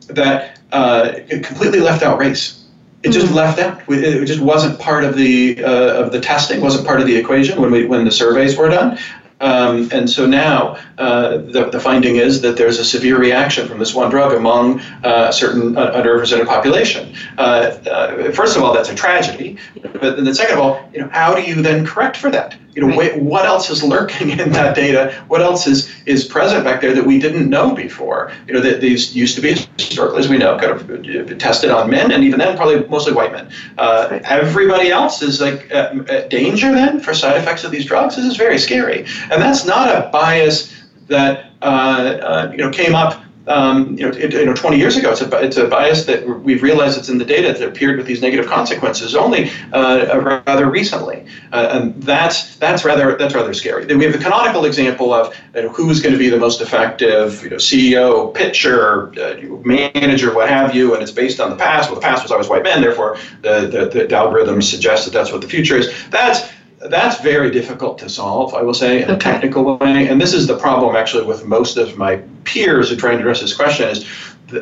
that 0.08 0.58
uh, 0.72 1.12
completely 1.28 1.80
left 1.80 2.02
out 2.02 2.18
race. 2.18 2.64
It 3.02 3.12
just 3.12 3.26
mm-hmm. 3.26 3.36
left 3.36 3.58
out. 3.58 3.82
It 3.88 4.26
just 4.26 4.40
wasn't 4.40 4.78
part 4.78 5.04
of 5.04 5.16
the 5.16 5.64
uh, 5.64 6.04
of 6.04 6.12
the 6.12 6.20
testing. 6.20 6.60
wasn't 6.60 6.86
part 6.86 7.00
of 7.00 7.06
the 7.06 7.16
equation 7.16 7.60
when 7.60 7.70
we 7.70 7.86
when 7.86 8.04
the 8.04 8.10
surveys 8.10 8.56
were 8.56 8.68
done. 8.68 8.98
Um, 9.40 9.88
and 9.92 10.08
so 10.08 10.26
now 10.26 10.76
uh, 10.98 11.38
the, 11.38 11.70
the 11.70 11.80
finding 11.80 12.16
is 12.16 12.40
that 12.42 12.56
there's 12.56 12.78
a 12.78 12.84
severe 12.84 13.18
reaction 13.18 13.66
from 13.66 13.78
this 13.78 13.94
one 13.94 14.10
drug 14.10 14.32
among 14.32 14.80
uh, 15.02 15.26
a 15.28 15.32
certain 15.32 15.76
uh, 15.76 15.92
underrepresented 15.92 16.46
population. 16.46 17.14
Uh, 17.38 17.76
uh, 17.90 18.32
first 18.32 18.56
of 18.56 18.62
all, 18.62 18.74
that's 18.74 18.90
a 18.90 18.94
tragedy. 18.94 19.56
But 19.82 20.22
then 20.22 20.34
second 20.34 20.58
of 20.58 20.60
all, 20.60 20.88
you 20.92 21.00
know, 21.00 21.08
how 21.08 21.34
do 21.34 21.42
you 21.42 21.62
then 21.62 21.86
correct 21.86 22.16
for 22.16 22.30
that? 22.30 22.56
You 22.74 22.86
know, 22.86 22.96
right. 22.96 23.20
what 23.20 23.46
else 23.46 23.68
is 23.70 23.82
lurking 23.82 24.30
in 24.38 24.50
that 24.52 24.74
data? 24.74 25.24
What 25.28 25.40
else 25.40 25.66
is 25.66 25.90
is 26.06 26.24
present 26.24 26.64
back 26.64 26.80
there 26.80 26.94
that 26.94 27.04
we 27.04 27.18
didn't 27.18 27.48
know 27.48 27.74
before? 27.74 28.32
You 28.46 28.54
know, 28.54 28.60
that 28.60 28.80
these 28.80 29.14
used 29.14 29.34
to 29.36 29.42
be 29.42 29.54
historically, 29.78 30.20
as 30.20 30.28
we 30.28 30.38
know, 30.38 30.58
kind 30.58 30.72
of 30.72 30.90
uh, 30.90 31.34
tested 31.36 31.70
on 31.70 31.90
men, 31.90 32.12
and 32.12 32.22
even 32.24 32.38
then, 32.38 32.56
probably 32.56 32.86
mostly 32.88 33.12
white 33.12 33.32
men. 33.32 33.50
Uh, 33.78 34.20
everybody 34.24 34.90
else 34.90 35.22
is 35.22 35.40
like 35.40 35.70
at, 35.70 36.08
at 36.08 36.30
danger 36.30 36.72
then 36.72 37.00
for 37.00 37.14
side 37.14 37.36
effects 37.36 37.64
of 37.64 37.70
these 37.70 37.84
drugs. 37.84 38.16
This 38.16 38.24
is 38.24 38.36
very 38.36 38.58
scary, 38.58 39.00
and 39.30 39.42
that's 39.42 39.64
not 39.64 39.88
a 39.88 40.08
bias 40.10 40.74
that 41.08 41.50
uh, 41.62 41.64
uh, 41.64 42.48
you 42.52 42.58
know 42.58 42.70
came 42.70 42.94
up 42.94 43.19
um, 43.46 43.96
you, 43.96 44.08
know, 44.08 44.16
it, 44.16 44.32
you 44.32 44.46
know, 44.46 44.54
20 44.54 44.76
years 44.76 44.96
ago. 44.96 45.12
It's 45.12 45.22
a, 45.22 45.42
it's 45.42 45.56
a 45.56 45.66
bias 45.66 46.04
that 46.04 46.26
we've 46.26 46.62
realized 46.62 46.98
it's 46.98 47.08
in 47.08 47.18
the 47.18 47.24
data 47.24 47.52
that 47.58 47.66
appeared 47.66 47.96
with 47.96 48.06
these 48.06 48.22
negative 48.22 48.46
consequences 48.46 49.14
only 49.14 49.50
uh, 49.72 50.40
rather 50.46 50.70
recently, 50.70 51.26
uh, 51.52 51.68
and 51.72 52.02
that's 52.02 52.56
that's 52.56 52.84
rather 52.84 53.16
that's 53.16 53.34
rather 53.34 53.54
scary. 53.54 53.84
Then 53.84 53.98
we 53.98 54.04
have 54.04 54.12
the 54.12 54.18
canonical 54.18 54.64
example 54.64 55.12
of 55.12 55.34
you 55.54 55.62
know, 55.62 55.68
who's 55.70 56.00
going 56.00 56.12
to 56.12 56.18
be 56.18 56.28
the 56.28 56.38
most 56.38 56.60
effective, 56.60 57.42
you 57.42 57.50
know, 57.50 57.56
CEO, 57.56 58.34
pitcher, 58.34 59.12
uh, 59.20 59.36
manager, 59.64 60.34
what 60.34 60.48
have 60.48 60.74
you, 60.74 60.94
and 60.94 61.02
it's 61.02 61.12
based 61.12 61.40
on 61.40 61.50
the 61.50 61.56
past. 61.56 61.90
Well, 61.90 61.98
the 61.98 62.06
past 62.06 62.22
was 62.22 62.32
always 62.32 62.48
white 62.48 62.62
men, 62.62 62.80
therefore 62.80 63.16
the, 63.42 63.60
the, 63.66 63.86
the 63.86 64.14
algorithms 64.14 64.64
suggest 64.64 65.04
that 65.04 65.12
that's 65.12 65.32
what 65.32 65.40
the 65.40 65.48
future 65.48 65.76
is. 65.76 65.92
That's 66.10 66.50
that's 66.88 67.20
very 67.20 67.50
difficult 67.50 67.98
to 67.98 68.08
solve, 68.08 68.54
I 68.54 68.62
will 68.62 68.74
say, 68.74 69.02
in 69.02 69.10
a 69.10 69.18
technical 69.18 69.76
way. 69.76 70.08
And 70.08 70.20
this 70.20 70.32
is 70.32 70.46
the 70.46 70.56
problem 70.56 70.96
actually 70.96 71.24
with 71.24 71.44
most 71.44 71.76
of 71.76 71.96
my 71.98 72.16
peers 72.44 72.90
who 72.90 72.96
try 72.96 73.12
to 73.12 73.18
address 73.18 73.40
this 73.40 73.54
question 73.54 73.88
is 73.88 74.06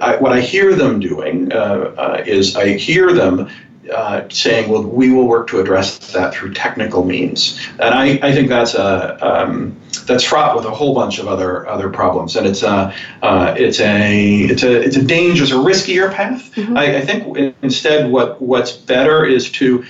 I, 0.03 0.17
what 0.17 0.33
I 0.33 0.41
hear 0.41 0.75
them 0.75 1.01
doing 1.01 1.53
uh, 1.53 1.95
uh, 1.97 2.23
is 2.27 2.57
I 2.57 2.77
hear 2.77 3.13
them 3.13 3.49
uh, 3.93 4.29
saying, 4.29 4.71
well, 4.71 4.83
we 4.83 5.11
will 5.11 5.27
work 5.27 5.49
to 5.49 5.61
address 5.61 6.13
that 6.13 6.35
through 6.35 6.53
technical 6.53 7.05
means. 7.05 7.59
And 7.79 7.95
I, 7.95 8.19
I 8.23 8.33
think 8.33 8.49
that's 8.49 8.75
a, 8.75 9.17
um, 9.27 9.75
that's 10.07 10.25
fraught 10.25 10.57
with 10.57 10.67
a 10.67 10.71
whole 10.71 10.95
bunch 10.95 11.19
of 11.19 11.29
other 11.29 11.67
other 11.67 11.89
problems, 11.89 12.37
and 12.37 12.47
it's 12.47 12.63
a 12.63 12.95
uh, 13.23 13.55
it's 13.57 13.81
a 13.81 14.45
it's 14.45 14.63
a 14.63 14.83
it's 14.83 14.97
a 14.97 15.03
dangerous, 15.03 15.51
a 15.51 15.55
riskier 15.55 16.13
path. 16.13 16.55
Mm-hmm. 16.55 16.77
I, 16.77 16.97
I, 16.97 17.01
think 17.01 17.55
instead, 17.63 18.11
what 18.11 18.41
what's 18.43 18.73
better 18.73 19.25
is 19.25 19.51
to 19.53 19.85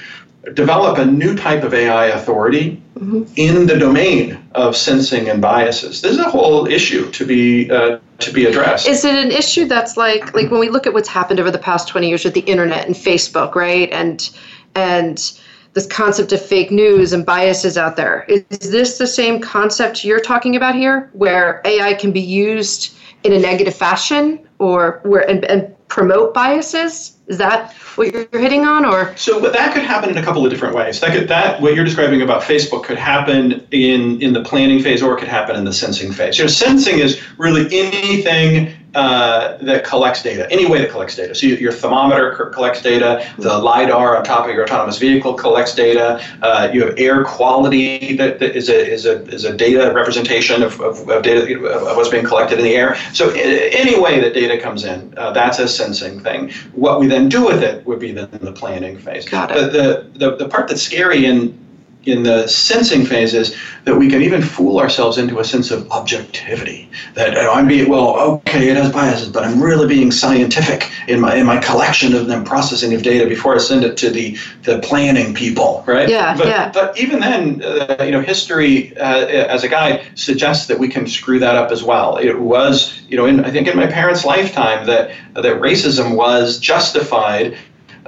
develop 0.55 0.99
a 0.99 1.05
new 1.05 1.37
type 1.37 1.63
of 1.63 1.75
AI 1.75 2.07
authority 2.07 2.83
mm-hmm. 2.95 3.25
in 3.37 3.67
the 3.67 3.79
domain 3.79 4.39
of 4.53 4.77
sensing 4.77 5.29
and 5.29 5.41
biases. 5.41 6.01
This 6.01 6.13
is 6.13 6.19
a 6.19 6.31
whole 6.31 6.67
issue 6.67 7.11
to 7.13 7.27
be 7.27 7.71
uh, 7.71 7.99
to 8.19 8.33
be 8.33 8.47
addressed. 8.47 8.89
Is 8.89 9.05
it 9.05 9.15
an 9.15 9.31
issue 9.31 9.67
that's 9.67 9.97
like 9.97 10.35
like 10.35 10.51
when 10.51 10.61
we 10.61 10.69
look 10.69 10.87
at 10.87 10.93
what's 10.93 11.09
happened 11.09 11.41
over 11.41 11.51
the 11.51 11.59
past 11.59 11.89
20 11.89 12.09
years 12.09 12.25
with 12.25 12.35
the 12.35 12.41
internet 12.41 12.87
and 12.87 12.95
Facebook, 12.95 13.55
right? 13.55 13.91
And 13.93 14.29
and 14.75 15.39
this 15.75 15.87
concept 15.87 16.33
of 16.33 16.45
fake 16.45 16.71
news 16.71 17.13
and 17.13 17.25
biases 17.25 17.77
out 17.77 17.97
there. 17.97 18.25
Is 18.29 18.71
this 18.71 18.99
the 18.99 19.07
same 19.07 19.41
concept 19.41 20.05
you're 20.05 20.21
talking 20.21 20.57
about 20.57 20.75
here 20.75 21.11
where 21.13 21.61
AI 21.65 21.95
can 21.95 22.11
be 22.11 22.21
used 22.21 22.97
in 23.23 23.33
a 23.33 23.39
negative 23.39 23.75
fashion 23.75 24.48
or 24.59 25.01
where 25.05 25.29
and, 25.29 25.45
and 25.47 25.75
promote 25.89 26.35
biases? 26.35 27.17
Is 27.27 27.39
that 27.39 27.73
what 27.97 28.13
you're 28.13 28.27
hitting 28.33 28.65
on, 28.65 28.85
or 28.85 29.15
so? 29.17 29.41
But 29.41 29.53
that 29.53 29.75
could 29.75 29.83
happen 29.83 30.11
in 30.11 30.17
a 30.17 30.23
couple 30.23 30.45
of 30.45 30.51
different 30.51 30.75
ways. 30.75 31.01
That 31.01 31.13
could 31.13 31.29
that 31.29 31.61
what 31.61 31.75
you're 31.75 31.85
describing 31.85 32.23
about 32.23 32.43
Facebook 32.43 32.85
could 32.85 32.99
happen 32.99 33.67
in 33.71 34.21
in 34.23 34.33
the 34.33 34.43
planning 34.43 34.83
phase, 34.83 35.03
or 35.03 35.15
it 35.15 35.19
could 35.19 35.29
happen 35.29 35.57
in 35.57 35.65
the 35.65 35.73
sensing 35.73 36.13
phase. 36.13 36.39
You 36.39 36.45
know, 36.45 36.49
sensing 36.49 36.99
is 36.99 37.21
really 37.39 37.67
anything 37.79 38.75
uh, 38.99 39.57
that 39.59 39.85
collects 39.85 40.23
data, 40.23 40.51
any 40.51 40.67
way 40.67 40.79
that 40.81 40.91
collects 40.91 41.15
data. 41.15 41.33
So 41.33 41.47
your 41.47 41.71
thermometer 41.73 42.51
collects 42.53 42.83
data, 42.83 43.11
the 43.39 43.57
LiDAR 43.57 44.17
on 44.17 44.25
top 44.25 44.47
of 44.49 44.53
your 44.55 44.65
autonomous 44.65 44.99
vehicle 44.99 45.35
collects 45.35 45.75
data, 45.75 46.21
uh, 46.43 46.69
you 46.73 46.85
have 46.85 46.95
air 46.99 47.25
quality 47.25 48.17
that, 48.17 48.41
that 48.41 48.57
is, 48.57 48.69
a, 48.69 48.93
is, 48.93 49.07
a, 49.07 49.23
is 49.29 49.45
a 49.45 49.57
data 49.57 49.93
representation 49.95 50.65
of, 50.65 50.81
of, 50.81 51.09
of 51.09 51.23
data 51.23 51.43
of 51.69 51.97
what's 51.97 52.09
being 52.09 52.25
collected 52.25 52.59
in 52.59 52.65
the 52.65 52.75
air. 52.75 52.97
So 53.13 53.31
any 53.31 54.01
way 54.01 54.19
that 54.21 54.35
data 54.35 54.59
comes 54.61 54.83
in, 54.85 55.15
uh, 55.17 55.31
that's 55.31 55.61
a 55.61 55.69
sensing 55.69 56.19
thing. 56.21 56.51
What 56.73 56.99
we 56.99 57.07
then 57.07 57.29
do 57.29 57.45
with 57.45 57.63
it 57.63 57.87
would 57.87 58.01
be 58.01 58.11
then 58.11 58.29
the 58.33 58.53
planning 58.53 58.99
phase. 58.99 59.29
Got 59.29 59.53
it. 59.53 59.73
The, 59.73 60.09
the, 60.19 60.19
the, 60.19 60.37
the 60.37 60.49
part 60.49 60.67
that's 60.69 60.83
scary 60.83 61.27
in 61.27 61.68
in 62.11 62.23
the 62.23 62.47
sensing 62.47 63.05
phases 63.05 63.57
that 63.85 63.97
we 63.97 64.09
can 64.09 64.23
even 64.23 64.43
fool 64.43 64.79
ourselves 64.79 65.19
into 65.19 65.39
a 65.39 65.45
sense 65.45 65.71
of 65.71 65.91
objectivity. 65.91 66.89
That 67.15 67.33
you 67.33 67.43
know, 67.43 67.53
I'm 67.53 67.67
being 67.67 67.89
well, 67.89 68.19
okay, 68.19 68.69
it 68.69 68.77
has 68.77 68.93
biases, 68.93 69.29
but 69.29 69.45
I'm 69.45 69.63
really 69.63 69.87
being 69.87 70.11
scientific 70.11 70.91
in 71.09 71.21
my 71.21 71.37
in 71.37 71.47
my 71.47 71.59
collection 71.59 72.15
of 72.15 72.27
them 72.27 72.45
processing 72.45 72.95
of 72.95 73.03
data 73.03 73.27
before 73.27 73.55
I 73.55 73.59
send 73.59 73.85
it 73.85 73.97
to 73.99 74.11
the 74.11 74.37
the 74.63 74.79
planning 74.81 75.35
people, 75.35 75.85
right? 75.87 76.09
Yeah, 76.09 76.37
but, 76.37 76.47
yeah. 76.47 76.71
But 76.73 76.99
even 76.99 77.21
then, 77.21 77.63
uh, 77.63 78.03
you 78.03 78.11
know, 78.11 78.21
history 78.21 78.97
uh, 78.99 79.27
as 79.27 79.65
a 79.65 79.69
guide 79.69 80.07
suggests 80.15 80.67
that 80.67 80.79
we 80.79 80.89
can 80.89 81.07
screw 81.07 81.39
that 81.39 81.57
up 81.57 81.71
as 81.71 81.83
well. 81.83 82.17
It 82.17 82.39
was, 82.39 83.01
you 83.09 83.17
know, 83.17 83.27
in, 83.27 83.45
I 83.45 83.51
think 83.51 83.69
in 83.69 83.77
my 83.77 83.87
parents' 83.87 84.25
lifetime 84.25 84.87
that 84.87 85.11
that 85.35 85.61
racism 85.61 86.17
was 86.17 86.59
justified 86.59 87.57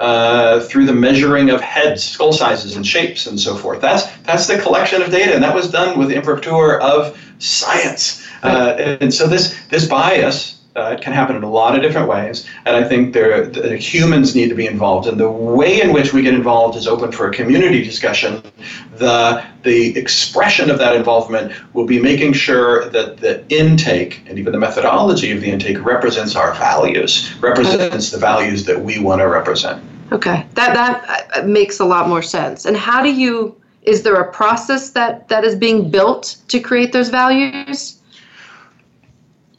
uh, 0.00 0.60
through 0.60 0.86
the 0.86 0.92
measuring 0.92 1.50
of 1.50 1.60
heads, 1.60 2.02
skull 2.02 2.32
sizes, 2.32 2.74
and 2.74 2.86
shapes, 2.86 3.26
and 3.26 3.38
so 3.38 3.54
forth. 3.56 3.80
That's 3.80 4.06
that's 4.22 4.46
the 4.46 4.58
collection 4.58 5.02
of 5.02 5.10
data, 5.10 5.34
and 5.34 5.42
that 5.44 5.54
was 5.54 5.70
done 5.70 5.98
with 5.98 6.08
the 6.08 6.14
imprimatur 6.14 6.80
of 6.80 7.16
science. 7.38 8.26
Uh, 8.42 8.96
and 9.00 9.12
so 9.12 9.26
this 9.26 9.54
this 9.68 9.86
bias 9.86 10.59
uh, 10.76 10.94
it 10.96 11.00
can 11.00 11.12
happen 11.12 11.34
in 11.34 11.42
a 11.42 11.50
lot 11.50 11.74
of 11.74 11.82
different 11.82 12.08
ways, 12.08 12.48
and 12.64 12.76
I 12.76 12.84
think 12.84 13.12
there 13.12 13.46
the 13.46 13.76
humans 13.76 14.36
need 14.36 14.48
to 14.50 14.54
be 14.54 14.66
involved. 14.66 15.08
And 15.08 15.18
the 15.18 15.30
way 15.30 15.80
in 15.80 15.92
which 15.92 16.12
we 16.12 16.22
get 16.22 16.34
involved 16.34 16.76
is 16.76 16.86
open 16.86 17.10
for 17.10 17.28
a 17.28 17.32
community 17.32 17.82
discussion. 17.82 18.42
The 18.96 19.44
the 19.62 19.98
expression 19.98 20.70
of 20.70 20.78
that 20.78 20.94
involvement 20.94 21.52
will 21.74 21.86
be 21.86 22.00
making 22.00 22.34
sure 22.34 22.88
that 22.90 23.18
the 23.18 23.44
intake 23.48 24.22
and 24.26 24.38
even 24.38 24.52
the 24.52 24.58
methodology 24.58 25.32
of 25.32 25.40
the 25.40 25.50
intake 25.50 25.84
represents 25.84 26.36
our 26.36 26.54
values, 26.54 27.34
represents 27.40 28.10
the 28.10 28.18
values 28.18 28.64
that 28.66 28.80
we 28.80 29.00
want 29.00 29.20
to 29.20 29.26
represent. 29.26 29.82
Okay, 30.12 30.46
that 30.54 30.74
that 30.74 31.30
uh, 31.36 31.42
makes 31.46 31.80
a 31.80 31.84
lot 31.84 32.08
more 32.08 32.22
sense. 32.22 32.64
And 32.64 32.76
how 32.76 33.02
do 33.02 33.12
you? 33.12 33.56
Is 33.82 34.02
there 34.02 34.16
a 34.16 34.30
process 34.30 34.90
that 34.90 35.28
that 35.28 35.42
is 35.42 35.56
being 35.56 35.90
built 35.90 36.36
to 36.48 36.60
create 36.60 36.92
those 36.92 37.08
values? 37.08 37.99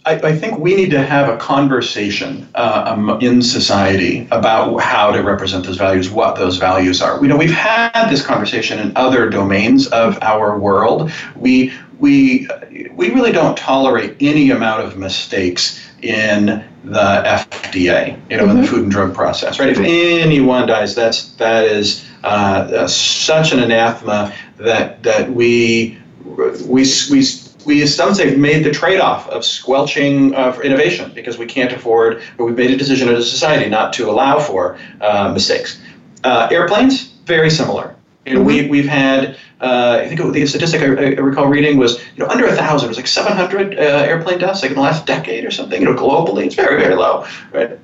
I, 0.06 0.16
I, 0.16 0.36
think 0.36 0.58
we 0.58 0.76
need 0.76 0.90
to 0.92 1.04
have 1.04 1.30
a 1.30 1.38
conversation 1.38 2.48
uh, 2.56 2.86
um, 2.88 3.22
in 3.22 3.42
society 3.42 4.28
about 4.32 4.78
how 4.80 5.12
to 5.12 5.22
represent 5.22 5.66
those 5.66 5.78
values, 5.78 6.10
what 6.10 6.36
those 6.36 6.58
values 6.58 7.02
are. 7.02 7.20
We 7.20 7.28
know 7.28 7.38
we've 7.38 7.52
had 7.52 8.10
this 8.10 8.26
conversation 8.26 8.80
in 8.80 8.96
other 8.96 9.30
domains 9.30 9.88
of 9.88 10.18
our 10.24 10.58
world. 10.58 11.12
We 11.36 11.74
we 12.00 12.48
we 12.94 13.12
really 13.12 13.32
don't 13.32 13.56
tolerate 13.56 14.18
any 14.20 14.50
amount 14.50 14.84
of 14.84 14.98
mistakes 14.98 15.80
in 16.02 16.66
the 16.84 17.24
FDA, 17.24 18.20
you 18.30 18.38
know, 18.38 18.44
mm-hmm. 18.44 18.50
in 18.50 18.56
the 18.58 18.64
mm-hmm. 18.64 18.66
food 18.66 18.84
and 18.84 18.92
drug 18.92 19.14
process, 19.14 19.60
right? 19.60 19.70
If 19.70 19.78
anyone 19.78 20.68
dies, 20.68 20.96
that's 20.96 21.30
that 21.34 21.66
is 21.66 22.04
uh, 22.24 22.28
uh, 22.28 22.88
such 22.88 23.52
an 23.52 23.60
anathema 23.60 24.34
that 24.58 25.04
that 25.04 25.32
we 25.32 26.00
we 26.26 26.86
we 27.12 27.22
we, 27.66 27.86
some 27.86 28.14
say, 28.14 28.36
made 28.36 28.64
the 28.64 28.72
trade-off 28.72 29.30
of 29.30 29.46
squelching 29.46 30.34
uh, 30.36 30.60
innovation 30.64 31.12
because 31.14 31.38
we 31.38 31.46
can't 31.46 31.72
afford, 31.72 32.22
or 32.38 32.46
we've 32.46 32.58
made 32.58 32.72
a 32.72 32.78
decision 32.78 33.10
as 33.10 33.26
a 33.26 33.30
society 33.30 33.70
not 33.70 33.94
to 33.94 34.10
allow 34.10 34.40
for 34.40 34.78
uh, 35.02 35.32
mistakes. 35.34 35.80
Uh, 36.24 36.48
airplanes, 36.52 37.04
very 37.26 37.50
similar. 37.50 37.96
You 38.26 38.36
know, 38.36 38.40
mm-hmm. 38.40 38.48
we, 38.48 38.68
we've 38.70 38.88
had, 38.88 39.38
uh, 39.62 40.02
I 40.04 40.08
think 40.08 40.20
it, 40.20 40.32
the 40.32 40.46
statistic 40.46 40.82
I, 40.82 40.86
I, 40.86 40.90
recall 41.20 41.48
reading 41.48 41.78
was, 41.78 42.00
you 42.16 42.24
know, 42.24 42.28
under 42.28 42.46
a 42.46 42.56
thousand. 42.56 42.88
It 42.88 42.90
was 42.90 42.98
like 42.98 43.08
700 43.08 43.74
uh, 43.74 43.82
airplane 43.82 44.38
deaths, 44.38 44.62
like 44.62 44.72
in 44.72 44.76
the 44.76 44.82
last 44.82 45.08
decade 45.08 45.44
or 45.44 45.52
something. 45.52 45.82
You 45.82 45.88
know, 45.88 45.96
globally, 45.96 46.46
it's 46.46 46.56
very, 46.56 46.80
very 46.80 46.96
low, 46.96 47.26
right? 47.52 47.80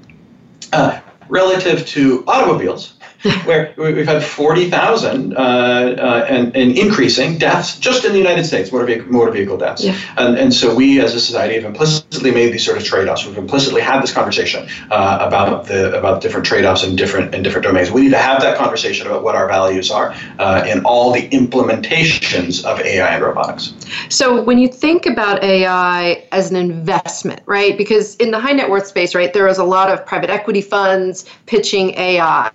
Uh, 0.72 1.00
relative 1.30 1.86
to 1.88 2.24
automobiles, 2.28 2.94
where 3.46 3.74
we've 3.78 4.06
had 4.06 4.24
40,000 4.24 5.36
uh, 5.36 5.40
uh, 5.40 6.26
and, 6.30 6.56
and 6.56 6.78
increasing 6.78 7.38
deaths 7.38 7.80
just 7.80 8.06
in 8.06 8.12
the 8.12 8.18
United 8.18 8.46
States, 8.46 8.72
motor 8.72 8.86
vehicle, 8.86 9.12
motor 9.12 9.32
vehicle 9.32 9.58
deaths. 9.58 9.84
Yeah. 9.84 9.98
And, 10.18 10.38
and 10.38 10.54
so 10.54 10.76
we 10.76 11.02
as 11.02 11.16
a 11.16 11.20
society 11.20 11.56
have 11.56 11.66
implicitly 11.66 12.32
made 12.32 12.54
these 12.54 12.66
sort 12.66 12.78
of 12.78 12.84
trade-offs. 12.84 13.26
We've 13.26 13.38
implicitly 13.38 13.82
had 13.82 14.02
this 14.02 14.14
conversation 14.14 14.68
uh, 14.92 15.20
about 15.22 15.66
the 15.66 15.98
about 15.98 16.22
different 16.22 16.46
trade-offs 16.46 16.84
in 16.84 16.96
different 16.96 17.34
in 17.34 17.42
different 17.42 17.66
domains. 17.66 17.92
We 17.92 18.02
need 18.02 18.12
to 18.12 18.18
have 18.18 18.42
that 18.42 18.58
conversation 18.58 19.08
about 19.08 19.24
what 19.24 19.36
our 19.36 19.48
values 19.48 19.90
are 19.90 20.14
uh, 20.38 20.66
in 20.68 20.86
all 20.86 21.12
the 21.12 21.28
implementations 21.30 22.64
of 22.66 22.80
AI 22.82 23.16
and 23.16 23.24
robotics. 23.24 23.74
So 24.10 24.44
when 24.44 24.60
you 24.60 24.68
think 24.68 25.06
about 25.06 25.44
AI 25.44 26.24
as 26.32 26.52
an 26.52 26.56
investment, 26.56 27.42
right? 27.46 27.78
Because 27.78 28.16
in 28.18 28.32
the 28.32 28.40
high 28.40 28.54
net 28.54 28.70
worth 28.70 28.88
space, 28.88 29.16
right, 29.16 29.34
there 29.34 29.48
is 29.48 29.58
a 29.58 29.64
lot 29.64 29.90
of 29.90 30.06
private 30.06 30.30
equity 30.30 30.62
funds 30.62 31.26
pitching 31.46 31.92
AI. 31.96 32.52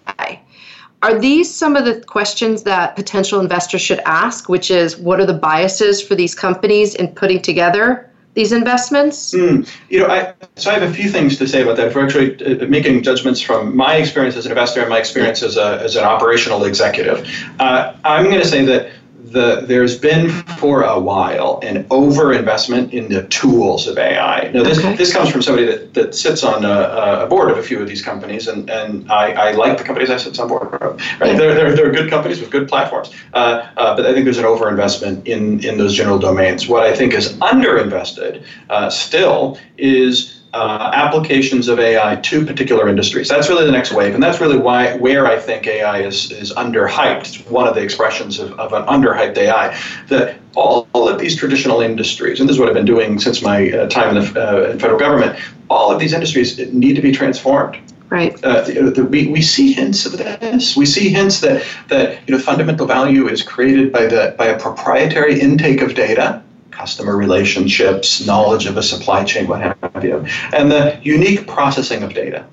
Are 1.03 1.19
these 1.19 1.53
some 1.53 1.75
of 1.75 1.85
the 1.85 2.01
questions 2.01 2.62
that 2.62 2.95
potential 2.95 3.41
investors 3.41 3.81
should 3.81 3.99
ask, 4.01 4.49
which 4.49 4.71
is 4.71 4.97
what 4.97 5.21
are 5.21 5.27
the 5.27 5.35
biases 5.35 6.01
for 6.01 6.15
these 6.15 6.35
companies 6.35 6.95
in 6.95 7.09
putting 7.09 7.43
together 7.43 8.09
these 8.35 8.53
investments? 8.53 9.35
Mm, 9.35 9.69
you 9.91 9.99
know, 9.99 10.07
I, 10.07 10.33
so 10.57 10.71
I 10.71 10.75
have 10.75 10.88
a 10.88 10.93
few 10.93 11.11
things 11.11 11.37
to 11.38 11.47
say 11.47 11.62
about 11.62 11.77
that. 11.77 11.93
For 11.93 12.03
actually 12.03 12.43
uh, 12.45 12.67
making 12.67 13.03
judgments 13.03 13.41
from 13.41 13.77
my 13.77 13.97
experience 13.97 14.37
as 14.37 14.47
an 14.47 14.53
investor 14.53 14.81
and 14.81 14.88
my 14.88 14.99
experience 14.99 15.43
as, 15.43 15.57
a, 15.57 15.81
as 15.83 15.97
an 15.97 16.05
operational 16.05 16.65
executive, 16.65 17.29
uh, 17.59 17.95
I'm 18.05 18.27
going 18.27 18.41
to 18.41 18.49
say 18.49 18.65
that 18.65 18.93
the, 19.25 19.65
there's 19.67 19.99
been 19.99 20.31
for 20.59 20.83
a 20.83 20.99
while 20.99 21.61
an 21.63 21.85
overinvestment 21.85 22.93
in 22.93 23.09
the 23.09 23.27
tools 23.29 23.87
of 23.87 23.97
AI. 23.97 24.51
Now, 24.53 24.63
this, 24.63 24.79
okay. 24.79 24.97
this 24.97 25.13
comes 25.13 25.31
from 25.31 25.43
somebody 25.43 25.67
that, 25.67 25.95
that 25.95 26.15
sits 26.15 26.43
on 26.43 26.65
a, 26.65 27.25
a, 27.25 27.27
board 27.27 27.51
of 27.51 27.59
a 27.59 27.63
few 27.63 27.81
of 27.81 27.89
these 27.89 28.03
companies, 28.03 28.49
and, 28.49 28.69
and 28.69 29.11
I, 29.11 29.33
I 29.33 29.53
like 29.53 29.79
the 29.79 29.85
companies 29.85 30.11
I 30.11 30.17
sit 30.17 30.39
on 30.41 30.49
board 30.49 30.75
of. 30.75 31.01
Right? 31.21 31.37
They're, 31.37 31.55
they're, 31.55 31.75
they're 31.75 31.93
good 31.93 32.11
companies 32.11 32.41
with 32.41 32.51
good 32.51 32.69
platforms, 32.69 33.13
uh, 33.33 33.69
uh, 33.77 33.97
but 33.97 34.07
I 34.07 34.13
think 34.13 34.25
there's 34.25 34.39
an 34.39 34.45
overinvestment 34.45 35.27
in, 35.27 35.65
in 35.65 35.79
those 35.79 35.95
general 35.95 36.19
domains. 36.19 36.69
What 36.69 36.83
I 36.83 36.95
think 36.95 37.15
is 37.15 37.33
underinvested 37.35 38.45
uh, 38.71 38.91
still 38.91 39.59
is 39.79 40.41
uh, 40.53 40.91
applications 40.93 41.69
of 41.69 41.79
AI 41.79 42.17
to 42.17 42.45
particular 42.45 42.88
industries. 42.88 43.29
That's 43.29 43.49
really 43.49 43.65
the 43.65 43.73
next 43.73 43.93
wave, 43.93 44.15
and 44.15 44.23
that's 44.23 44.41
really 44.41 44.59
why 44.59 44.97
where 44.97 45.27
I 45.27 45.38
think 45.38 45.67
AI 45.67 46.03
is 46.03 46.31
is 46.31 46.53
underhyped. 46.53 47.21
It's 47.21 47.51
one 47.51 47.67
of 47.67 47.75
the 47.75 47.83
expressions 47.83 48.38
of, 48.38 48.53
of 48.59 48.73
an 48.73 48.83
underhyped 48.85 49.37
AI. 49.38 49.79
That 50.09 50.38
all, 50.55 50.87
all 50.93 51.09
of 51.09 51.19
these 51.19 51.37
traditional 51.37 51.81
industries, 51.81 52.41
and 52.41 52.49
this 52.49 52.55
is 52.55 52.61
what 52.61 52.69
I've 52.69 52.75
been 52.75 52.85
doing 52.85 53.19
since 53.19 53.41
my 53.43 53.71
uh, 53.71 53.88
time 53.88 54.17
in 54.17 54.23
the 54.23 54.67
uh, 54.67 54.71
in 54.71 54.79
federal 54.79 54.99
government, 54.99 55.38
all 55.71 55.91
of 55.91 55.99
these 55.99 56.12
industries 56.12 56.59
need 56.73 56.95
to 56.95 57.03
be 57.03 57.12
transformed. 57.12 57.79
Right. 58.11 58.35
Uh, 58.45 58.61
the, 58.61 58.93
the, 58.95 59.05
we, 59.07 59.29
we 59.29 59.41
see 59.41 59.73
hints 59.73 60.05
of 60.05 60.19
this. 60.19 60.77
We 60.77 60.85
see 60.85 61.09
hints 61.09 61.41
that, 61.41 61.67
that 61.88 62.21
you 62.29 62.37
know 62.37 62.41
fundamental 62.43 62.87
value 62.87 63.27
is 63.27 63.43
created 63.43 63.91
by 63.91 64.05
the 64.05 64.35
by 64.37 64.49
a 64.49 64.61
proprietary 64.61 65.41
intake 65.41 65.81
of 65.81 65.95
data 65.95 66.43
customer 66.73 67.17
relationships, 67.17 68.27
knowledge 68.27 68.67
of 68.67 68.77
a 68.77 68.83
supply 68.83 69.25
chain, 69.25 69.47
what 69.47 69.61
have 69.61 70.05
you, 70.05 70.27
and 70.53 70.71
the 70.71 70.99
unique 71.03 71.47
processing 71.47 72.03
of 72.03 72.15
data. 72.15 72.45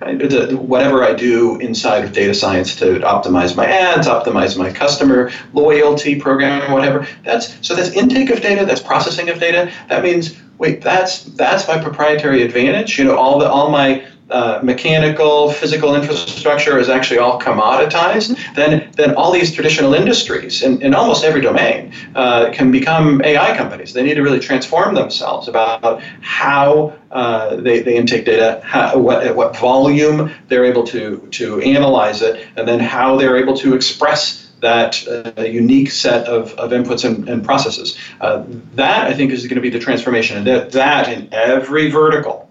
Right? 0.00 0.52
Whatever 0.52 1.04
I 1.04 1.14
do 1.14 1.58
inside 1.60 2.04
of 2.04 2.12
data 2.12 2.34
science 2.34 2.74
to 2.76 2.98
optimize 3.00 3.56
my 3.56 3.66
ads, 3.66 4.08
optimize 4.08 4.58
my 4.58 4.72
customer 4.72 5.30
loyalty 5.52 6.18
program, 6.18 6.72
whatever. 6.72 7.06
That's 7.24 7.54
so 7.66 7.76
that's 7.76 7.90
intake 7.90 8.30
of 8.30 8.40
data, 8.40 8.66
that's 8.66 8.82
processing 8.82 9.28
of 9.28 9.38
data. 9.38 9.72
That 9.88 10.02
means 10.02 10.36
wait, 10.58 10.82
that's 10.82 11.22
that's 11.22 11.68
my 11.68 11.80
proprietary 11.80 12.42
advantage. 12.42 12.98
You 12.98 13.04
know, 13.04 13.16
all 13.16 13.38
the 13.38 13.48
all 13.48 13.70
my 13.70 14.04
uh, 14.32 14.60
mechanical, 14.62 15.52
physical 15.52 15.94
infrastructure 15.94 16.78
is 16.78 16.88
actually 16.88 17.18
all 17.18 17.38
commoditized, 17.38 18.38
then 18.54 18.90
then 18.96 19.14
all 19.14 19.30
these 19.30 19.52
traditional 19.52 19.92
industries 19.94 20.62
in, 20.62 20.80
in 20.80 20.94
almost 20.94 21.22
every 21.22 21.42
domain 21.42 21.92
uh, 22.14 22.50
can 22.50 22.72
become 22.72 23.20
AI 23.24 23.54
companies. 23.56 23.92
They 23.92 24.02
need 24.02 24.14
to 24.14 24.22
really 24.22 24.40
transform 24.40 24.94
themselves 24.94 25.48
about 25.48 26.02
how 26.22 26.94
uh, 27.10 27.56
they, 27.56 27.82
they 27.82 27.96
intake 27.96 28.24
data, 28.24 28.62
how, 28.64 28.98
what, 28.98 29.26
at 29.26 29.36
what 29.36 29.54
volume 29.56 30.32
they're 30.48 30.64
able 30.64 30.84
to, 30.84 31.28
to 31.32 31.60
analyze 31.60 32.22
it, 32.22 32.48
and 32.56 32.66
then 32.66 32.80
how 32.80 33.16
they're 33.18 33.36
able 33.36 33.56
to 33.58 33.74
express 33.74 34.50
that 34.60 35.06
uh, 35.08 35.42
unique 35.42 35.90
set 35.90 36.26
of, 36.26 36.52
of 36.54 36.70
inputs 36.70 37.04
and, 37.04 37.28
and 37.28 37.44
processes. 37.44 37.98
Uh, 38.20 38.44
that, 38.74 39.08
I 39.08 39.12
think, 39.12 39.32
is 39.32 39.42
going 39.46 39.56
to 39.56 39.60
be 39.60 39.70
the 39.70 39.80
transformation. 39.80 40.38
And 40.38 40.46
that, 40.46 40.72
that 40.72 41.08
in 41.08 41.28
every 41.32 41.90
vertical 41.90 42.41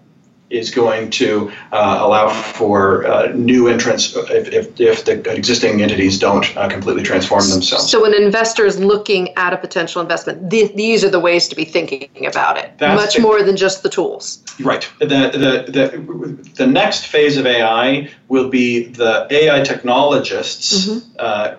is 0.52 0.70
going 0.70 1.10
to 1.10 1.50
uh, 1.72 1.98
allow 2.00 2.28
for 2.28 3.06
uh, 3.06 3.32
new 3.34 3.68
entrants 3.68 4.14
if, 4.14 4.48
if, 4.48 4.80
if, 4.80 5.04
the 5.04 5.32
existing 5.32 5.82
entities 5.82 6.18
don't 6.18 6.54
uh, 6.56 6.68
completely 6.68 7.02
transform 7.02 7.48
themselves. 7.48 7.90
So, 7.90 8.02
when 8.02 8.14
an 8.14 8.22
investor 8.22 8.66
is 8.66 8.78
looking 8.78 9.34
at 9.36 9.52
a 9.52 9.56
potential 9.56 10.02
investment, 10.02 10.50
th- 10.50 10.74
these 10.74 11.04
are 11.04 11.10
the 11.10 11.20
ways 11.20 11.48
to 11.48 11.56
be 11.56 11.64
thinking 11.64 12.26
about 12.26 12.58
it, 12.58 12.72
That's 12.78 13.00
much 13.00 13.14
the, 13.14 13.22
more 13.22 13.42
than 13.42 13.56
just 13.56 13.82
the 13.82 13.88
tools. 13.88 14.44
Right. 14.60 14.88
The, 15.00 15.06
the, 15.06 15.72
the, 15.72 16.50
the 16.54 16.66
next 16.66 17.06
phase 17.06 17.36
of 17.36 17.46
AI 17.46 18.10
will 18.28 18.48
be 18.48 18.84
the 18.84 19.26
AI 19.30 19.62
technologists. 19.62 20.86
Mm-hmm 20.86 21.12
uh, 21.18 21.56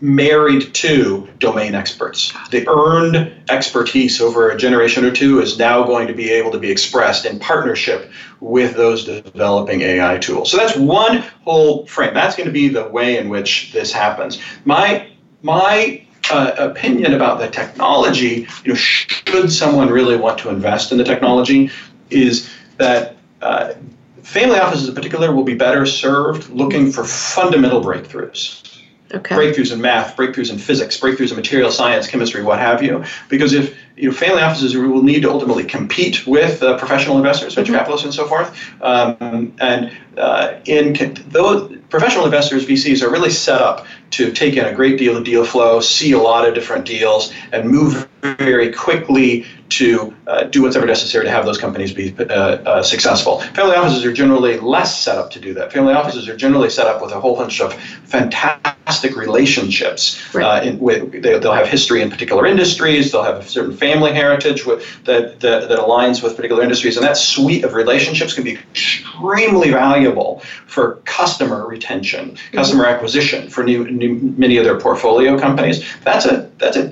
married 0.00 0.74
to 0.74 1.28
domain 1.38 1.74
experts. 1.74 2.32
The 2.50 2.68
earned 2.68 3.32
expertise 3.48 4.20
over 4.20 4.50
a 4.50 4.56
generation 4.56 5.04
or 5.04 5.10
two 5.10 5.40
is 5.40 5.58
now 5.58 5.84
going 5.84 6.06
to 6.06 6.14
be 6.14 6.30
able 6.30 6.50
to 6.52 6.58
be 6.58 6.70
expressed 6.70 7.24
in 7.24 7.38
partnership 7.38 8.10
with 8.40 8.74
those 8.74 9.04
developing 9.04 9.80
AI 9.80 10.18
tools. 10.18 10.50
So 10.50 10.58
that's 10.58 10.76
one 10.76 11.24
whole 11.44 11.86
frame. 11.86 12.14
That's 12.14 12.36
going 12.36 12.46
to 12.46 12.52
be 12.52 12.68
the 12.68 12.88
way 12.88 13.18
in 13.18 13.28
which 13.28 13.72
this 13.72 13.92
happens. 13.92 14.40
My 14.64 15.08
my 15.42 16.04
uh, 16.30 16.52
opinion 16.58 17.14
about 17.14 17.38
the 17.38 17.48
technology, 17.48 18.48
you 18.64 18.72
know, 18.72 18.74
should 18.74 19.52
someone 19.52 19.88
really 19.88 20.16
want 20.16 20.38
to 20.38 20.48
invest 20.48 20.90
in 20.92 20.98
the 20.98 21.04
technology, 21.04 21.70
is 22.10 22.50
that 22.78 23.16
uh, 23.40 23.74
family 24.22 24.58
offices 24.58 24.88
in 24.88 24.94
particular 24.94 25.32
will 25.32 25.44
be 25.44 25.54
better 25.54 25.86
served 25.86 26.50
looking 26.50 26.90
for 26.90 27.04
fundamental 27.04 27.80
breakthroughs 27.80 28.75
okay. 29.16 29.34
breakthroughs 29.34 29.72
in 29.72 29.80
math, 29.80 30.16
breakthroughs 30.16 30.50
in 30.50 30.58
physics, 30.58 30.98
breakthroughs 30.98 31.30
in 31.30 31.36
material 31.36 31.70
science, 31.70 32.06
chemistry, 32.06 32.42
what 32.42 32.58
have 32.58 32.82
you. 32.82 33.04
Because 33.28 33.52
if 33.52 33.76
you 33.96 34.10
know, 34.10 34.14
family 34.14 34.42
offices 34.42 34.76
will 34.76 35.02
need 35.02 35.22
to 35.22 35.30
ultimately 35.30 35.64
compete 35.64 36.26
with 36.26 36.62
uh, 36.62 36.76
professional 36.78 37.16
investors, 37.16 37.54
venture 37.54 37.72
mm-hmm. 37.72 37.78
capitalists, 37.78 38.04
and 38.04 38.14
so 38.14 38.26
forth. 38.26 38.56
Um, 38.82 39.54
and 39.58 39.90
uh, 40.18 40.54
in 40.66 41.14
those 41.28 41.76
professional 41.88 42.24
investors, 42.24 42.66
VCs 42.66 43.02
are 43.02 43.10
really 43.10 43.30
set 43.30 43.60
up 43.60 43.86
to 44.10 44.32
take 44.32 44.54
in 44.56 44.64
a 44.64 44.72
great 44.72 44.98
deal 44.98 45.16
of 45.16 45.24
deal 45.24 45.44
flow, 45.44 45.80
see 45.80 46.12
a 46.12 46.18
lot 46.18 46.46
of 46.46 46.54
different 46.54 46.84
deals, 46.84 47.32
and 47.52 47.68
move 47.68 48.08
very 48.22 48.72
quickly 48.72 49.46
to 49.68 50.14
uh, 50.26 50.44
do 50.44 50.62
what's 50.62 50.76
ever 50.76 50.86
necessary 50.86 51.24
to 51.24 51.30
have 51.30 51.44
those 51.44 51.58
companies 51.58 51.92
be 51.92 52.14
uh, 52.18 52.22
uh, 52.22 52.82
successsul. 52.82 53.40
Family 53.40 53.74
offices 53.76 54.04
are 54.04 54.12
generally 54.12 54.58
less 54.58 55.02
set 55.02 55.18
up 55.18 55.30
to 55.32 55.40
do 55.40 55.54
that. 55.54 55.72
Family 55.72 55.92
offices 55.92 56.28
are 56.28 56.36
generally 56.36 56.70
set 56.70 56.86
up 56.86 57.02
with 57.02 57.12
a 57.12 57.20
whole 57.20 57.36
bunch 57.36 57.60
of 57.60 57.74
fantastic 58.04 59.16
relationships. 59.16 60.22
Right. 60.34 60.62
Uh, 60.62 60.62
in, 60.62 60.78
with, 60.78 61.22
they, 61.22 61.38
will 61.38 61.52
have 61.52 61.68
history 61.68 62.02
in 62.02 62.10
particular 62.10 62.46
industries. 62.46 63.10
They'll 63.10 63.24
have 63.24 63.38
a 63.38 63.42
certain 63.42 63.76
family 63.86 64.12
heritage 64.12 64.66
with, 64.68 64.80
that, 65.04 65.40
that, 65.40 65.68
that 65.68 65.78
aligns 65.78 66.22
with 66.22 66.36
particular 66.36 66.62
industries, 66.62 66.96
and 66.96 67.04
that 67.06 67.16
suite 67.16 67.64
of 67.64 67.74
relationships 67.74 68.32
can 68.34 68.44
be 68.44 68.54
extremely 68.54 69.70
valuable 69.70 70.40
for 70.66 70.96
customer 71.04 71.66
retention, 71.66 72.24
mm-hmm. 72.30 72.56
customer 72.56 72.84
acquisition 72.86 73.48
for 73.48 73.62
new, 73.62 73.80
new 73.90 74.12
many 74.36 74.56
of 74.56 74.64
their 74.64 74.78
portfolio 74.86 75.38
companies. 75.38 75.84
That's 76.04 76.26
a 76.26 76.50
that's 76.58 76.76
a 76.76 76.86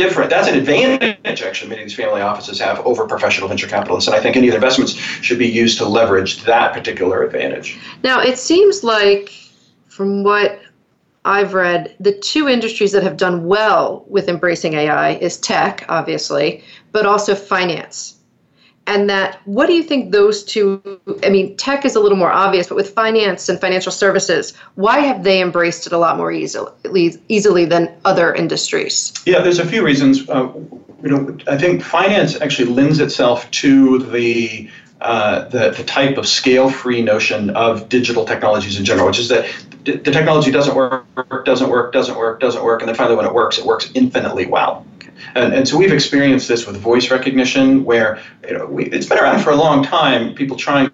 different 0.00 0.30
that's 0.30 0.48
an 0.48 0.56
advantage 0.58 1.42
actually 1.42 1.70
many 1.70 1.82
of 1.82 1.88
these 1.88 1.96
family 1.96 2.20
offices 2.20 2.58
have 2.60 2.78
over 2.90 3.06
professional 3.06 3.48
venture 3.48 3.66
capitalists, 3.66 4.08
and 4.08 4.16
I 4.18 4.20
think 4.20 4.36
any 4.36 4.48
of 4.48 4.52
the 4.52 4.56
investments 4.56 4.92
should 5.26 5.38
be 5.38 5.48
used 5.48 5.78
to 5.78 5.86
leverage 5.98 6.42
that 6.44 6.72
particular 6.72 7.22
advantage. 7.22 7.78
Now 8.02 8.20
it 8.20 8.38
seems 8.38 8.84
like, 8.84 9.32
from 9.88 10.22
what 10.22 10.60
I've 11.26 11.54
read, 11.54 11.94
the 11.98 12.12
two 12.12 12.48
industries 12.48 12.92
that 12.92 13.02
have 13.02 13.16
done 13.16 13.46
well 13.46 14.04
with 14.08 14.28
embracing 14.28 14.74
AI 14.74 15.14
is 15.14 15.36
tech, 15.36 15.84
obviously, 15.88 16.62
but 16.92 17.04
also 17.04 17.34
finance. 17.34 18.14
And 18.86 19.10
that 19.10 19.40
what 19.44 19.66
do 19.66 19.72
you 19.72 19.82
think 19.82 20.12
those 20.12 20.44
two 20.44 21.00
i 21.24 21.28
mean 21.28 21.56
tech 21.56 21.84
is 21.84 21.96
a 21.96 22.00
little 22.00 22.16
more 22.16 22.30
obvious 22.30 22.68
but 22.68 22.76
with 22.76 22.90
finance 22.90 23.48
and 23.48 23.60
financial 23.60 23.90
services 23.90 24.54
why 24.76 25.00
have 25.00 25.24
they 25.24 25.42
embraced 25.42 25.88
it 25.88 25.92
a 25.92 25.98
lot 25.98 26.16
more 26.16 26.30
easily 26.30 26.70
easily 27.28 27.64
than 27.64 27.92
other 28.04 28.32
industries? 28.32 29.12
Yeah 29.26 29.40
there's 29.40 29.58
a 29.58 29.66
few 29.66 29.84
reasons. 29.84 30.28
Uh, 30.28 30.52
you 31.02 31.10
know 31.10 31.36
i 31.48 31.58
think 31.58 31.82
finance 31.82 32.40
actually 32.40 32.70
lends 32.70 33.00
itself 33.00 33.50
to 33.50 33.98
the 33.98 34.70
uh, 35.00 35.46
the, 35.48 35.70
the 35.70 35.84
type 35.84 36.16
of 36.16 36.26
scale-free 36.26 37.02
notion 37.02 37.50
of 37.50 37.88
digital 37.88 38.24
technologies 38.24 38.78
in 38.78 38.84
general, 38.84 39.06
which 39.06 39.18
is 39.18 39.28
that 39.28 39.44
the 39.92 40.10
technology 40.10 40.50
doesn't 40.50 40.74
work, 40.74 41.06
doesn't 41.44 41.68
work, 41.68 41.92
doesn't 41.92 42.16
work, 42.16 42.40
doesn't 42.40 42.64
work, 42.64 42.82
and 42.82 42.88
then 42.88 42.96
finally 42.96 43.16
when 43.16 43.26
it 43.26 43.32
works, 43.32 43.58
it 43.58 43.64
works 43.64 43.90
infinitely 43.94 44.46
well. 44.46 44.86
And, 45.34 45.54
and 45.54 45.68
so 45.68 45.76
we've 45.76 45.92
experienced 45.92 46.48
this 46.48 46.66
with 46.66 46.76
voice 46.76 47.10
recognition, 47.10 47.84
where 47.84 48.20
you 48.46 48.58
know, 48.58 48.66
we, 48.66 48.86
it's 48.86 49.06
been 49.06 49.18
around 49.18 49.40
for 49.42 49.50
a 49.50 49.56
long 49.56 49.82
time. 49.82 50.34
People 50.34 50.56
trying 50.56 50.90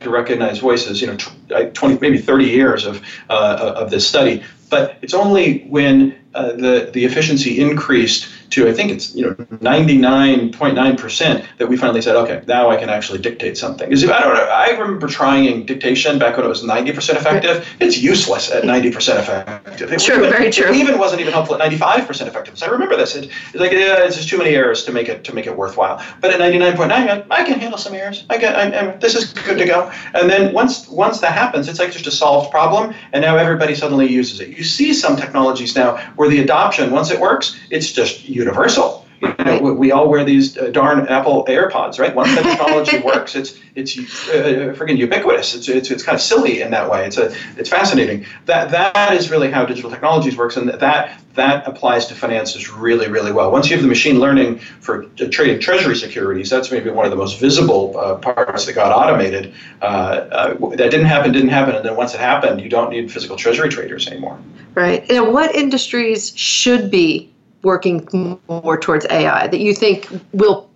to 0.00 0.10
recognize 0.10 0.58
voices, 0.58 1.00
you 1.00 1.08
know, 1.08 1.70
20, 1.70 1.98
maybe 1.98 2.18
30 2.18 2.44
years 2.44 2.84
of 2.84 3.02
uh, 3.30 3.74
of 3.76 3.90
this 3.90 4.06
study. 4.06 4.42
But 4.68 4.98
it's 5.02 5.14
only 5.14 5.64
when 5.68 6.16
uh, 6.36 6.52
the 6.52 6.90
the 6.92 7.04
efficiency 7.04 7.60
increased 7.60 8.28
to 8.50 8.68
I 8.68 8.72
think 8.72 8.92
it's 8.92 9.14
you 9.14 9.24
know 9.24 9.34
99.9% 9.34 11.46
that 11.58 11.68
we 11.68 11.76
finally 11.76 12.02
said 12.02 12.16
okay 12.16 12.42
now 12.46 12.70
I 12.70 12.76
can 12.76 12.90
actually 12.90 13.18
dictate 13.18 13.56
something. 13.56 13.88
Because 13.88 14.04
I 14.04 14.20
don't 14.20 14.34
know 14.34 14.42
I 14.42 14.70
remember 14.70 15.06
trying 15.06 15.64
dictation 15.66 16.18
back 16.18 16.36
when 16.36 16.46
it 16.46 16.48
was 16.48 16.62
90% 16.62 17.16
effective. 17.16 17.68
It's 17.80 17.96
useless 17.98 18.50
at 18.50 18.64
90% 18.64 19.18
effective. 19.18 19.92
It 19.92 20.00
true, 20.00 20.18
even, 20.18 20.30
very 20.30 20.50
true. 20.50 20.68
It 20.68 20.76
even 20.76 20.98
wasn't 20.98 21.22
even 21.22 21.32
helpful 21.32 21.60
at 21.60 21.72
95% 21.72 22.26
effective. 22.26 22.58
So 22.58 22.66
I 22.66 22.70
remember 22.70 22.96
this. 22.96 23.14
It, 23.16 23.30
it's 23.48 23.56
like 23.56 23.72
yeah, 23.72 24.04
it's 24.04 24.16
just 24.16 24.28
too 24.28 24.38
many 24.38 24.50
errors 24.50 24.84
to 24.84 24.92
make 24.92 25.08
it 25.08 25.24
to 25.24 25.34
make 25.34 25.46
it 25.46 25.56
worthwhile. 25.56 26.04
But 26.20 26.32
at 26.32 26.40
99.9 26.40 27.26
I 27.30 27.44
can 27.44 27.58
handle 27.58 27.78
some 27.78 27.94
errors. 27.94 28.26
I 28.30 28.38
get 28.38 28.54
I, 28.54 28.78
I, 28.78 28.96
this 28.96 29.14
is 29.14 29.32
good 29.32 29.58
to 29.58 29.64
go. 29.64 29.90
And 30.14 30.30
then 30.30 30.52
once 30.52 30.88
once 30.88 31.20
that 31.20 31.32
happens, 31.32 31.68
it's 31.68 31.78
like 31.78 31.92
just 31.92 32.06
a 32.06 32.10
solved 32.10 32.50
problem, 32.50 32.94
and 33.12 33.22
now 33.22 33.36
everybody 33.36 33.74
suddenly 33.74 34.06
uses 34.06 34.40
it. 34.40 34.56
You 34.56 34.64
see 34.64 34.92
some 34.92 35.16
technologies 35.16 35.74
now 35.74 35.96
where 36.16 36.25
the 36.28 36.40
adoption 36.40 36.90
once 36.90 37.10
it 37.10 37.20
works, 37.20 37.58
it's 37.70 37.92
just 37.92 38.28
universal. 38.28 39.06
You 39.20 39.34
know, 39.38 39.58
we 39.72 39.92
all 39.92 40.10
wear 40.10 40.24
these 40.24 40.58
uh, 40.58 40.68
darn 40.68 41.06
Apple 41.08 41.44
AirPods, 41.46 41.98
right? 41.98 42.14
Once 42.14 42.34
the 42.34 42.42
technology 42.42 42.98
works, 43.04 43.34
it's 43.34 43.58
it's 43.74 43.96
uh, 44.28 44.74
freaking 44.76 44.98
ubiquitous. 44.98 45.54
It's, 45.54 45.68
it's 45.68 45.90
it's 45.90 46.02
kind 46.02 46.14
of 46.14 46.20
silly 46.20 46.60
in 46.60 46.70
that 46.72 46.90
way. 46.90 47.06
It's 47.06 47.16
a 47.16 47.34
it's 47.56 47.70
fascinating. 47.70 48.26
That 48.44 48.70
that 48.70 49.14
is 49.14 49.30
really 49.30 49.50
how 49.50 49.64
digital 49.64 49.90
technologies 49.90 50.36
works, 50.36 50.56
and 50.56 50.68
that 50.68 51.22
that 51.34 51.66
applies 51.66 52.06
to 52.06 52.14
finances 52.14 52.70
really 52.70 53.08
really 53.08 53.32
well. 53.32 53.50
Once 53.50 53.70
you 53.70 53.76
have 53.76 53.82
the 53.82 53.88
machine 53.88 54.20
learning 54.20 54.58
for 54.58 55.04
trading 55.30 55.60
treasury 55.60 55.96
securities, 55.96 56.50
that's 56.50 56.70
maybe 56.70 56.90
one 56.90 57.06
of 57.06 57.10
the 57.10 57.16
most 57.16 57.40
visible 57.40 57.98
uh, 57.98 58.16
parts 58.16 58.66
that 58.66 58.74
got 58.74 58.92
automated. 58.92 59.54
Uh, 59.80 59.84
uh, 59.84 60.68
that 60.76 60.90
didn't 60.90 61.06
happen, 61.06 61.32
didn't 61.32 61.48
happen, 61.48 61.74
and 61.74 61.84
then 61.84 61.96
once 61.96 62.12
it 62.12 62.20
happened, 62.20 62.60
you 62.60 62.68
don't 62.68 62.90
need 62.90 63.10
physical 63.10 63.36
treasury 63.36 63.70
traders 63.70 64.06
anymore. 64.08 64.38
Right. 64.76 65.08
Now, 65.08 65.28
what 65.30 65.54
industries 65.54 66.36
should 66.36 66.90
be 66.90 67.32
working 67.62 68.38
more 68.46 68.78
towards 68.78 69.06
AI 69.06 69.46
that 69.46 69.58
you 69.58 69.74
think 69.74 70.06
will 70.32 70.70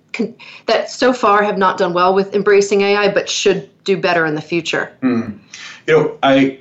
that 0.67 0.91
so 0.91 1.13
far 1.13 1.43
have 1.43 1.59
not 1.59 1.79
done 1.79 1.93
well 1.93 2.15
with 2.15 2.35
embracing 2.35 2.81
AI, 2.81 3.13
but 3.13 3.29
should 3.29 3.69
do 3.85 3.97
better 3.97 4.25
in 4.25 4.35
the 4.35 4.41
future? 4.41 4.91
Mm. 5.03 5.39
You 5.87 5.95
know, 5.95 6.19
I 6.23 6.59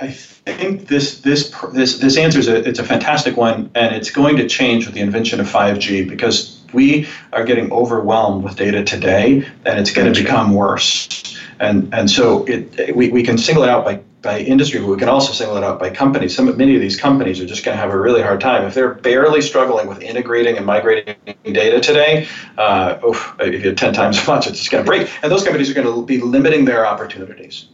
I 0.00 0.08
think 0.08 0.86
this 0.86 1.20
this 1.22 1.52
this 1.72 1.98
this 1.98 2.16
answer 2.16 2.38
is 2.38 2.46
a 2.46 2.56
it's 2.68 2.78
a 2.78 2.84
fantastic 2.84 3.36
one, 3.36 3.70
and 3.74 3.94
it's 3.96 4.10
going 4.10 4.36
to 4.36 4.48
change 4.48 4.86
with 4.86 4.94
the 4.94 5.00
invention 5.00 5.40
of 5.40 5.48
5G 5.48 6.08
because 6.08 6.60
we 6.72 7.08
are 7.32 7.44
getting 7.44 7.72
overwhelmed 7.72 8.44
with 8.44 8.56
data 8.56 8.84
today, 8.84 9.44
and 9.64 9.80
it's 9.80 9.90
going 9.90 10.12
to 10.12 10.20
become 10.20 10.54
worse. 10.54 11.36
And 11.58 11.92
and 11.92 12.08
so 12.08 12.44
it 12.44 12.94
we, 12.94 13.08
we 13.08 13.24
can 13.24 13.36
single 13.36 13.64
it 13.64 13.68
out 13.68 13.84
by 13.84 14.00
by 14.22 14.40
industry, 14.40 14.80
but 14.80 14.88
we 14.88 14.96
can 14.96 15.08
also 15.08 15.32
single 15.32 15.56
it 15.56 15.64
out 15.64 15.78
by 15.78 15.90
companies. 15.90 16.34
Some 16.34 16.54
many 16.56 16.74
of 16.74 16.80
these 16.80 16.98
companies 17.00 17.40
are 17.40 17.46
just 17.46 17.64
going 17.64 17.76
to 17.76 17.80
have 17.80 17.90
a 17.90 17.98
really 17.98 18.22
hard 18.22 18.40
time 18.40 18.64
if 18.64 18.74
they're 18.74 18.94
barely 18.94 19.40
struggling 19.40 19.86
with 19.86 20.00
integrating 20.00 20.56
and 20.56 20.66
migrating 20.66 21.14
data 21.44 21.80
today. 21.80 22.26
Uh, 22.56 22.98
oof, 23.06 23.34
if 23.40 23.62
you 23.62 23.68
have 23.68 23.76
ten 23.76 23.94
times 23.94 24.18
as 24.18 24.26
much, 24.26 24.46
it's 24.46 24.58
just 24.58 24.70
going 24.70 24.84
to 24.84 24.88
break, 24.88 25.08
and 25.22 25.30
those 25.30 25.44
companies 25.44 25.70
are 25.70 25.74
going 25.74 25.86
to 25.86 26.04
be 26.04 26.20
limiting 26.20 26.64
their 26.64 26.86
opportunities. 26.86 27.66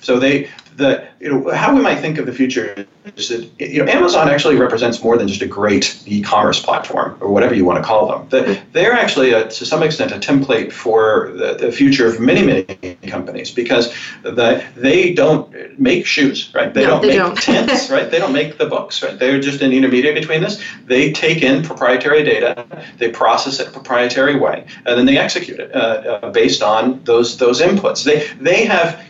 So 0.00 0.18
they 0.18 0.48
the 0.76 1.06
you 1.20 1.28
know 1.28 1.50
how 1.52 1.74
we 1.74 1.80
might 1.80 2.00
think 2.00 2.18
of 2.18 2.26
the 2.26 2.32
future 2.32 2.86
is 3.16 3.28
that 3.28 3.50
you 3.58 3.84
know 3.84 3.90
Amazon 3.90 4.28
actually 4.28 4.56
represents 4.56 5.02
more 5.02 5.16
than 5.16 5.28
just 5.28 5.42
a 5.42 5.46
great 5.46 6.02
e-commerce 6.06 6.62
platform 6.62 7.16
or 7.20 7.30
whatever 7.30 7.54
you 7.54 7.64
want 7.64 7.78
to 7.78 7.84
call 7.84 8.08
them. 8.08 8.28
The, 8.28 8.60
they're 8.72 8.92
actually 8.92 9.32
a, 9.32 9.48
to 9.48 9.66
some 9.66 9.82
extent 9.82 10.12
a 10.12 10.18
template 10.18 10.72
for 10.72 11.32
the, 11.32 11.54
the 11.54 11.72
future 11.72 12.06
of 12.06 12.20
many 12.20 12.42
many 12.42 12.94
companies 13.08 13.50
because 13.50 13.94
the, 14.22 14.64
they 14.76 15.12
don't 15.12 15.78
make 15.78 16.06
shoes 16.06 16.52
right. 16.54 16.72
They 16.72 16.82
no, 16.82 16.90
don't 16.90 17.02
they 17.02 17.08
make 17.08 17.16
don't. 17.18 17.38
tints 17.38 17.90
right. 17.96 18.10
They 18.10 18.18
don't 18.18 18.32
make 18.32 18.58
the 18.58 18.66
books 18.66 19.02
right. 19.02 19.18
They're 19.18 19.40
just 19.40 19.60
an 19.60 19.72
intermediate 19.72 20.14
between 20.14 20.40
this. 20.40 20.62
They 20.86 21.12
take 21.12 21.42
in 21.42 21.62
proprietary 21.62 22.22
data, 22.22 22.66
they 22.98 23.10
process 23.10 23.60
it 23.60 23.68
a 23.68 23.70
proprietary 23.70 24.38
way, 24.38 24.66
and 24.86 24.98
then 24.98 25.06
they 25.06 25.18
execute 25.18 25.60
it 25.60 25.74
uh, 25.74 25.78
uh, 25.78 26.30
based 26.30 26.62
on 26.62 27.02
those 27.04 27.36
those 27.38 27.60
inputs. 27.60 28.04
They 28.04 28.26
they 28.42 28.64
have 28.64 29.04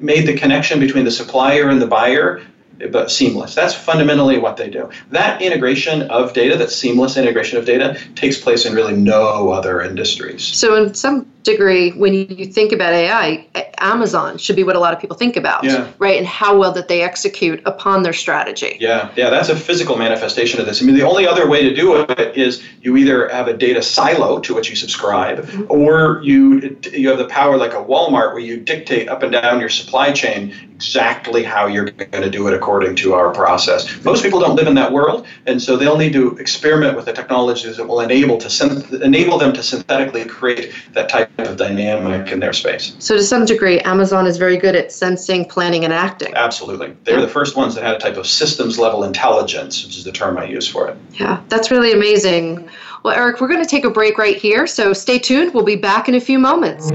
made 0.00 0.26
the 0.26 0.36
connection 0.36 0.80
between 0.80 0.91
the 0.92 1.10
supplier 1.10 1.68
and 1.68 1.80
the 1.80 1.86
buyer 1.86 2.42
but 2.90 3.10
seamless. 3.10 3.54
That's 3.54 3.74
fundamentally 3.74 4.38
what 4.38 4.56
they 4.56 4.68
do. 4.68 4.90
That 5.10 5.40
integration 5.40 6.02
of 6.02 6.32
data, 6.32 6.56
that 6.56 6.70
seamless 6.70 7.16
integration 7.16 7.58
of 7.58 7.64
data, 7.64 7.98
takes 8.14 8.40
place 8.40 8.64
in 8.64 8.74
really 8.74 8.96
no 8.96 9.50
other 9.50 9.82
industries. 9.82 10.44
So, 10.44 10.74
in 10.74 10.94
some 10.94 11.30
degree, 11.42 11.90
when 11.90 12.14
you 12.14 12.46
think 12.46 12.72
about 12.72 12.92
AI, 12.92 13.46
Amazon 13.78 14.38
should 14.38 14.56
be 14.56 14.64
what 14.64 14.76
a 14.76 14.78
lot 14.78 14.94
of 14.94 15.00
people 15.00 15.16
think 15.16 15.36
about, 15.36 15.64
yeah. 15.64 15.90
right? 15.98 16.16
And 16.16 16.26
how 16.26 16.56
well 16.56 16.72
that 16.72 16.88
they 16.88 17.02
execute 17.02 17.62
upon 17.66 18.02
their 18.02 18.12
strategy. 18.12 18.76
Yeah, 18.80 19.12
yeah, 19.16 19.30
that's 19.30 19.48
a 19.48 19.56
physical 19.56 19.96
manifestation 19.96 20.60
of 20.60 20.66
this. 20.66 20.82
I 20.82 20.86
mean, 20.86 20.94
the 20.94 21.02
only 21.02 21.26
other 21.26 21.48
way 21.48 21.62
to 21.62 21.74
do 21.74 22.00
it 22.00 22.36
is 22.36 22.62
you 22.80 22.96
either 22.96 23.28
have 23.28 23.48
a 23.48 23.54
data 23.54 23.82
silo 23.82 24.40
to 24.40 24.54
which 24.54 24.70
you 24.70 24.76
subscribe, 24.76 25.38
mm-hmm. 25.38 25.70
or 25.70 26.20
you 26.22 26.78
you 26.92 27.08
have 27.08 27.18
the 27.18 27.28
power 27.28 27.56
like 27.56 27.72
a 27.72 27.82
Walmart 27.82 28.32
where 28.32 28.38
you 28.38 28.58
dictate 28.58 29.08
up 29.08 29.22
and 29.22 29.32
down 29.32 29.60
your 29.60 29.68
supply 29.68 30.12
chain 30.12 30.54
exactly 30.74 31.44
how 31.44 31.66
you're 31.66 31.90
going 31.90 32.22
to 32.22 32.30
do 32.30 32.48
it 32.48 32.54
according 32.54 32.96
to 32.96 33.14
our 33.14 33.32
process. 33.32 34.04
Most 34.04 34.22
people 34.22 34.40
don't 34.40 34.56
live 34.56 34.66
in 34.66 34.74
that 34.74 34.92
world, 34.92 35.26
and 35.46 35.62
so 35.62 35.76
they'll 35.76 35.96
need 35.96 36.12
to 36.14 36.36
experiment 36.38 36.96
with 36.96 37.04
the 37.04 37.12
technologies 37.12 37.76
that 37.76 37.86
will 37.86 38.00
enable 38.00 38.36
to 38.38 38.48
synth- 38.48 39.00
enable 39.00 39.38
them 39.38 39.52
to 39.52 39.62
synthetically 39.62 40.24
create 40.24 40.72
that 40.92 41.08
type 41.08 41.31
of 41.38 41.56
dynamic 41.56 42.30
in 42.30 42.40
their 42.40 42.52
space. 42.52 42.94
So 42.98 43.16
to 43.16 43.22
some 43.22 43.44
degree, 43.44 43.80
Amazon 43.80 44.26
is 44.26 44.36
very 44.36 44.56
good 44.56 44.76
at 44.76 44.92
sensing, 44.92 45.44
planning, 45.44 45.84
and 45.84 45.92
acting. 45.92 46.32
Absolutely, 46.34 46.94
they're 47.04 47.18
yeah. 47.18 47.24
the 47.24 47.30
first 47.30 47.56
ones 47.56 47.74
that 47.74 47.84
had 47.84 47.96
a 47.96 47.98
type 47.98 48.16
of 48.16 48.26
systems 48.26 48.78
level 48.78 49.04
intelligence, 49.04 49.84
which 49.84 49.96
is 49.96 50.04
the 50.04 50.12
term 50.12 50.38
I 50.38 50.44
use 50.44 50.68
for 50.68 50.88
it. 50.88 50.96
Yeah, 51.14 51.42
that's 51.48 51.70
really 51.70 51.92
amazing. 51.92 52.68
Well, 53.02 53.16
Eric, 53.16 53.40
we're 53.40 53.48
going 53.48 53.62
to 53.62 53.68
take 53.68 53.84
a 53.84 53.90
break 53.90 54.18
right 54.18 54.36
here, 54.36 54.66
so 54.66 54.92
stay 54.92 55.18
tuned. 55.18 55.54
We'll 55.54 55.64
be 55.64 55.76
back 55.76 56.08
in 56.08 56.14
a 56.14 56.20
few 56.20 56.38
moments 56.38 56.90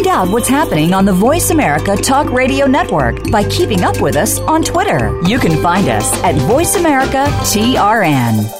Find 0.00 0.06
out 0.06 0.28
what's 0.30 0.48
happening 0.48 0.94
on 0.94 1.04
the 1.04 1.12
Voice 1.12 1.50
America 1.50 1.94
Talk 1.94 2.30
Radio 2.30 2.66
Network 2.66 3.30
by 3.30 3.44
keeping 3.44 3.84
up 3.84 4.00
with 4.00 4.16
us 4.16 4.38
on 4.40 4.62
Twitter. 4.62 5.20
You 5.26 5.38
can 5.38 5.62
find 5.62 5.90
us 5.90 6.10
at 6.24 6.36
Voice 6.36 6.76
America 6.76 7.26
TRN. 7.42 8.59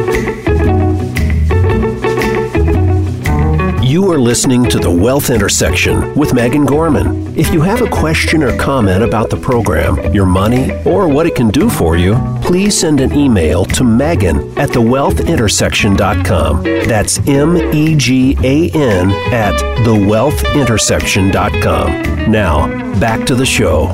You 3.91 4.09
are 4.09 4.17
listening 4.17 4.63
to 4.69 4.79
The 4.79 4.89
Wealth 4.89 5.29
Intersection 5.29 6.15
with 6.15 6.33
Megan 6.33 6.65
Gorman. 6.65 7.37
If 7.37 7.51
you 7.51 7.59
have 7.59 7.81
a 7.81 7.89
question 7.89 8.41
or 8.41 8.57
comment 8.57 9.03
about 9.03 9.29
the 9.29 9.35
program, 9.35 10.13
your 10.13 10.25
money, 10.25 10.71
or 10.85 11.09
what 11.09 11.25
it 11.25 11.35
can 11.35 11.49
do 11.49 11.69
for 11.69 11.97
you, 11.97 12.15
please 12.41 12.79
send 12.79 13.01
an 13.01 13.11
email 13.11 13.65
to 13.65 13.83
Megan 13.83 14.57
at 14.57 14.69
thewealthintersection.com. 14.69 16.63
That's 16.63 17.19
M 17.27 17.57
E 17.57 17.97
G 17.97 18.37
A 18.45 18.69
N 18.69 19.11
at 19.33 19.59
thewealthintersection.com. 19.83 22.31
Now, 22.31 22.97
back 22.97 23.27
to 23.27 23.35
the 23.35 23.45
show. 23.45 23.93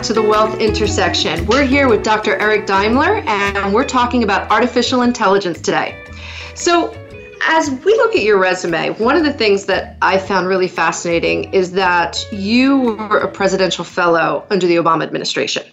Back 0.00 0.06
to 0.06 0.14
the 0.14 0.22
Wealth 0.22 0.58
Intersection. 0.60 1.44
We're 1.44 1.66
here 1.66 1.86
with 1.86 2.02
Dr. 2.02 2.34
Eric 2.36 2.64
Daimler, 2.64 3.16
and 3.26 3.74
we're 3.74 3.84
talking 3.84 4.22
about 4.22 4.50
artificial 4.50 5.02
intelligence 5.02 5.60
today. 5.60 5.94
So, 6.54 6.96
as 7.42 7.68
we 7.68 7.92
look 7.96 8.16
at 8.16 8.22
your 8.22 8.38
resume, 8.38 8.92
one 8.92 9.14
of 9.14 9.24
the 9.24 9.32
things 9.34 9.66
that 9.66 9.98
I 10.00 10.16
found 10.16 10.46
really 10.46 10.68
fascinating 10.68 11.52
is 11.52 11.72
that 11.72 12.26
you 12.32 12.80
were 12.80 13.18
a 13.18 13.30
presidential 13.30 13.84
fellow 13.84 14.46
under 14.48 14.66
the 14.66 14.76
Obama 14.76 15.02
administration. 15.02 15.64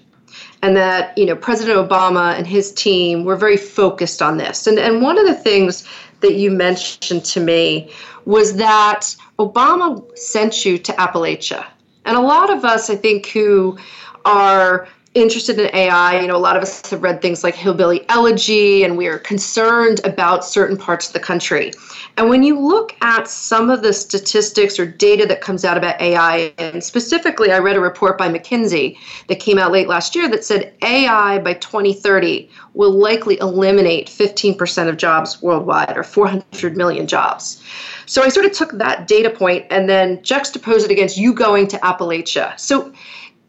And 0.62 0.76
that, 0.76 1.18
you 1.18 1.26
know, 1.26 1.38
President 1.38 1.78
Obama 1.78 2.38
and 2.38 2.46
his 2.46 2.74
team 2.74 3.24
were 3.24 3.38
very 3.38 3.56
focused 3.56 4.22
on 4.22 4.36
this. 4.36 4.68
And, 4.68 4.78
and 4.78 5.02
one 5.02 5.18
of 5.18 5.26
the 5.26 5.36
things 5.36 5.88
that 6.20 6.34
you 6.34 6.52
mentioned 6.52 7.24
to 7.24 7.40
me 7.40 7.90
was 8.26 8.58
that 8.58 9.16
Obama 9.40 10.06
sent 10.18 10.66
you 10.66 10.78
to 10.80 10.92
Appalachia 10.94 11.66
And 12.04 12.18
a 12.18 12.22
lot 12.22 12.50
of 12.50 12.66
us, 12.66 12.90
I 12.90 12.98
think, 12.98 13.28
who 13.28 13.78
are 14.28 14.88
interested 15.14 15.58
in 15.58 15.74
AI. 15.74 16.20
You 16.20 16.28
know, 16.28 16.36
a 16.36 16.38
lot 16.38 16.56
of 16.56 16.62
us 16.62 16.88
have 16.90 17.02
read 17.02 17.22
things 17.22 17.44
like 17.44 17.56
Hillbilly 17.56 18.06
Elegy, 18.10 18.84
and 18.84 18.98
we 18.98 19.08
are 19.08 19.18
concerned 19.18 20.00
about 20.04 20.46
certain 20.46 20.78
parts 20.78 21.08
of 21.08 21.14
the 21.14 21.20
country. 21.20 21.74
And 22.18 22.30
when 22.30 22.44
you 22.44 22.60
look 22.60 22.96
at 23.02 23.28
some 23.28 23.70
of 23.70 23.82
the 23.82 23.94
statistics 23.94 24.80
or 24.80 24.86
data 24.86 25.26
that 25.28 25.42
comes 25.42 25.66
out 25.66 25.78
about 25.78 26.00
AI, 26.02 26.54
and 26.58 26.84
specifically, 26.84 27.52
I 27.52 27.60
read 27.60 27.76
a 27.76 27.80
report 27.80 28.18
by 28.18 28.30
McKinsey 28.30 28.98
that 29.28 29.40
came 29.40 29.58
out 29.58 29.72
late 29.72 29.88
last 29.88 30.16
year 30.16 30.28
that 30.30 30.44
said 30.44 30.74
AI 30.84 31.40
by 31.40 31.54
2030 31.54 32.50
will 32.74 32.92
likely 32.92 33.40
eliminate 33.40 34.08
15% 34.08 34.88
of 34.88 34.98
jobs 34.98 35.42
worldwide 35.42 35.98
or 35.98 36.04
400 36.04 36.78
million 36.78 37.08
jobs. 37.08 37.64
So 38.06 38.24
I 38.24 38.30
sort 38.30 38.46
of 38.46 38.52
took 38.52 38.74
that 38.74 39.08
data 39.08 39.30
point 39.30 39.66
and 39.70 39.90
then 39.90 40.22
juxtaposed 40.22 40.86
it 40.86 40.92
against 40.92 41.18
you 41.18 41.34
going 41.34 41.68
to 41.70 41.78
Appalachia. 41.78 42.58
So 42.60 42.94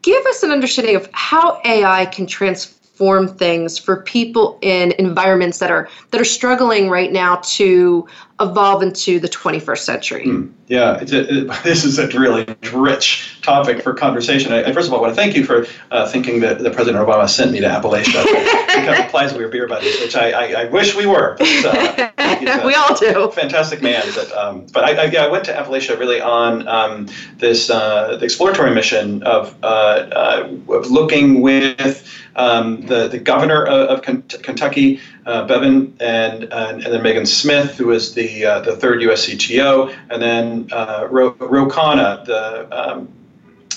give 0.01 0.25
us 0.25 0.43
an 0.43 0.51
understanding 0.51 0.95
of 0.95 1.09
how 1.13 1.61
AI 1.65 2.05
can 2.07 2.25
transform 2.25 3.27
things 3.27 3.77
for 3.77 4.01
people 4.03 4.59
in 4.61 4.93
environments 4.99 5.59
that 5.59 5.71
are 5.71 5.89
that 6.11 6.19
are 6.19 6.25
struggling 6.25 6.89
right 6.89 7.11
now 7.11 7.37
to 7.37 8.07
evolve 8.39 8.81
into 8.81 9.19
the 9.19 9.27
21st 9.27 9.79
century. 9.79 10.25
Mm, 10.25 10.53
yeah, 10.67 10.97
a, 10.99 11.03
it, 11.03 11.51
this 11.63 11.83
is 11.83 11.99
a 11.99 12.07
really 12.07 12.45
rich 12.73 13.39
topic 13.41 13.81
for 13.81 13.93
conversation. 13.93 14.53
I, 14.53 14.63
I 14.63 14.73
first 14.73 14.87
of 14.87 14.93
all 14.93 15.01
want 15.01 15.11
to 15.11 15.15
thank 15.15 15.35
you 15.35 15.43
for 15.43 15.67
uh, 15.91 16.07
thinking 16.07 16.39
that, 16.41 16.59
that, 16.59 16.73
President 16.73 17.05
Obama 17.05 17.27
sent 17.27 17.51
me 17.51 17.59
to 17.59 17.67
Appalachia 17.67 18.23
because 18.23 18.99
it 18.99 19.05
implies 19.05 19.33
we 19.33 19.43
were 19.43 19.49
beer 19.49 19.67
buddies, 19.67 19.99
which 19.99 20.15
I, 20.15 20.31
I, 20.31 20.61
I 20.61 20.65
wish 20.65 20.95
we 20.95 21.05
were. 21.05 21.35
Uh, 21.41 22.09
we 22.65 22.75
all 22.75 22.95
do. 22.95 23.31
Fantastic 23.31 23.81
man. 23.81 24.03
But, 24.15 24.31
um, 24.31 24.67
but 24.71 24.83
I, 24.83 25.05
yeah, 25.05 25.25
I 25.25 25.27
went 25.27 25.43
to 25.45 25.53
Appalachia 25.53 25.99
really 25.99 26.21
on 26.21 26.67
um, 26.67 27.07
this 27.37 27.69
uh, 27.69 28.17
the 28.17 28.25
exploratory 28.25 28.73
mission 28.73 29.23
of, 29.23 29.55
uh, 29.63 29.65
uh, 29.65 30.49
of 30.69 30.89
looking 30.89 31.41
with 31.41 32.07
um, 32.35 32.81
the, 32.85 33.07
the 33.07 33.19
governor 33.19 33.65
of, 33.65 33.99
of 33.99 34.01
Kentucky, 34.41 35.01
uh, 35.25 35.47
Bevin, 35.47 35.93
and, 35.99 36.43
and, 36.43 36.83
and 36.83 36.93
then 36.93 37.03
Megan 37.03 37.25
Smith, 37.25 37.77
who 37.77 37.91
is 37.91 38.13
the 38.13 38.45
uh, 38.45 38.59
the 38.61 38.75
third 38.75 39.01
U.S. 39.03 39.27
CTO, 39.27 39.95
and 40.09 40.21
then 40.21 40.69
uh, 40.71 41.07
Ro, 41.09 41.35
Ro 41.39 41.67
Khanna, 41.67 42.25
the 42.25 42.67
um, 42.71 43.07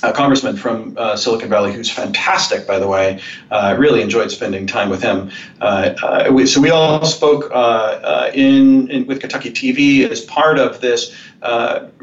uh, 0.03 0.13
congressman 0.13 0.57
from 0.57 0.97
uh, 0.99 1.17
Silicon 1.17 1.49
Valley, 1.49 1.73
who's 1.73 1.91
fantastic, 1.91 2.67
by 2.67 2.79
the 2.79 2.89
way. 2.89 3.21
Uh, 3.51 3.57
I 3.57 3.71
really 3.73 4.03
enjoyed 4.03 4.31
spending 4.31 4.67
time 4.67 4.91
with 4.91 5.03
him. 5.03 5.31
Uh, 5.61 5.95
uh, 6.03 6.31
we, 6.33 6.47
so 6.47 6.61
we 6.61 6.71
all 6.71 7.05
spoke 7.05 7.51
uh, 7.53 8.31
in, 8.35 8.91
in, 8.91 9.07
with 9.07 9.21
Kentucky 9.21 9.51
TV 9.51 10.09
as 10.09 10.21
part 10.23 10.59
of 10.59 10.81
this 10.81 11.15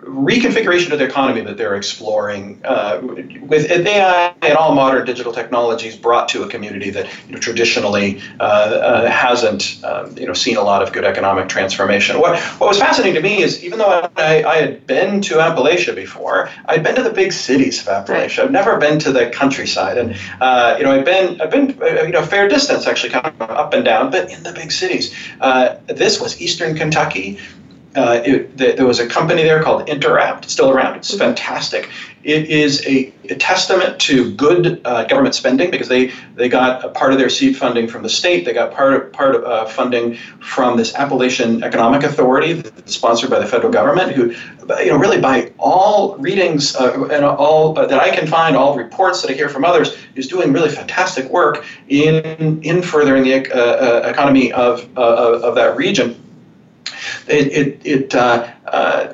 reconfiguration 0.01 0.91
of 0.91 0.99
the 0.99 1.05
economy 1.05 1.41
that 1.41 1.57
they're 1.57 1.75
exploring 1.75 2.61
with 3.41 3.69
AI 3.69 4.33
and 4.41 4.57
all 4.57 4.73
modern 4.73 5.05
digital 5.05 5.31
technologies 5.31 5.95
brought 5.95 6.29
to 6.29 6.43
a 6.43 6.49
community 6.49 6.89
that 6.89 7.07
you 7.27 7.33
know, 7.33 7.39
traditionally 7.39 8.21
hasn't 8.39 9.83
um, 9.83 10.17
you 10.17 10.25
know 10.25 10.33
seen 10.33 10.57
a 10.57 10.61
lot 10.61 10.81
of 10.81 10.93
good 10.93 11.03
economic 11.05 11.49
transformation. 11.49 12.19
What 12.19 12.39
what 12.59 12.67
was 12.67 12.79
fascinating 12.79 13.15
to 13.15 13.21
me 13.21 13.41
is 13.41 13.63
even 13.63 13.79
though 13.79 14.09
I, 14.15 14.43
I 14.43 14.55
had 14.57 14.87
been 14.87 15.21
to 15.21 15.35
Appalachia 15.35 15.95
before, 15.95 16.49
I'd 16.65 16.83
been 16.83 16.95
to 16.95 17.03
the 17.03 17.11
big 17.11 17.33
cities 17.33 17.87
of 17.87 18.05
Appalachia. 18.05 18.43
I've 18.43 18.51
never 18.51 18.77
been 18.77 18.99
to 18.99 19.11
the 19.11 19.29
countryside, 19.29 19.97
and 19.97 20.15
uh, 20.41 20.75
you 20.77 20.83
know, 20.83 20.91
I've 20.91 21.05
been 21.05 21.41
I've 21.41 21.51
been 21.51 21.77
uh, 21.81 22.03
you 22.03 22.11
know 22.11 22.19
a 22.19 22.25
fair 22.25 22.47
distance 22.47 22.87
actually, 22.87 23.09
kind 23.09 23.27
of 23.27 23.41
up 23.41 23.73
and 23.73 23.85
down, 23.85 24.11
but 24.11 24.31
in 24.31 24.43
the 24.43 24.53
big 24.53 24.71
cities. 24.71 25.13
Uh, 25.41 25.75
this 25.87 26.19
was 26.19 26.39
Eastern 26.41 26.75
Kentucky. 26.75 27.39
Uh, 27.99 28.21
it, 28.25 28.57
there 28.57 28.85
was 28.85 28.99
a 28.99 29.07
company 29.07 29.43
there 29.43 29.61
called 29.61 29.89
Interapt, 29.89 30.49
still 30.49 30.69
around. 30.69 30.95
It's 30.95 31.11
mm-hmm. 31.11 31.19
fantastic. 31.19 31.89
It 32.23 32.49
is 32.49 32.85
a, 32.85 33.13
a 33.29 33.35
testament 33.35 33.99
to 34.07 34.33
good 34.35 34.81
uh, 34.85 35.03
government 35.05 35.35
spending 35.35 35.69
because 35.69 35.89
they, 35.89 36.11
they 36.35 36.47
got 36.47 36.85
a 36.85 36.89
part 36.89 37.11
of 37.11 37.19
their 37.19 37.29
seed 37.29 37.57
funding 37.57 37.89
from 37.89 38.03
the 38.03 38.09
state. 38.09 38.45
They 38.45 38.53
got 38.53 38.73
part 38.73 38.93
of, 38.93 39.11
part 39.11 39.35
of 39.35 39.43
uh, 39.43 39.65
funding 39.65 40.15
from 40.39 40.77
this 40.77 40.95
Appalachian 40.95 41.61
Economic 41.61 42.03
Authority, 42.03 42.53
that's 42.53 42.93
sponsored 42.93 43.29
by 43.29 43.39
the 43.39 43.45
federal 43.45 43.71
government, 43.71 44.13
who, 44.13 44.31
you 44.79 44.91
know, 44.91 44.97
really 44.97 45.19
by 45.19 45.51
all 45.57 46.17
readings 46.17 46.75
uh, 46.77 47.07
and 47.11 47.25
all 47.25 47.77
uh, 47.77 47.85
that 47.85 47.99
I 47.99 48.15
can 48.15 48.27
find, 48.27 48.55
all 48.55 48.77
reports 48.77 49.21
that 49.21 49.31
I 49.31 49.33
hear 49.33 49.49
from 49.49 49.65
others, 49.65 49.97
is 50.15 50.27
doing 50.27 50.53
really 50.53 50.69
fantastic 50.69 51.29
work 51.29 51.65
in 51.89 52.61
in 52.63 52.81
furthering 52.81 53.23
the 53.23 53.33
uh, 53.53 54.07
economy 54.07 54.53
of, 54.53 54.87
of 54.97 55.55
that 55.55 55.75
region 55.75 56.15
it, 57.27 57.81
it, 57.85 58.15
uh, 58.15 58.51
uh, 58.67 59.13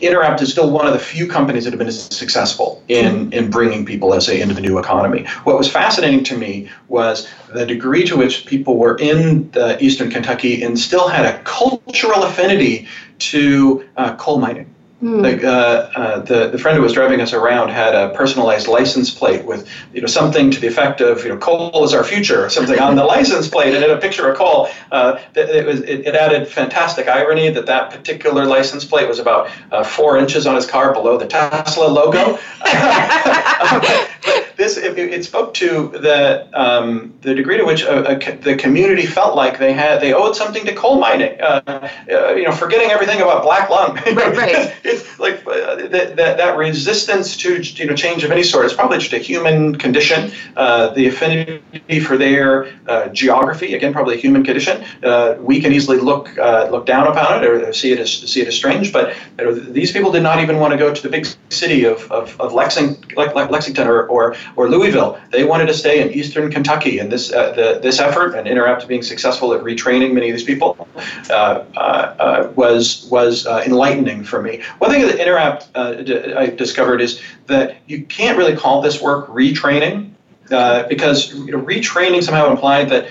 Interapt 0.00 0.40
is 0.42 0.50
still 0.50 0.70
one 0.70 0.86
of 0.86 0.92
the 0.92 0.98
few 0.98 1.26
companies 1.26 1.64
that 1.64 1.70
have 1.70 1.78
been 1.78 1.90
successful 1.92 2.82
in, 2.88 3.32
in 3.32 3.50
bringing 3.50 3.84
people, 3.84 4.08
let's 4.08 4.26
say, 4.26 4.40
into 4.40 4.54
the 4.54 4.60
new 4.60 4.78
economy. 4.78 5.26
What 5.44 5.58
was 5.58 5.70
fascinating 5.70 6.24
to 6.24 6.38
me 6.38 6.70
was 6.88 7.28
the 7.52 7.66
degree 7.66 8.04
to 8.04 8.16
which 8.16 8.46
people 8.46 8.76
were 8.76 8.96
in 8.98 9.50
Eastern 9.80 10.10
Kentucky 10.10 10.62
and 10.62 10.78
still 10.78 11.08
had 11.08 11.26
a 11.26 11.42
cultural 11.42 12.22
affinity 12.22 12.88
to 13.18 13.88
uh, 13.96 14.16
coal 14.16 14.38
mining. 14.38 14.74
Mm. 15.02 15.22
Like 15.22 15.44
uh, 15.44 15.90
uh, 15.94 16.18
the 16.22 16.48
the 16.48 16.58
friend 16.58 16.76
who 16.76 16.82
was 16.82 16.92
driving 16.92 17.20
us 17.20 17.32
around 17.32 17.68
had 17.68 17.94
a 17.94 18.08
personalized 18.16 18.66
license 18.66 19.14
plate 19.14 19.44
with 19.44 19.68
you 19.94 20.00
know 20.00 20.08
something 20.08 20.50
to 20.50 20.60
the 20.60 20.66
effect 20.66 21.00
of 21.00 21.22
you 21.22 21.28
know 21.28 21.36
coal 21.36 21.84
is 21.84 21.94
our 21.94 22.02
future 22.02 22.44
or 22.44 22.50
something 22.50 22.80
on 22.80 22.96
the 22.96 23.04
license 23.16 23.46
plate 23.46 23.74
and 23.74 23.76
it 23.76 23.82
had 23.82 23.96
a 23.96 24.00
picture 24.00 24.28
of 24.28 24.36
coal. 24.36 24.68
Uh, 24.90 25.20
it 25.36 25.64
was 25.64 25.82
it, 25.82 26.00
it, 26.00 26.16
added 26.16 26.48
fantastic 26.48 27.06
irony 27.06 27.48
that 27.48 27.66
that 27.66 27.92
particular 27.92 28.44
license 28.44 28.84
plate 28.84 29.06
was 29.06 29.20
about 29.20 29.48
uh, 29.70 29.84
four 29.84 30.18
inches 30.18 30.48
on 30.48 30.56
his 30.56 30.66
car 30.66 30.92
below 30.92 31.16
the 31.16 31.28
Tesla 31.28 31.86
logo. 31.86 32.36
this 34.58 34.76
it, 34.76 34.98
it, 34.98 35.24
spoke 35.24 35.54
to 35.54 35.88
the 35.88 36.48
um, 36.52 37.14
the 37.22 37.34
degree 37.34 37.56
to 37.56 37.64
which 37.64 37.82
a, 37.82 38.16
a, 38.16 38.36
the 38.38 38.56
community 38.56 39.06
felt 39.06 39.36
like 39.36 39.58
they 39.58 39.72
had 39.72 40.00
they 40.00 40.12
owed 40.12 40.34
something 40.34 40.66
to 40.66 40.74
coal 40.74 40.98
mining. 40.98 41.40
Uh, 41.40 41.88
uh, 42.10 42.34
you 42.34 42.42
know, 42.42 42.52
forgetting 42.52 42.90
everything 42.90 43.20
about 43.20 43.44
black 43.44 43.70
lung. 43.70 43.94
Right, 43.94 44.36
right. 44.36 44.74
It's 44.88 45.18
like 45.18 45.46
uh, 45.46 45.76
that, 45.88 46.16
that, 46.16 46.36
that 46.36 46.56
resistance 46.56 47.36
to 47.38 47.60
you 47.62 47.86
know 47.86 47.94
change 47.94 48.24
of 48.24 48.30
any 48.30 48.42
sort 48.42 48.66
is 48.66 48.72
probably 48.72 48.98
just 48.98 49.12
a 49.12 49.18
human 49.18 49.76
condition. 49.76 50.30
Uh, 50.56 50.88
the 50.90 51.08
affinity 51.08 52.00
for 52.00 52.16
their 52.16 52.72
uh, 52.88 53.08
geography, 53.08 53.74
again, 53.74 53.92
probably 53.92 54.16
a 54.16 54.18
human 54.18 54.44
condition. 54.44 54.84
Uh, 55.02 55.36
we 55.40 55.60
can 55.60 55.72
easily 55.72 55.98
look 55.98 56.34
look 56.36 56.86
down 56.86 57.06
upon 57.06 57.42
it 57.42 57.48
or 57.48 57.72
see 57.72 57.92
it 57.92 57.98
as 57.98 58.10
see 58.10 58.40
it 58.40 58.48
as 58.48 58.54
strange, 58.54 58.92
but 58.92 59.14
you 59.38 59.44
know, 59.44 59.54
these 59.54 59.92
people 59.92 60.10
did 60.10 60.22
not 60.22 60.40
even 60.40 60.58
want 60.58 60.72
to 60.72 60.78
go 60.78 60.92
to 60.92 61.02
the 61.02 61.08
big 61.08 61.26
city 61.50 61.84
of, 61.84 62.10
of, 62.10 62.38
of 62.40 62.52
Lexington, 62.52 63.14
Lexington 63.16 63.86
or, 63.86 64.06
or 64.06 64.36
or 64.56 64.68
Louisville. 64.68 65.18
They 65.30 65.44
wanted 65.44 65.66
to 65.66 65.74
stay 65.74 66.00
in 66.00 66.12
Eastern 66.12 66.50
Kentucky, 66.50 66.98
and 66.98 67.10
this 67.10 67.32
uh, 67.32 67.52
the, 67.52 67.80
this 67.80 67.98
effort 68.00 68.34
and 68.34 68.46
Interapt 68.46 68.86
being 68.88 69.02
successful 69.02 69.52
at 69.52 69.62
retraining 69.62 70.12
many 70.12 70.30
of 70.30 70.36
these 70.36 70.44
people 70.44 70.88
uh, 71.30 71.64
uh, 71.76 71.78
uh 71.78 72.52
was 72.56 73.06
was 73.10 73.46
uh, 73.46 73.62
enlightening 73.66 74.24
for 74.24 74.42
me. 74.42 74.62
One 74.78 74.90
thing 74.90 75.06
that 75.06 75.18
Interapt 75.18 75.68
uh, 75.74 76.38
I 76.38 76.46
discovered 76.46 77.00
is 77.00 77.20
that 77.46 77.76
you 77.86 78.04
can't 78.04 78.38
really 78.38 78.56
call 78.56 78.80
this 78.82 79.00
work 79.00 79.28
retraining. 79.28 80.12
because 80.48 81.34
you 81.34 81.52
know, 81.52 81.60
retraining 81.60 82.22
somehow 82.22 82.50
implied 82.50 82.88
that 82.90 83.08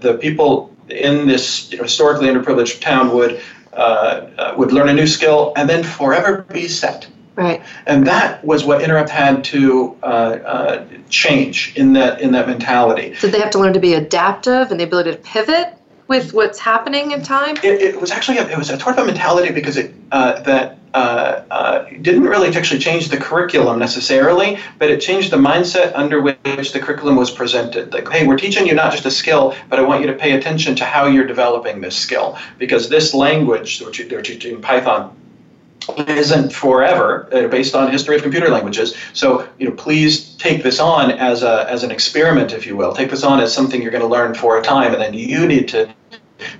the 0.00 0.18
people 0.20 0.74
in 0.88 1.26
this 1.26 1.70
you 1.70 1.78
know, 1.78 1.84
historically 1.84 2.28
underprivileged 2.28 2.80
town 2.80 3.14
would 3.14 3.40
would 4.56 4.72
learn 4.72 4.88
a 4.88 4.94
new 4.94 5.06
skill 5.06 5.52
and 5.56 5.68
then 5.68 5.82
forever 5.82 6.42
be 6.52 6.68
set. 6.68 7.08
Right. 7.38 7.62
And 7.86 8.04
that 8.08 8.44
was 8.44 8.64
what 8.64 8.82
Interapt 8.82 9.10
had 9.10 9.44
to 9.44 9.96
uh, 10.02 10.06
uh, 10.06 10.86
change 11.08 11.72
in 11.76 11.92
that 11.92 12.20
in 12.20 12.32
that 12.32 12.48
mentality. 12.48 13.14
Did 13.20 13.30
they 13.30 13.38
have 13.38 13.50
to 13.50 13.60
learn 13.60 13.74
to 13.74 13.80
be 13.80 13.94
adaptive 13.94 14.72
and 14.72 14.80
the 14.80 14.84
ability 14.84 15.12
to 15.12 15.18
pivot 15.18 15.77
with 16.08 16.32
what's 16.32 16.58
happening 16.58 17.12
in 17.12 17.22
time? 17.22 17.56
It, 17.58 17.82
it 17.82 18.00
was 18.00 18.10
actually 18.10 18.38
a, 18.38 18.48
it 18.48 18.58
was 18.58 18.70
a 18.70 18.80
sort 18.80 18.98
of 18.98 19.04
a 19.04 19.06
mentality 19.06 19.52
because 19.52 19.76
it 19.76 19.94
uh, 20.10 20.40
that 20.40 20.78
uh, 20.94 21.42
uh, 21.50 21.90
didn't 22.00 22.24
really 22.24 22.54
actually 22.56 22.80
change 22.80 23.08
the 23.08 23.16
curriculum 23.16 23.78
necessarily, 23.78 24.58
but 24.78 24.90
it 24.90 25.00
changed 25.00 25.30
the 25.30 25.36
mindset 25.36 25.92
under 25.94 26.22
which 26.22 26.72
the 26.72 26.80
curriculum 26.80 27.14
was 27.16 27.30
presented. 27.30 27.92
Like, 27.92 28.08
hey, 28.08 28.26
we're 28.26 28.38
teaching 28.38 28.66
you 28.66 28.74
not 28.74 28.92
just 28.92 29.04
a 29.04 29.10
skill, 29.10 29.54
but 29.68 29.78
I 29.78 29.82
want 29.82 30.00
you 30.00 30.06
to 30.06 30.14
pay 30.14 30.32
attention 30.32 30.74
to 30.76 30.84
how 30.84 31.06
you're 31.06 31.26
developing 31.26 31.82
this 31.82 31.96
skill 31.96 32.38
because 32.56 32.88
this 32.88 33.12
language, 33.12 33.82
which 33.82 33.98
they're 34.08 34.22
teaching 34.22 34.62
Python 34.62 35.14
isn't 36.06 36.52
forever 36.52 37.28
uh, 37.32 37.48
based 37.48 37.74
on 37.74 37.90
history 37.90 38.16
of 38.16 38.22
computer 38.22 38.48
languages. 38.48 38.96
So 39.12 39.48
you 39.58 39.68
know 39.68 39.74
please 39.74 40.34
take 40.36 40.62
this 40.62 40.80
on 40.80 41.10
as 41.12 41.42
a 41.42 41.66
as 41.70 41.82
an 41.82 41.90
experiment 41.90 42.52
if 42.52 42.66
you 42.66 42.76
will. 42.76 42.92
Take 42.92 43.10
this 43.10 43.24
on 43.24 43.40
as 43.40 43.52
something 43.52 43.80
you're 43.80 43.90
going 43.90 44.02
to 44.02 44.08
learn 44.08 44.34
for 44.34 44.58
a 44.58 44.62
time 44.62 44.92
and 44.92 45.02
then 45.02 45.14
you 45.14 45.46
need 45.46 45.68
to 45.68 45.92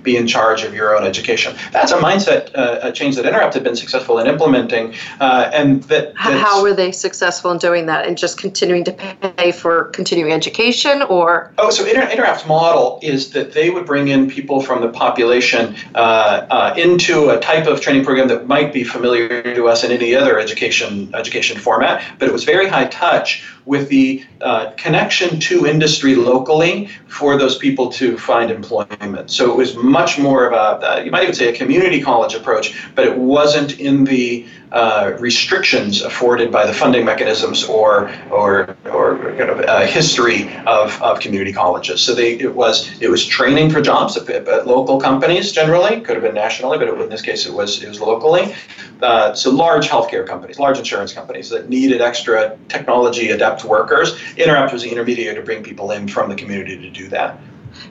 be 0.03 0.17
in 0.17 0.27
charge 0.27 0.63
of 0.63 0.73
your 0.73 0.97
own 0.97 1.05
education. 1.05 1.55
That's 1.71 1.91
a 1.91 1.97
mindset 1.97 2.55
uh, 2.55 2.79
a 2.81 2.91
change 2.91 3.15
that 3.15 3.25
Interapt 3.25 3.53
had 3.53 3.63
been 3.63 3.75
successful 3.75 4.19
in 4.19 4.27
implementing, 4.27 4.95
uh, 5.19 5.49
and 5.53 5.83
that. 5.83 6.13
How 6.15 6.61
were 6.61 6.73
they 6.73 6.91
successful 6.91 7.51
in 7.51 7.57
doing 7.57 7.85
that, 7.87 8.05
and 8.05 8.17
just 8.17 8.37
continuing 8.37 8.83
to 8.85 8.93
pay 8.93 9.51
for 9.51 9.85
continuing 9.85 10.31
education, 10.31 11.01
or? 11.03 11.53
Oh, 11.57 11.69
so 11.69 11.85
Inter- 11.85 12.09
Interapt's 12.09 12.45
model 12.45 12.99
is 13.01 13.31
that 13.31 13.53
they 13.53 13.69
would 13.69 13.85
bring 13.85 14.09
in 14.09 14.29
people 14.29 14.61
from 14.61 14.81
the 14.81 14.89
population 14.89 15.75
uh, 15.95 16.47
uh, 16.49 16.73
into 16.77 17.29
a 17.29 17.39
type 17.39 17.67
of 17.67 17.81
training 17.81 18.05
program 18.05 18.27
that 18.27 18.47
might 18.47 18.73
be 18.73 18.83
familiar 18.83 19.55
to 19.55 19.67
us 19.67 19.83
in 19.83 19.91
any 19.91 20.15
other 20.15 20.39
education 20.39 21.13
education 21.13 21.59
format, 21.59 22.03
but 22.17 22.27
it 22.27 22.31
was 22.31 22.43
very 22.43 22.67
high 22.67 22.85
touch 22.85 23.43
with 23.65 23.89
the 23.89 24.23
uh, 24.41 24.71
connection 24.77 25.39
to 25.39 25.65
industry 25.65 26.15
locally 26.15 26.87
for 27.07 27.37
those 27.37 27.57
people 27.57 27.89
to 27.91 28.17
find 28.17 28.51
employment. 28.51 29.31
So 29.31 29.51
it 29.51 29.57
was 29.57 29.75
much 29.75 30.17
more 30.17 30.47
of 30.47 30.53
a, 30.53 30.87
uh, 30.87 31.01
you 31.03 31.11
might 31.11 31.23
even 31.23 31.35
say 31.35 31.49
a 31.49 31.57
community 31.57 32.01
college 32.01 32.33
approach, 32.33 32.75
but 32.95 33.05
it 33.05 33.17
wasn't 33.17 33.79
in 33.79 34.03
the 34.03 34.45
uh, 34.71 35.15
restrictions 35.19 36.01
afforded 36.01 36.51
by 36.51 36.65
the 36.65 36.73
funding 36.73 37.05
mechanisms 37.05 37.63
or 37.63 38.11
or 38.31 38.75
or 38.85 39.17
kind 39.37 39.49
of 39.49 39.59
a 39.61 39.85
history 39.85 40.53
of, 40.65 41.01
of 41.01 41.19
community 41.19 41.51
colleges. 41.51 42.01
So 42.01 42.13
they 42.13 42.33
it 42.39 42.53
was 42.53 43.01
it 43.01 43.09
was 43.09 43.25
training 43.25 43.71
for 43.71 43.81
jobs 43.81 44.15
at, 44.17 44.67
local 44.67 44.99
companies 44.99 45.51
generally 45.51 46.01
could 46.01 46.15
have 46.15 46.23
been 46.23 46.35
nationally, 46.35 46.77
but 46.77 46.87
in 46.87 47.09
this 47.09 47.21
case 47.21 47.45
it 47.45 47.53
was 47.53 47.81
it 47.81 47.87
was 47.87 47.99
locally. 47.99 48.55
Uh, 49.01 49.33
so 49.33 49.49
large 49.49 49.87
healthcare 49.87 50.27
companies, 50.27 50.59
large 50.59 50.77
insurance 50.77 51.13
companies 51.13 51.49
that 51.49 51.69
needed 51.69 52.01
extra 52.01 52.57
technology 52.67 53.29
adept 53.29 53.63
workers. 53.63 54.19
Interapt 54.35 54.73
was 54.73 54.83
the 54.83 54.89
intermediary 54.89 55.35
to 55.35 55.41
bring 55.41 55.63
people 55.63 55.91
in 55.91 56.07
from 56.07 56.29
the 56.29 56.35
community 56.35 56.77
to 56.77 56.89
do 56.89 57.07
that. 57.07 57.39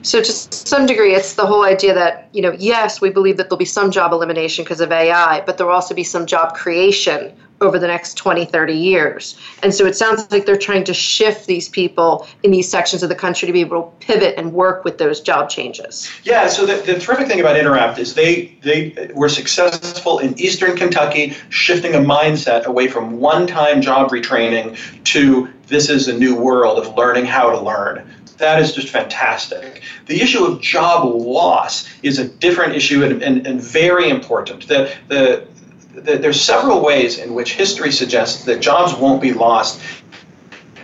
So, 0.01 0.21
to 0.21 0.31
some 0.31 0.85
degree, 0.85 1.13
it's 1.13 1.33
the 1.33 1.45
whole 1.45 1.63
idea 1.63 1.93
that, 1.93 2.29
you 2.31 2.41
know, 2.41 2.55
yes, 2.57 3.01
we 3.01 3.09
believe 3.09 3.37
that 3.37 3.49
there'll 3.49 3.57
be 3.57 3.65
some 3.65 3.91
job 3.91 4.11
elimination 4.11 4.63
because 4.63 4.81
of 4.81 4.91
AI, 4.91 5.41
but 5.45 5.57
there'll 5.57 5.73
also 5.73 5.93
be 5.93 6.03
some 6.03 6.25
job 6.25 6.55
creation 6.55 7.35
over 7.61 7.77
the 7.77 7.87
next 7.87 8.15
20, 8.15 8.45
30 8.45 8.73
years. 8.73 9.37
And 9.63 9.73
so 9.73 9.85
it 9.85 9.95
sounds 9.95 10.31
like 10.31 10.45
they're 10.45 10.57
trying 10.57 10.83
to 10.85 10.93
shift 10.93 11.47
these 11.47 11.67
people 11.67 12.25
in 12.43 12.51
these 12.51 12.69
sections 12.69 13.03
of 13.03 13.09
the 13.09 13.15
country 13.15 13.45
to 13.47 13.53
be 13.53 13.61
able 13.61 13.83
to 13.99 14.05
pivot 14.05 14.35
and 14.37 14.53
work 14.53 14.83
with 14.83 14.97
those 14.97 15.19
job 15.19 15.49
changes. 15.49 16.09
Yeah, 16.23 16.47
so 16.47 16.65
the, 16.65 16.75
the 16.75 16.99
terrific 16.99 17.27
thing 17.27 17.39
about 17.39 17.55
Interapt 17.55 17.99
is 17.99 18.13
they, 18.13 18.57
they 18.61 19.11
were 19.13 19.29
successful 19.29 20.19
in 20.19 20.39
Eastern 20.39 20.75
Kentucky, 20.77 21.35
shifting 21.49 21.95
a 21.95 21.99
mindset 21.99 22.65
away 22.65 22.87
from 22.87 23.19
one 23.19 23.47
time 23.47 23.81
job 23.81 24.11
retraining 24.11 24.77
to 25.05 25.49
this 25.67 25.89
is 25.89 26.07
a 26.07 26.17
new 26.17 26.35
world 26.35 26.79
of 26.79 26.95
learning 26.95 27.25
how 27.25 27.51
to 27.51 27.59
learn. 27.59 28.03
That 28.39 28.61
is 28.61 28.71
just 28.71 28.87
fantastic. 28.89 29.83
The 30.07 30.21
issue 30.21 30.45
of 30.45 30.61
job 30.61 31.03
loss 31.03 31.87
is 32.03 32.19
a 32.19 32.27
different 32.27 32.73
issue 32.73 33.03
and, 33.03 33.21
and, 33.21 33.45
and 33.45 33.61
very 33.61 34.09
important. 34.09 34.67
The, 34.67 34.93
the, 35.09 35.45
the, 35.93 36.17
there's 36.17 36.41
several 36.41 36.81
ways 36.81 37.19
in 37.19 37.33
which 37.33 37.53
history 37.53 37.91
suggests 37.91 38.45
that 38.45 38.61
jobs 38.61 38.93
won't 38.95 39.21
be 39.21 39.33
lost 39.33 39.81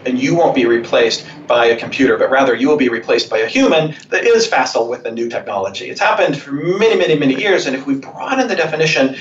and 0.06 0.20
you 0.20 0.36
won't 0.36 0.54
be 0.54 0.66
replaced 0.66 1.26
by 1.48 1.68
a 1.68 1.78
computer, 1.78 2.18
but 2.18 2.30
rather 2.30 2.54
you 2.54 2.68
will 2.68 2.78
be 2.78 2.90
replaced 2.90 3.30
by 3.30 3.40
a 3.40 3.48
human 3.48 3.96
that 4.10 4.26
is 4.26 4.46
facile 4.46 4.90
with 4.90 5.04
the 5.04 5.12
new 5.12 5.30
technology. 5.30 5.90
It's 5.90 6.02
happened 6.02 6.38
for 6.38 6.52
many, 6.52 6.96
many, 6.98 7.18
many 7.18 7.36
years, 7.36 7.66
and 7.66 7.76
if 7.76 7.88
we 7.88 7.96
broaden 7.96 8.48
the 8.48 8.56
definition 8.56 9.16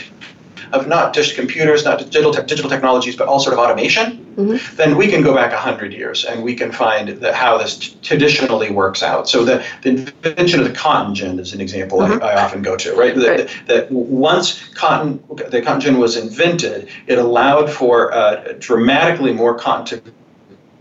of 0.75 0.89
not 0.89 1.14
just 1.14 1.37
computers, 1.37 1.85
not 1.85 1.99
digital, 1.99 2.33
te- 2.33 2.43
digital 2.43 2.70
technologies, 2.70 3.16
but 3.16 3.29
all 3.29 3.39
sort 3.39 3.53
of 3.53 3.61
automation, 3.61 4.35
mm-hmm. 4.37 4.77
then 4.77 4.97
we 4.97 5.07
can 5.09 5.22
go 5.22 5.35
back 5.35 5.53
100 5.53 5.93
years 5.93 6.25
and 6.25 6.43
we 6.43 6.55
can 6.55 6.72
find 6.72 7.09
that 7.09 7.35
how 7.35 7.57
this 7.57 7.79
t- 7.79 7.97
traditionally 8.03 8.70
works 8.70 9.03
out. 9.03 9.29
So 9.29 9.45
the, 9.45 9.64
the 9.83 9.91
invention 9.91 10.61
of 10.61 10.66
the 10.66 10.75
cotton 10.75 11.14
gin 11.14 11.39
is 11.39 11.53
an 11.53 11.61
example 11.61 12.01
mm-hmm. 12.01 12.22
I, 12.22 12.33
I, 12.33 12.45
often 12.45 12.62
go 12.62 12.77
to, 12.77 12.95
right? 12.95 13.16
right. 13.16 13.37
That, 13.47 13.51
that, 13.66 13.93
once 13.93 14.68
cotton, 14.75 15.22
the 15.49 15.62
cotton 15.62 15.81
gin 15.81 15.99
was 15.99 16.16
invented, 16.16 16.89
it 17.07 17.18
allowed 17.18 17.70
for 17.70 18.12
uh, 18.12 18.55
dramatically 18.59 19.33
more 19.33 19.57
cotton 19.57 19.87
to 19.87 20.12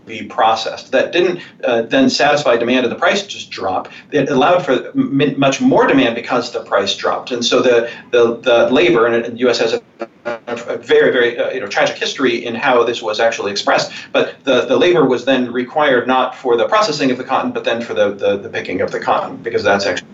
be 0.06 0.24
processed. 0.24 0.92
That 0.92 1.12
didn't 1.12 1.40
uh, 1.64 1.82
then 1.82 2.10
satisfy 2.10 2.56
demand 2.56 2.84
and 2.84 2.92
the 2.92 2.98
price 2.98 3.26
just 3.26 3.50
dropped. 3.50 3.90
It 4.12 4.28
allowed 4.28 4.64
for 4.64 4.90
much 4.94 5.60
more 5.60 5.86
demand 5.86 6.14
because 6.14 6.52
the 6.52 6.60
price 6.60 6.94
dropped. 6.96 7.30
And 7.30 7.44
so 7.44 7.62
the, 7.62 7.90
the, 8.10 8.36
the 8.36 8.70
labor, 8.70 9.06
and 9.06 9.24
the 9.24 9.38
U.S. 9.40 9.58
has 9.58 9.74
a, 9.74 9.82
a 10.24 10.76
very, 10.78 11.12
very 11.12 11.38
uh, 11.38 11.50
you 11.50 11.60
know, 11.60 11.66
tragic 11.66 11.96
history 11.96 12.44
in 12.44 12.54
how 12.54 12.84
this 12.84 13.02
was 13.02 13.20
actually 13.20 13.50
expressed, 13.50 13.92
but 14.12 14.42
the, 14.44 14.66
the 14.66 14.76
labor 14.76 15.04
was 15.04 15.24
then 15.24 15.52
required 15.52 16.06
not 16.06 16.34
for 16.36 16.56
the 16.56 16.68
processing 16.68 17.10
of 17.10 17.18
the 17.18 17.24
cotton, 17.24 17.52
but 17.52 17.64
then 17.64 17.82
for 17.82 17.94
the, 17.94 18.14
the, 18.14 18.36
the 18.36 18.48
picking 18.48 18.80
of 18.80 18.90
the 18.90 19.00
cotton, 19.00 19.36
because 19.36 19.62
that's 19.62 19.86
actually 19.86 20.08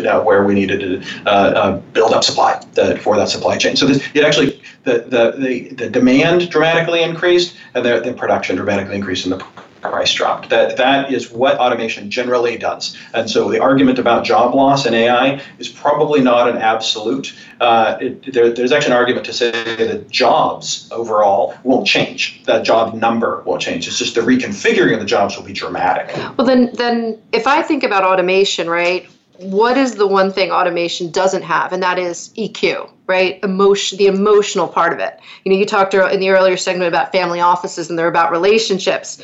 now 0.00 0.22
where 0.22 0.44
we 0.44 0.54
needed 0.54 0.80
to 0.80 1.26
uh, 1.26 1.30
uh, 1.30 1.78
build 1.92 2.12
up 2.12 2.24
supply 2.24 2.60
the, 2.74 2.98
for 2.98 3.16
that 3.16 3.28
supply 3.28 3.56
chain. 3.56 3.76
So 3.76 3.86
this, 3.86 4.02
it 4.14 4.24
actually 4.24 4.60
the, 4.84 4.98
the, 5.00 5.34
the, 5.38 5.74
the 5.74 5.90
demand 5.90 6.50
dramatically 6.50 7.02
increased 7.02 7.56
and 7.74 7.84
the, 7.84 8.00
the 8.00 8.12
production 8.12 8.56
dramatically 8.56 8.96
increased 8.96 9.26
and 9.26 9.32
the 9.32 9.46
price 9.90 10.12
dropped. 10.12 10.50
That 10.50 10.76
that 10.76 11.12
is 11.12 11.30
what 11.30 11.58
automation 11.58 12.10
generally 12.10 12.56
does. 12.56 12.96
And 13.14 13.30
so 13.30 13.50
the 13.50 13.60
argument 13.60 13.98
about 13.98 14.24
job 14.24 14.54
loss 14.54 14.86
in 14.86 14.94
AI 14.94 15.40
is 15.58 15.68
probably 15.68 16.20
not 16.20 16.48
an 16.48 16.56
absolute. 16.56 17.34
Uh, 17.60 17.98
it, 18.00 18.32
there, 18.32 18.52
there's 18.52 18.72
actually 18.72 18.92
an 18.92 18.98
argument 18.98 19.26
to 19.26 19.32
say 19.32 19.50
that 19.50 20.10
jobs 20.10 20.88
overall 20.92 21.56
won't 21.62 21.86
change. 21.86 22.42
That 22.44 22.64
job 22.64 22.94
number 22.94 23.42
won't 23.46 23.62
change. 23.62 23.86
It's 23.86 23.98
just 23.98 24.14
the 24.14 24.20
reconfiguring 24.20 24.94
of 24.94 25.00
the 25.00 25.06
jobs 25.06 25.36
will 25.36 25.44
be 25.44 25.52
dramatic. 25.52 26.14
Well, 26.36 26.46
then, 26.46 26.70
then 26.74 27.20
if 27.32 27.46
I 27.46 27.62
think 27.62 27.82
about 27.82 28.04
automation, 28.04 28.68
right? 28.68 29.08
what 29.38 29.76
is 29.76 29.96
the 29.96 30.06
one 30.06 30.32
thing 30.32 30.50
automation 30.50 31.10
doesn't 31.10 31.42
have 31.42 31.72
and 31.72 31.82
that 31.82 31.98
is 31.98 32.30
eq 32.36 32.90
right 33.06 33.42
emotion 33.42 33.98
the 33.98 34.06
emotional 34.06 34.66
part 34.66 34.92
of 34.92 34.98
it 34.98 35.20
you 35.44 35.52
know 35.52 35.58
you 35.58 35.66
talked 35.66 35.94
in 35.94 36.20
the 36.20 36.30
earlier 36.30 36.56
segment 36.56 36.88
about 36.88 37.12
family 37.12 37.40
offices 37.40 37.90
and 37.90 37.98
they're 37.98 38.08
about 38.08 38.30
relationships 38.30 39.22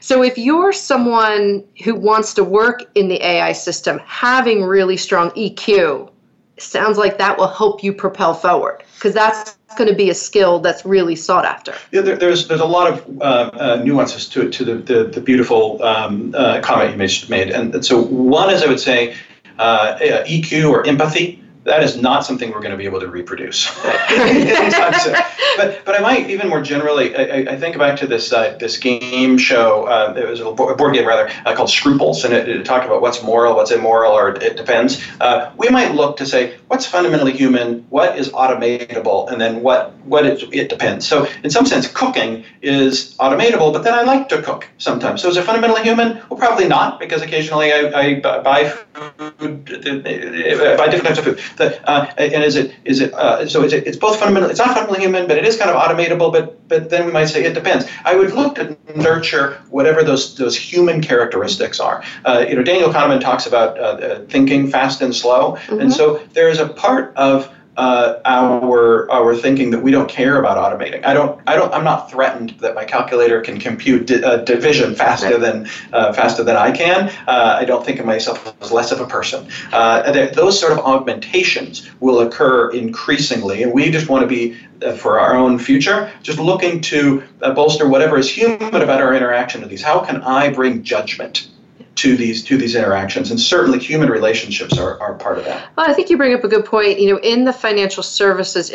so 0.00 0.22
if 0.22 0.36
you're 0.38 0.72
someone 0.72 1.64
who 1.84 1.94
wants 1.94 2.34
to 2.34 2.44
work 2.44 2.84
in 2.94 3.08
the 3.08 3.24
ai 3.24 3.52
system 3.52 4.00
having 4.04 4.62
really 4.62 4.96
strong 4.96 5.30
eq 5.30 6.10
sounds 6.58 6.98
like 6.98 7.18
that 7.18 7.38
will 7.38 7.48
help 7.48 7.82
you 7.82 7.92
propel 7.92 8.34
forward 8.34 8.82
because 8.94 9.14
that's 9.14 9.56
going 9.76 9.88
to 9.88 9.96
be 9.96 10.10
a 10.10 10.14
skill 10.14 10.60
that's 10.60 10.84
really 10.84 11.16
sought 11.16 11.44
after. 11.44 11.74
Yeah, 11.90 12.02
there, 12.02 12.16
there's 12.16 12.48
there's 12.48 12.60
a 12.60 12.66
lot 12.66 12.92
of 12.92 13.20
uh, 13.20 13.24
uh, 13.24 13.82
nuances 13.82 14.28
to 14.30 14.46
it 14.46 14.52
to 14.54 14.64
the 14.64 14.74
the, 14.74 15.04
the 15.04 15.20
beautiful 15.20 15.82
um, 15.82 16.34
uh, 16.36 16.60
comment 16.60 16.92
you 16.92 17.28
made, 17.28 17.50
and, 17.50 17.74
and 17.74 17.84
so 17.84 18.02
one 18.02 18.50
is 18.50 18.62
I 18.62 18.66
would 18.66 18.80
say 18.80 19.16
uh, 19.58 19.96
EQ 19.98 20.70
or 20.70 20.86
empathy 20.86 21.42
that 21.64 21.82
is 21.82 21.96
not 22.00 22.24
something 22.24 22.50
we're 22.50 22.60
going 22.60 22.70
to 22.70 22.76
be 22.76 22.86
able 22.86 23.00
to 23.00 23.08
reproduce. 23.08 23.68
But 25.56 25.84
but 25.84 25.94
I 25.94 26.00
might 26.00 26.30
even 26.30 26.48
more 26.48 26.62
generally 26.62 27.14
I, 27.14 27.52
I 27.52 27.56
think 27.56 27.76
back 27.76 27.98
to 27.98 28.06
this 28.06 28.32
uh, 28.32 28.56
this 28.58 28.78
game 28.78 29.36
show 29.36 29.84
uh, 29.84 30.14
it 30.16 30.28
was 30.28 30.40
a 30.40 30.52
board 30.52 30.94
game 30.94 31.06
rather 31.06 31.30
uh, 31.44 31.54
called 31.54 31.70
Scruples 31.70 32.24
and 32.24 32.32
it, 32.32 32.48
it, 32.48 32.64
talked 32.64 32.86
about 32.86 33.02
what's 33.02 33.22
moral 33.22 33.56
what's 33.56 33.70
immoral 33.70 34.12
or 34.12 34.30
it 34.30 34.56
depends. 34.56 35.04
Uh, 35.20 35.50
we 35.56 35.68
might 35.68 35.94
look 35.94 36.16
to 36.18 36.26
say 36.26 36.56
what's 36.68 36.86
fundamentally 36.86 37.32
human 37.32 37.84
what 37.90 38.18
is 38.18 38.30
automatable 38.30 39.30
and 39.30 39.40
then 39.40 39.62
what 39.62 39.94
what 40.04 40.24
it, 40.24 40.42
it 40.52 40.68
depends. 40.68 41.06
So 41.06 41.26
in 41.42 41.50
some 41.50 41.66
sense 41.66 41.88
cooking 41.88 42.44
is 42.62 43.14
automatable 43.16 43.72
but 43.72 43.82
then 43.82 43.94
I 43.94 44.02
like 44.02 44.28
to 44.30 44.40
cook 44.40 44.68
sometimes. 44.78 45.20
So 45.20 45.28
is 45.28 45.36
it 45.36 45.44
fundamentally 45.44 45.82
human? 45.82 46.22
Well 46.30 46.38
probably 46.38 46.68
not 46.68 47.00
because 47.00 47.22
occasionally 47.22 47.72
I, 47.72 48.00
I 48.00 48.20
buy 48.20 48.68
food 48.94 49.70
uh, 49.70 50.76
buy 50.76 50.88
different 50.88 51.08
types 51.08 51.18
of 51.18 51.24
food 51.24 51.40
that, 51.56 51.80
uh, 51.88 52.06
and 52.18 52.42
is 52.44 52.56
it 52.56 52.74
is 52.84 53.00
it 53.00 53.12
uh, 53.14 53.46
so 53.46 53.62
is 53.62 53.72
it, 53.72 53.86
it's 53.86 53.96
both 53.96 54.18
fundamental. 54.18 54.50
It's 54.50 54.58
not 54.58 54.68
fundamentally 54.68 55.00
human, 55.00 55.26
but 55.26 55.38
it 55.38 55.44
is 55.44 55.56
kind 55.56 55.70
of 55.70 55.76
automatable. 55.76 56.32
But 56.32 56.68
but 56.68 56.90
then 56.90 57.06
we 57.06 57.12
might 57.12 57.26
say 57.26 57.44
it 57.44 57.54
depends. 57.54 57.86
I 58.04 58.16
would 58.16 58.32
look 58.32 58.56
to 58.56 58.76
nurture 58.94 59.60
whatever 59.70 60.02
those 60.02 60.36
those 60.36 60.56
human 60.56 61.02
characteristics 61.02 61.80
are. 61.80 62.02
Uh, 62.24 62.44
you 62.48 62.56
know, 62.56 62.62
Daniel 62.62 62.90
Kahneman 62.90 63.20
talks 63.20 63.46
about 63.46 63.78
uh, 63.78 64.24
thinking 64.26 64.68
fast 64.70 65.00
and 65.00 65.14
slow, 65.14 65.52
mm-hmm. 65.52 65.80
and 65.80 65.92
so 65.92 66.22
there 66.32 66.48
is 66.48 66.58
a 66.58 66.68
part 66.68 67.14
of 67.16 67.52
uh, 67.76 68.20
our 68.24 69.10
our 69.10 69.34
thinking 69.34 69.70
that 69.70 69.82
we 69.82 69.90
don't 69.90 70.08
care 70.08 70.38
about 70.38 70.56
automating. 70.56 71.04
I 71.04 71.14
don't 71.14 71.40
I 71.46 71.54
don't 71.56 71.72
I'm 71.72 71.84
not 71.84 72.10
threatened 72.10 72.50
that 72.60 72.74
my 72.74 72.84
calculator 72.84 73.40
can 73.40 73.58
compute 73.58 74.06
di- 74.06 74.22
uh, 74.22 74.38
division 74.38 74.94
faster 74.94 75.38
than 75.38 75.68
uh, 75.92 76.12
faster 76.12 76.42
than 76.42 76.56
I 76.56 76.72
can. 76.72 77.08
Uh, 77.26 77.58
I 77.60 77.64
don't 77.64 77.84
think 77.84 78.00
of 78.00 78.06
myself 78.06 78.54
as 78.60 78.72
less 78.72 78.92
of 78.92 79.00
a 79.00 79.06
person. 79.06 79.48
Uh, 79.72 80.10
those 80.32 80.58
sort 80.58 80.72
of 80.72 80.78
augmentations 80.80 81.88
will 82.00 82.20
occur 82.20 82.70
increasingly, 82.70 83.62
and 83.62 83.72
we 83.72 83.90
just 83.90 84.08
want 84.08 84.22
to 84.22 84.26
be 84.28 84.58
uh, 84.84 84.92
for 84.92 85.20
our 85.20 85.36
own 85.36 85.58
future, 85.58 86.12
just 86.22 86.38
looking 86.38 86.80
to 86.80 87.22
bolster 87.54 87.88
whatever 87.88 88.18
is 88.18 88.30
human 88.30 88.82
about 88.82 89.00
our 89.00 89.14
interaction 89.14 89.60
with 89.60 89.70
these. 89.70 89.82
How 89.82 90.00
can 90.00 90.22
I 90.22 90.50
bring 90.50 90.82
judgment? 90.82 91.49
To 91.96 92.16
these 92.16 92.42
to 92.44 92.56
these 92.56 92.74
interactions. 92.74 93.30
And 93.30 93.40
certainly 93.40 93.78
human 93.78 94.08
relationships 94.08 94.78
are, 94.78 95.00
are 95.00 95.14
part 95.14 95.38
of 95.38 95.44
that. 95.44 95.70
Well 95.76 95.90
i 95.90 95.92
think 95.92 96.10
you 96.10 96.16
bring 96.16 96.34
up 96.34 96.44
a 96.44 96.48
good 96.48 96.64
point. 96.64 96.98
You 97.00 97.12
know 97.12 97.20
in 97.20 97.44
the 97.44 97.52
financial 97.52 98.02
services 98.02 98.70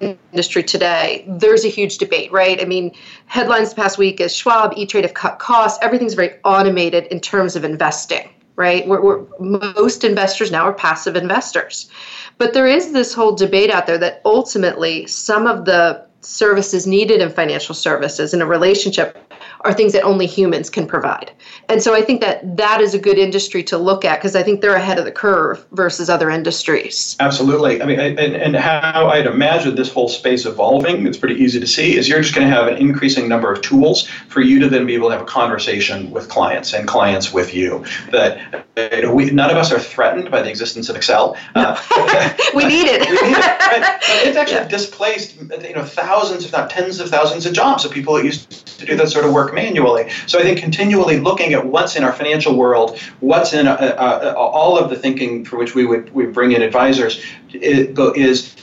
industry 0.00 0.62
today 0.62 1.24
there's 1.28 1.64
a 1.64 1.68
huge 1.68 1.98
debate 1.98 2.32
right? 2.32 2.60
I 2.60 2.64
mean 2.64 2.92
headlines 3.26 3.70
the 3.70 3.76
past 3.76 3.98
week 3.98 4.20
is 4.20 4.34
schwab 4.34 4.72
e-trade 4.76 5.04
have 5.04 5.14
cut 5.14 5.38
costs. 5.38 5.78
Everything's 5.82 6.14
very 6.14 6.34
automated 6.44 7.06
in 7.06 7.20
terms 7.20 7.56
of 7.56 7.64
investing 7.64 8.30
right? 8.56 8.86
We're, 8.86 9.00
we're, 9.00 9.24
most 9.38 10.04
investors 10.04 10.50
now 10.50 10.64
are 10.64 10.74
passive 10.74 11.16
investors. 11.16 11.90
But 12.36 12.52
there 12.52 12.66
is 12.66 12.92
this 12.92 13.14
whole 13.14 13.34
debate 13.34 13.70
out 13.70 13.86
there 13.86 13.96
that 13.96 14.20
ultimately 14.26 15.06
some 15.06 15.46
of 15.46 15.64
the 15.64 16.06
services 16.20 16.86
needed 16.86 17.22
in 17.22 17.30
financial 17.30 17.74
services 17.74 18.34
in 18.34 18.42
a 18.42 18.46
relationship 18.46 19.16
are 19.62 19.72
things 19.72 19.92
that 19.92 20.02
only 20.02 20.26
humans 20.26 20.70
can 20.70 20.86
provide. 20.86 21.32
And 21.68 21.82
so 21.82 21.94
I 21.94 22.02
think 22.02 22.20
that 22.20 22.56
that 22.56 22.80
is 22.80 22.94
a 22.94 22.98
good 22.98 23.18
industry 23.18 23.62
to 23.64 23.78
look 23.78 24.04
at 24.04 24.18
because 24.18 24.34
I 24.34 24.42
think 24.42 24.60
they're 24.60 24.74
ahead 24.74 24.98
of 24.98 25.04
the 25.04 25.12
curve 25.12 25.64
versus 25.72 26.08
other 26.08 26.30
industries. 26.30 27.16
Absolutely. 27.20 27.82
I 27.82 27.86
mean, 27.86 28.00
and, 28.00 28.18
and 28.18 28.56
how 28.56 29.08
I'd 29.08 29.26
imagine 29.26 29.74
this 29.74 29.92
whole 29.92 30.08
space 30.08 30.46
evolving, 30.46 31.06
it's 31.06 31.18
pretty 31.18 31.36
easy 31.36 31.60
to 31.60 31.66
see, 31.66 31.96
is 31.96 32.08
you're 32.08 32.22
just 32.22 32.34
going 32.34 32.48
to 32.48 32.54
have 32.54 32.68
an 32.68 32.78
increasing 32.78 33.28
number 33.28 33.52
of 33.52 33.60
tools 33.60 34.06
for 34.28 34.40
you 34.40 34.58
to 34.60 34.68
then 34.68 34.86
be 34.86 34.94
able 34.94 35.08
to 35.08 35.12
have 35.12 35.22
a 35.22 35.28
conversation 35.28 36.10
with 36.10 36.28
clients 36.28 36.72
and 36.72 36.88
clients 36.88 37.32
with 37.32 37.54
you. 37.54 37.84
That 38.12 38.66
you 38.92 39.02
know, 39.02 39.14
we, 39.14 39.30
none 39.30 39.50
of 39.50 39.56
us 39.56 39.72
are 39.72 39.78
threatened 39.78 40.30
by 40.30 40.42
the 40.42 40.50
existence 40.50 40.88
of 40.88 40.96
Excel. 40.96 41.36
Uh, 41.54 41.76
we 42.54 42.64
need 42.64 42.86
it. 42.86 43.00
we 43.10 43.28
need 43.28 43.36
it. 43.36 43.60
Right? 43.60 44.00
It's 44.30 44.36
actually 44.36 44.58
yeah. 44.58 44.68
displaced 44.68 45.36
you 45.36 45.74
know 45.74 45.84
thousands, 45.84 46.44
if 46.44 46.52
not 46.52 46.70
tens 46.70 47.00
of 47.00 47.08
thousands 47.08 47.46
of 47.46 47.52
jobs 47.52 47.84
of 47.84 47.90
people 47.90 48.14
that 48.14 48.24
used 48.24 48.66
to 48.78 48.86
do 48.86 48.96
that 48.96 49.08
sort 49.08 49.24
of 49.24 49.32
work 49.32 49.49
manually. 49.52 50.10
So 50.26 50.38
I 50.38 50.42
think 50.42 50.58
continually 50.58 51.20
looking 51.20 51.52
at 51.52 51.64
what's 51.64 51.96
in 51.96 52.04
our 52.04 52.12
financial 52.12 52.56
world, 52.56 52.98
what's 53.20 53.52
in 53.52 53.66
uh, 53.66 53.74
uh, 53.74 54.34
all 54.36 54.78
of 54.78 54.90
the 54.90 54.96
thinking 54.96 55.44
for 55.44 55.56
which 55.56 55.74
we 55.74 55.86
would 55.86 56.12
we 56.14 56.26
bring 56.26 56.52
in 56.52 56.62
advisors 56.62 57.22
is 57.52 58.56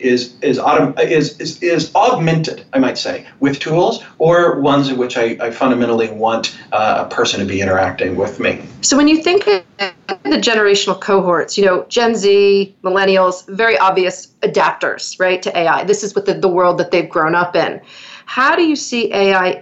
is 0.00 0.36
is, 0.42 0.58
autom- 0.58 0.98
is 1.00 1.38
is 1.40 1.62
is 1.62 1.94
augmented, 1.94 2.64
I 2.72 2.78
might 2.78 2.98
say, 2.98 3.26
with 3.40 3.58
tools 3.58 4.04
or 4.18 4.60
ones 4.60 4.88
in 4.88 4.96
which 4.96 5.16
I, 5.16 5.36
I 5.40 5.50
fundamentally 5.50 6.10
want 6.10 6.56
uh, 6.72 7.04
a 7.06 7.14
person 7.14 7.40
to 7.40 7.46
be 7.46 7.60
interacting 7.60 8.16
with 8.16 8.38
me. 8.38 8.62
So 8.82 8.96
when 8.96 9.08
you 9.08 9.22
think 9.22 9.46
of 9.46 9.64
the 10.24 10.36
generational 10.36 11.00
cohorts, 11.00 11.58
you 11.58 11.64
know, 11.64 11.84
Gen 11.88 12.14
Z, 12.14 12.76
millennials, 12.82 13.46
very 13.48 13.78
obvious 13.78 14.28
adapters, 14.42 15.18
right, 15.18 15.42
to 15.42 15.56
AI. 15.56 15.84
This 15.84 16.02
is 16.02 16.14
what 16.14 16.26
the, 16.26 16.34
the 16.34 16.48
world 16.48 16.78
that 16.78 16.90
they've 16.90 17.08
grown 17.08 17.34
up 17.34 17.56
in. 17.56 17.80
How 18.26 18.54
do 18.54 18.62
you 18.62 18.76
see 18.76 19.12
AI 19.12 19.58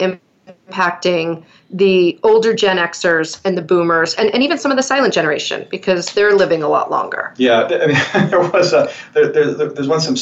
impacting 0.47 1.45
the 1.71 2.19
older 2.23 2.55
Gen 2.55 2.77
Xers 2.77 3.41
and 3.45 3.59
the 3.59 3.63
boomers 3.63 4.15
and, 4.15 4.31
and 4.31 4.43
even 4.43 4.59
some 4.59 4.71
of 4.71 4.77
the 4.77 4.83
silent 4.83 5.13
generation 5.13 5.67
because 5.71 6.13
they're 6.13 6.35
living 6.35 6.63
a 6.63 6.69
lot 6.69 6.91
longer. 6.91 7.35
Yeah, 7.37 7.65
I 7.65 7.87
mean, 7.87 8.31
there 8.31 8.41
was 8.41 8.73
a, 8.73 8.91
there, 9.15 9.33
there, 9.33 9.55
there's 9.69 9.89
one 9.89 10.01
some 10.01 10.17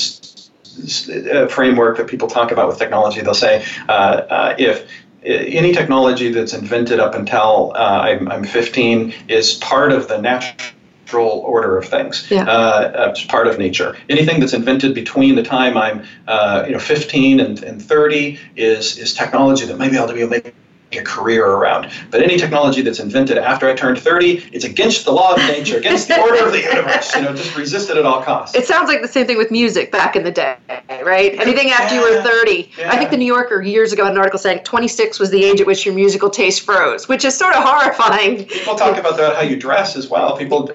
uh, 1.31 1.47
framework 1.49 1.99
that 1.99 2.07
people 2.07 2.29
talk 2.29 2.51
about 2.51 2.69
with 2.69 2.79
technology. 2.79 3.21
They'll 3.21 3.35
say 3.35 3.65
uh, 3.89 3.93
uh, 3.93 4.57
if 4.59 4.89
any 5.25 5.73
technology 5.73 6.31
that's 6.31 6.53
invented 6.53 7.01
up 7.01 7.15
until 7.15 7.73
uh, 7.77 8.01
I'm, 8.03 8.29
I'm 8.29 8.45
15 8.45 9.15
is 9.29 9.55
part 9.55 9.93
of 9.93 10.09
the 10.09 10.21
natural 10.21 10.75
order 11.23 11.77
of 11.77 11.87
things. 11.87 12.27
Yeah. 12.31 12.45
Uh, 12.45 13.11
it's 13.11 13.25
part 13.25 13.47
of 13.47 13.59
nature. 13.59 13.97
Anything 14.09 14.41
that's 14.41 14.53
invented 14.53 14.95
between 14.95 15.35
the 15.35 15.43
time 15.43 15.77
I'm, 15.77 16.07
uh, 16.27 16.65
you 16.67 16.73
know, 16.73 16.79
15 16.79 17.41
and, 17.41 17.63
and 17.63 17.83
30 17.83 18.39
is 18.57 18.99
is 18.99 19.15
technology 19.15 19.67
that 19.67 19.79
maybe 19.79 19.99
I'll 19.99 20.13
be 20.13 20.21
able 20.21 20.35
to 20.35 20.43
make 20.43 20.55
a 20.99 21.03
career 21.03 21.47
around. 21.47 21.91
But 22.11 22.23
any 22.23 22.37
technology 22.37 22.83
that's 22.83 23.01
invented 23.01 23.39
after 23.39 23.69
I 23.69 23.75
turned 23.75 23.99
30, 23.99 24.51
it's 24.53 24.65
against 24.65 25.05
the 25.05 25.13
law 25.13 25.35
of 25.35 25.39
nature, 25.39 25.79
against 25.79 26.09
the 26.09 26.21
order 26.21 26.45
of 26.45 26.53
the 26.53 26.61
universe. 26.61 27.15
You 27.15 27.23
know, 27.23 27.35
just 27.35 27.57
resist 27.57 27.91
it 27.91 27.97
at 27.97 28.05
all 28.05 28.23
costs. 28.23 28.55
It 28.57 28.67
sounds 28.67 28.89
like 28.89 29.03
the 29.03 29.09
same 29.09 29.27
thing 29.27 29.39
with 29.39 29.51
music 29.51 29.91
back 29.91 30.17
in 30.17 30.25
the 30.25 30.31
day, 30.31 30.57
right? 31.05 31.35
Anything 31.41 31.71
after 31.71 31.95
yeah. 31.95 32.07
you 32.07 32.17
were 32.17 32.23
30. 32.23 32.71
Yeah. 32.79 32.93
I 32.93 32.97
think 32.97 33.11
the 33.11 33.17
New 33.17 33.27
Yorker 33.27 33.63
years 33.63 33.93
ago 33.93 34.05
had 34.05 34.13
an 34.13 34.19
article 34.19 34.39
saying 34.39 34.61
26 34.65 35.19
was 35.19 35.31
the 35.31 35.45
age 35.45 35.61
at 35.61 35.67
which 35.67 35.85
your 35.85 35.95
musical 35.95 36.31
taste 36.31 36.63
froze, 36.63 37.09
which 37.09 37.25
is 37.25 37.37
sort 37.37 37.55
of 37.55 37.63
horrifying. 37.65 38.45
People 38.45 38.75
talk 38.75 38.99
about 38.99 39.17
that 39.17 39.37
how 39.37 39.43
you 39.43 39.57
dress 39.57 39.97
as 39.97 40.09
well. 40.09 40.37
People 40.37 40.71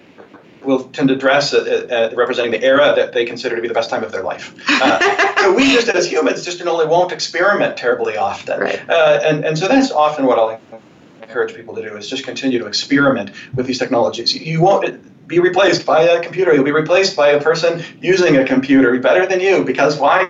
will 0.70 0.84
tend 0.86 1.10
to 1.10 1.16
dress 1.16 1.54
uh, 1.54 2.12
uh, 2.12 2.16
representing 2.16 2.52
the 2.52 2.64
era 2.64 2.94
that 2.96 3.14
they 3.14 3.26
consider 3.26 3.56
to 3.56 3.62
be 3.62 3.68
the 3.68 3.74
best 3.74 3.90
time 3.90 4.04
of 4.04 4.12
their 4.12 4.24
life. 4.24 4.56
Uh, 4.70 5.36
so 5.42 5.54
we 5.54 5.74
just 5.74 5.90
as 5.90 6.10
humans 6.10 6.46
just 6.46 6.62
only 6.62 6.86
won't 6.86 7.12
experiment 7.12 7.76
terribly 7.76 8.16
often. 8.16 8.60
Right. 8.60 8.90
Uh, 8.90 9.20
and, 9.24 9.44
and 9.44 9.58
so 9.58 9.68
that's 9.68 9.92
often 9.92 10.26
what 10.26 10.38
I'll 10.40 10.60
encourage 11.22 11.56
people 11.56 11.76
to 11.76 11.82
do 11.82 11.98
is 11.98 12.10
just 12.10 12.24
continue 12.24 12.60
to 12.60 12.68
experiment 12.68 13.32
with 13.56 13.66
these 13.66 13.80
technologies. 13.80 14.34
You 14.34 14.62
won't 14.62 15.02
be 15.30 15.40
replaced 15.40 15.86
by 15.86 16.02
a 16.02 16.22
computer. 16.22 16.54
You'll 16.54 16.66
be 16.66 16.72
replaced 16.72 17.16
by 17.16 17.30
a 17.30 17.42
person 17.42 17.84
using 18.02 18.38
a 18.38 18.46
computer 18.46 19.00
better 19.00 19.26
than 19.26 19.40
you 19.40 19.64
because 19.64 19.98
why? 19.98 20.30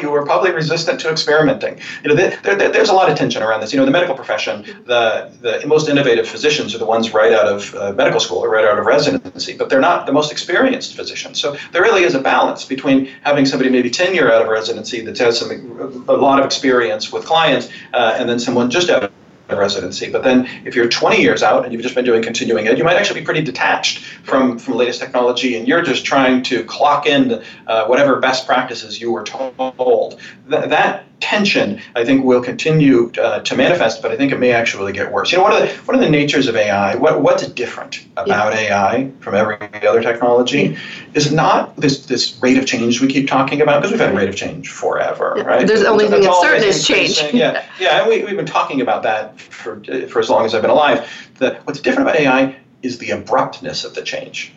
you 0.00 0.10
were 0.10 0.24
probably 0.26 0.50
resistant 0.50 0.98
to 0.98 1.08
experimenting. 1.08 1.78
You 2.02 2.08
know, 2.08 2.16
there, 2.16 2.36
there, 2.42 2.68
there's 2.70 2.88
a 2.88 2.92
lot 2.92 3.08
of 3.08 3.16
tension 3.16 3.42
around 3.42 3.60
this. 3.60 3.72
You 3.72 3.78
know, 3.78 3.84
the 3.84 3.92
medical 3.92 4.16
profession, 4.16 4.62
the, 4.86 5.30
the 5.40 5.66
most 5.66 5.88
innovative 5.88 6.26
physicians 6.26 6.74
are 6.74 6.78
the 6.78 6.86
ones 6.86 7.14
right 7.14 7.32
out 7.32 7.46
of 7.46 7.74
uh, 7.74 7.92
medical 7.92 8.18
school 8.18 8.38
or 8.38 8.50
right 8.50 8.64
out 8.64 8.78
of 8.78 8.84
residency, 8.86 9.56
but 9.56 9.68
they're 9.68 9.80
not 9.80 10.06
the 10.06 10.12
most 10.12 10.32
experienced 10.32 10.96
physicians. 10.96 11.40
So 11.40 11.56
there 11.70 11.82
really 11.82 12.02
is 12.02 12.14
a 12.14 12.20
balance 12.20 12.64
between 12.64 13.06
having 13.22 13.46
somebody 13.46 13.70
maybe 13.70 13.90
10 13.90 14.14
year 14.14 14.32
out 14.32 14.42
of 14.42 14.48
residency 14.48 15.00
that 15.02 15.16
has 15.18 15.38
some, 15.38 16.04
a 16.08 16.12
lot 16.12 16.40
of 16.40 16.44
experience 16.44 17.12
with 17.12 17.24
clients 17.24 17.68
uh, 17.92 18.16
and 18.18 18.28
then 18.28 18.40
someone 18.40 18.70
just 18.70 18.90
out 18.90 19.04
residency. 19.48 20.10
But 20.10 20.24
then 20.24 20.48
if 20.64 20.74
you're 20.74 20.88
20 20.88 21.20
years 21.20 21.42
out 21.42 21.64
and 21.64 21.72
you've 21.72 21.82
just 21.82 21.94
been 21.94 22.04
doing 22.04 22.22
continuing 22.22 22.66
ed, 22.66 22.78
you 22.78 22.84
might 22.84 22.96
actually 22.96 23.20
be 23.20 23.26
pretty 23.26 23.42
detached 23.42 24.04
from, 24.22 24.58
from 24.58 24.74
latest 24.74 25.00
technology 25.00 25.56
and 25.56 25.68
you're 25.68 25.82
just 25.82 26.04
trying 26.04 26.42
to 26.44 26.64
clock 26.64 27.06
in 27.06 27.42
uh, 27.66 27.86
whatever 27.86 28.18
best 28.20 28.46
practices 28.46 29.00
you 29.00 29.10
were 29.10 29.24
told. 29.24 30.18
Th- 30.48 30.68
that 30.68 31.04
tension, 31.24 31.80
I 31.96 32.04
think, 32.04 32.22
will 32.22 32.42
continue 32.42 33.10
uh, 33.18 33.40
to 33.40 33.56
manifest, 33.56 34.02
but 34.02 34.12
I 34.12 34.16
think 34.16 34.30
it 34.30 34.38
may 34.38 34.52
actually 34.52 34.92
get 34.92 35.10
worse. 35.10 35.32
You 35.32 35.38
know, 35.38 35.44
what 35.44 35.54
are 35.54 35.66
the, 35.66 35.72
what 35.84 35.96
are 35.96 36.00
the 36.00 36.10
natures 36.10 36.48
of 36.48 36.54
AI? 36.54 36.96
What, 36.96 37.22
what's 37.22 37.46
different 37.48 38.04
about 38.18 38.52
yeah. 38.52 38.92
AI 38.92 39.10
from 39.20 39.34
every 39.34 39.56
other 39.86 40.02
technology 40.02 40.76
is 41.14 41.32
not 41.32 41.74
this, 41.76 42.04
this 42.04 42.38
rate 42.42 42.58
of 42.58 42.66
change 42.66 43.00
we 43.00 43.08
keep 43.08 43.26
talking 43.26 43.62
about, 43.62 43.80
because 43.80 43.92
we've 43.92 44.00
had 44.00 44.12
a 44.12 44.16
rate 44.16 44.28
of 44.28 44.36
change 44.36 44.68
forever, 44.68 45.32
right? 45.46 45.66
There's 45.66 45.82
only 45.84 46.08
thing 46.08 46.20
that's 46.20 46.40
certain 46.42 46.62
is 46.62 46.86
change. 46.86 47.22
Yeah, 47.32 47.64
yeah, 47.80 48.00
and 48.00 48.08
we, 48.10 48.22
we've 48.22 48.36
been 48.36 48.44
talking 48.44 48.82
about 48.82 49.02
that 49.04 49.40
for, 49.40 49.82
for 50.08 50.18
as 50.18 50.28
long 50.28 50.44
as 50.44 50.54
I've 50.54 50.62
been 50.62 50.70
alive. 50.70 51.10
The, 51.38 51.54
what's 51.64 51.80
different 51.80 52.08
about 52.08 52.20
AI 52.20 52.56
is 52.82 52.98
the 52.98 53.10
abruptness 53.12 53.84
of 53.84 53.94
the 53.94 54.02
change. 54.02 54.52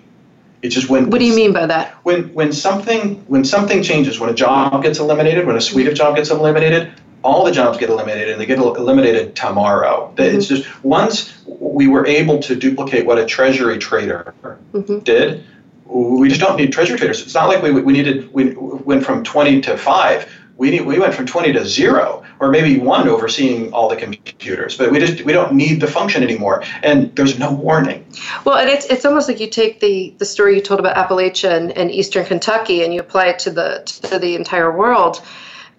It's 0.68 0.76
just 0.76 0.90
when. 0.90 1.10
What 1.10 1.20
do 1.20 1.26
you 1.26 1.36
mean 1.36 1.54
by 1.54 1.66
that? 1.66 1.94
When 2.04 2.34
when 2.34 2.52
something 2.52 3.24
when 3.28 3.44
something 3.46 3.82
changes, 3.82 4.20
when 4.20 4.30
a 4.30 4.34
job 4.34 4.84
gets 4.84 5.00
eliminated, 5.00 5.48
when 5.48 5.56
a 5.56 5.62
suite 5.62 5.88
of 5.88 5.96
jobs 5.96 6.18
gets 6.18 6.30
eliminated, 6.30 6.92
all 7.24 7.46
the 7.46 7.52
jobs 7.52 7.78
get 7.78 7.90
eliminated, 7.90 8.30
and 8.30 8.40
they 8.40 8.46
get 8.46 8.60
eliminated 8.60 9.36
tomorrow. 9.36 10.14
Mm-hmm. 10.16 10.38
It's 10.38 10.48
just 10.48 10.84
once 10.84 11.42
we 11.48 11.88
were 11.88 12.06
able 12.06 12.40
to 12.40 12.56
duplicate 12.56 13.06
what 13.06 13.18
a 13.18 13.26
treasury 13.26 13.78
trader 13.78 14.34
mm-hmm. 14.74 15.00
did. 15.00 15.46
We 15.86 16.28
just 16.28 16.42
don't 16.42 16.58
need 16.58 16.74
treasury 16.74 16.98
traders. 16.98 17.22
It's 17.22 17.34
not 17.34 17.48
like 17.48 17.64
we, 17.64 17.72
we 17.72 17.94
needed 17.94 18.32
we 18.34 18.54
went 18.56 19.06
from 19.06 19.24
20 19.24 19.62
to 19.62 19.78
5 19.78 20.30
we 20.58 20.72
need, 20.72 20.82
we 20.82 21.00
went 21.00 21.14
from 21.14 21.26
20 21.26 21.54
to 21.54 21.66
zero 21.66 22.24
or 22.40 22.50
maybe 22.50 22.80
one 22.80 23.08
overseeing 23.08 23.74
all 23.74 23.90
the 23.90 23.96
computers 23.96 24.78
but 24.78 24.92
we 24.92 25.00
just 25.00 25.24
we 25.24 25.34
don't 25.34 25.54
need 25.54 25.82
the 25.82 25.88
function 25.88 26.24
anymore. 26.24 26.64
And 26.84 27.16
there's 27.16 27.40
no 27.40 27.52
warning. 27.52 28.06
Well 28.46 28.58
and 28.58 28.70
it's, 28.70 28.86
it's 28.86 29.06
almost 29.06 29.28
like 29.28 29.40
you 29.40 29.50
take 29.50 29.80
the 29.80 30.14
the 30.18 30.26
story 30.26 30.56
you 30.56 30.62
told 30.62 30.80
about 30.80 30.96
appalachia 30.96 31.56
and, 31.56 31.72
and 31.72 31.92
eastern 31.92 32.26
kentucky 32.26 32.84
and 32.84 32.94
you 32.94 33.00
apply 33.00 33.28
it 33.28 33.40
to 33.40 33.52
the 33.52 33.82
to 34.08 34.20
the 34.20 34.36
entire 34.36 34.76
world. 34.76 35.22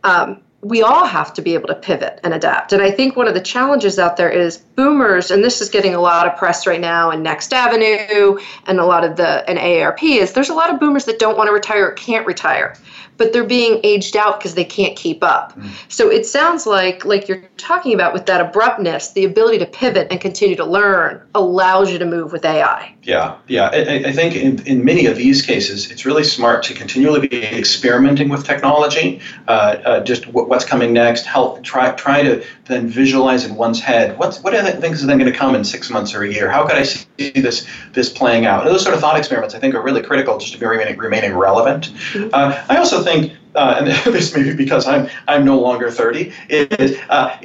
Um, 0.05 0.43
we 0.61 0.83
all 0.83 1.07
have 1.07 1.33
to 1.35 1.43
be 1.43 1.55
able 1.55 1.69
to 1.69 1.75
pivot 1.75 2.19
and 2.25 2.35
adapt. 2.35 2.73
And 2.73 2.83
I 2.83 2.91
think 2.91 3.17
one 3.17 3.29
of 3.29 3.35
the 3.35 3.41
challenges 3.41 3.99
out 3.99 4.17
there 4.17 4.31
is 4.31 4.59
boomers, 4.59 5.31
and 5.31 5.45
this 5.45 5.61
is 5.61 5.69
getting 5.69 5.95
a 5.95 6.01
lot 6.01 6.27
of 6.27 6.37
press 6.37 6.67
right 6.67 6.81
now, 6.81 7.11
and 7.11 7.23
Next 7.23 7.53
Avenue, 7.53 8.39
and 8.67 8.81
a 8.81 8.85
lot 8.85 9.05
of 9.05 9.17
the 9.17 9.49
and 9.49 9.59
AARP 9.59 10.03
is 10.03 10.33
there's 10.33 10.49
a 10.49 10.55
lot 10.55 10.73
of 10.73 10.81
boomers 10.81 11.05
that 11.05 11.19
don't 11.19 11.37
want 11.37 11.49
to 11.49 11.53
retire 11.53 11.87
or 11.87 11.93
can't 11.93 12.27
retire 12.27 12.75
but 13.19 13.33
they're 13.33 13.45
being 13.45 13.81
aged 13.83 14.17
out 14.17 14.39
because 14.39 14.55
they 14.55 14.65
can't 14.65 14.97
keep 14.97 15.23
up. 15.23 15.59
Mm. 15.59 15.71
So 15.89 16.09
it 16.11 16.25
sounds 16.25 16.67
like 16.67 17.05
like 17.05 17.29
you're 17.29 17.43
talking 17.59 17.93
about 17.93 18.15
with 18.15 18.25
that 18.27 18.41
abruptness, 18.41 19.13
the 19.13 19.25
ability 19.25 19.59
to 19.59 19.67
pivot 19.67 20.07
and 20.11 20.21
continue 20.21 20.57
to 20.57 20.65
learn 20.65 21.21
allows 21.35 21.93
you 21.93 21.99
to 21.99 22.07
move 22.07 22.33
with 22.33 22.45
AI. 22.45 22.95
Yeah, 23.09 23.39
yeah. 23.47 23.71
I, 23.73 24.09
I 24.09 24.13
think 24.13 24.37
in, 24.37 24.61
in 24.67 24.85
many 24.85 25.07
of 25.07 25.17
these 25.17 25.41
cases, 25.41 25.91
it's 25.91 26.05
really 26.05 26.25
smart 26.25 26.63
to 26.65 26.75
continually 26.75 27.27
be 27.27 27.43
experimenting 27.43 28.29
with 28.29 28.45
technology, 28.45 29.23
uh, 29.49 29.77
uh, 29.83 30.01
just 30.05 30.27
w- 30.27 30.47
what's 30.47 30.67
coming 30.67 30.93
next. 30.93 31.25
Help 31.25 31.65
try 31.65 31.93
try 31.93 32.23
to 32.23 32.45
then 32.67 32.87
visualize 32.87 33.47
in 33.47 33.55
one's 33.55 33.81
head 33.81 34.19
what's 34.19 34.43
what 34.43 34.55
are 34.55 34.63
the 34.63 34.73
things 34.73 35.01
that 35.01 35.11
are 35.11 35.17
going 35.17 35.33
to 35.33 35.39
come 35.39 35.55
in 35.55 35.65
six 35.65 35.89
months 35.89 36.15
or 36.15 36.23
a 36.23 36.31
year. 36.31 36.51
How 36.51 36.67
could 36.67 36.77
I 36.77 36.83
see 36.83 37.31
this 37.31 37.67
this 37.95 38.11
playing 38.11 38.45
out? 38.45 38.67
And 38.67 38.71
those 38.71 38.83
sort 38.83 38.95
of 38.95 39.01
thought 39.01 39.17
experiments, 39.17 39.55
I 39.55 39.59
think, 39.59 39.75
are 39.75 39.81
really 39.81 40.03
critical 40.03 40.37
just 40.37 40.53
to 40.53 40.59
be 40.59 40.67
remaining, 40.67 40.99
remaining 40.99 41.35
relevant. 41.35 41.87
Mm-hmm. 42.13 42.29
Uh, 42.35 42.63
I 42.69 42.77
also 42.77 43.03
think 43.03 43.33
uh, 43.55 43.77
and 43.79 43.87
this 44.15 44.35
may 44.35 44.43
be 44.43 44.55
because 44.55 44.87
I'm 44.87 45.09
I'm 45.27 45.45
no 45.45 45.59
longer 45.59 45.91
30, 45.91 46.33
is 46.49 46.99
uh, 47.09 47.37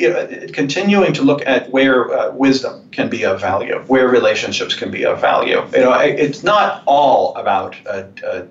continuing 0.54 1.14
to 1.14 1.22
look 1.22 1.46
at 1.46 1.70
where 1.72 2.12
uh, 2.14 2.32
wisdom 2.32 2.90
can 2.92 3.10
be 3.10 3.26
of 3.26 3.40
value, 3.40 3.80
where 3.88 4.08
relationships 4.08 4.74
can 4.76 4.92
be 4.92 5.06
of 5.06 5.20
value. 5.22 5.62
You 5.74 5.80
know, 5.80 5.94
it's 6.00 6.44
not 6.44 6.84
all 6.86 7.36
about 7.36 7.76
uh, 7.88 8.04
uh, 8.26 8.46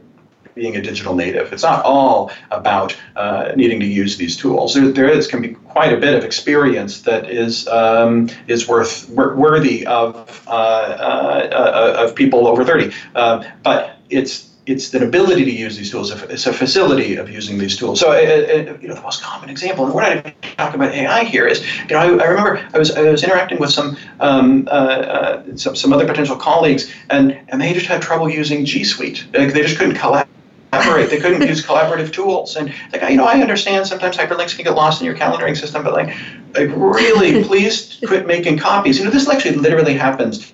being 0.55 0.77
a 0.77 0.83
digital 0.83 1.15
native. 1.15 1.53
It's 1.53 1.63
not 1.63 1.85
all 1.85 2.31
about 2.51 2.97
uh, 3.17 3.53
needing 3.57 3.81
to 3.81 3.87
use 3.87 4.17
these 4.17 4.37
tools. 4.37 4.75
There, 4.75 4.91
there 4.91 5.09
is 5.09 5.27
can 5.27 5.41
be 5.41 5.55
quite 5.55 5.93
a 5.93 5.97
bit 5.97 6.15
of 6.15 6.25
experience 6.25 7.03
that 7.03 7.31
is 7.31 7.67
um, 7.69 8.29
is 8.49 8.69
worth 8.69 9.09
worthy 9.11 9.87
of 9.87 10.45
uh, 10.47 10.51
uh, 10.51 11.49
uh, 11.53 12.05
of 12.05 12.15
people 12.15 12.47
over 12.47 12.65
thirty. 12.65 12.93
But 13.15 13.99
it's 14.11 14.52
it's 14.67 14.95
an 14.95 15.03
ability 15.03 15.45
to 15.45 15.51
use 15.51 15.77
these 15.77 15.91
tools. 15.91 16.11
It's 16.11 16.47
a 16.47 16.53
facility 16.53 17.17
of 17.17 17.29
using 17.29 17.59
these 17.59 17.77
tools. 17.77 17.99
So, 17.99 18.13
uh, 18.13 18.15
uh, 18.15 18.79
you 18.81 18.89
know, 18.89 18.95
the 18.95 19.03
most 19.03 19.23
common 19.23 19.49
example, 19.49 19.85
and 19.85 19.95
we're 19.95 20.03
not 20.03 20.17
even 20.17 20.33
talking 20.57 20.81
about 20.81 20.95
AI 20.95 21.25
here, 21.25 21.47
is 21.47 21.61
you 21.81 21.97
know, 21.97 21.99
I, 21.99 22.25
I 22.25 22.29
remember 22.29 22.65
I 22.73 22.79
was 22.79 22.93
I 22.93 23.03
was 23.03 23.25
interacting 23.25 23.59
with 23.59 23.71
some, 23.71 23.97
um, 24.21 24.69
uh, 24.69 24.71
uh, 24.71 25.57
some 25.57 25.75
some 25.75 25.93
other 25.93 26.07
potential 26.07 26.37
colleagues, 26.37 26.93
and 27.11 27.39
and 27.49 27.61
they 27.61 27.73
just 27.73 27.87
had 27.87 28.03
trouble 28.03 28.29
using 28.29 28.65
G 28.65 28.85
Suite. 28.85 29.27
Like 29.35 29.53
they 29.53 29.63
just 29.63 29.79
couldn't 29.79 29.97
collaborate. 29.97 31.11
They 31.11 31.19
couldn't 31.19 31.47
use 31.47 31.67
collaborative 31.67 32.13
tools, 32.13 32.55
and 32.55 32.73
like 32.93 33.03
you 33.11 33.17
know, 33.17 33.25
I 33.25 33.41
understand 33.41 33.89
sometimes 33.89 34.17
hyperlinks 34.17 34.55
can 34.55 34.65
get 34.65 34.77
lost 34.77 35.01
in 35.01 35.07
your 35.07 35.17
calendaring 35.17 35.57
system, 35.57 35.83
but 35.83 35.93
like, 35.93 36.15
like 36.55 36.71
really, 36.77 37.43
please 37.43 37.99
quit 38.07 38.29
making 38.29 38.59
copies. 38.59 38.99
You 38.99 39.07
know, 39.07 39.11
this 39.11 39.29
actually 39.29 39.57
literally 39.57 39.95
happens 39.95 40.53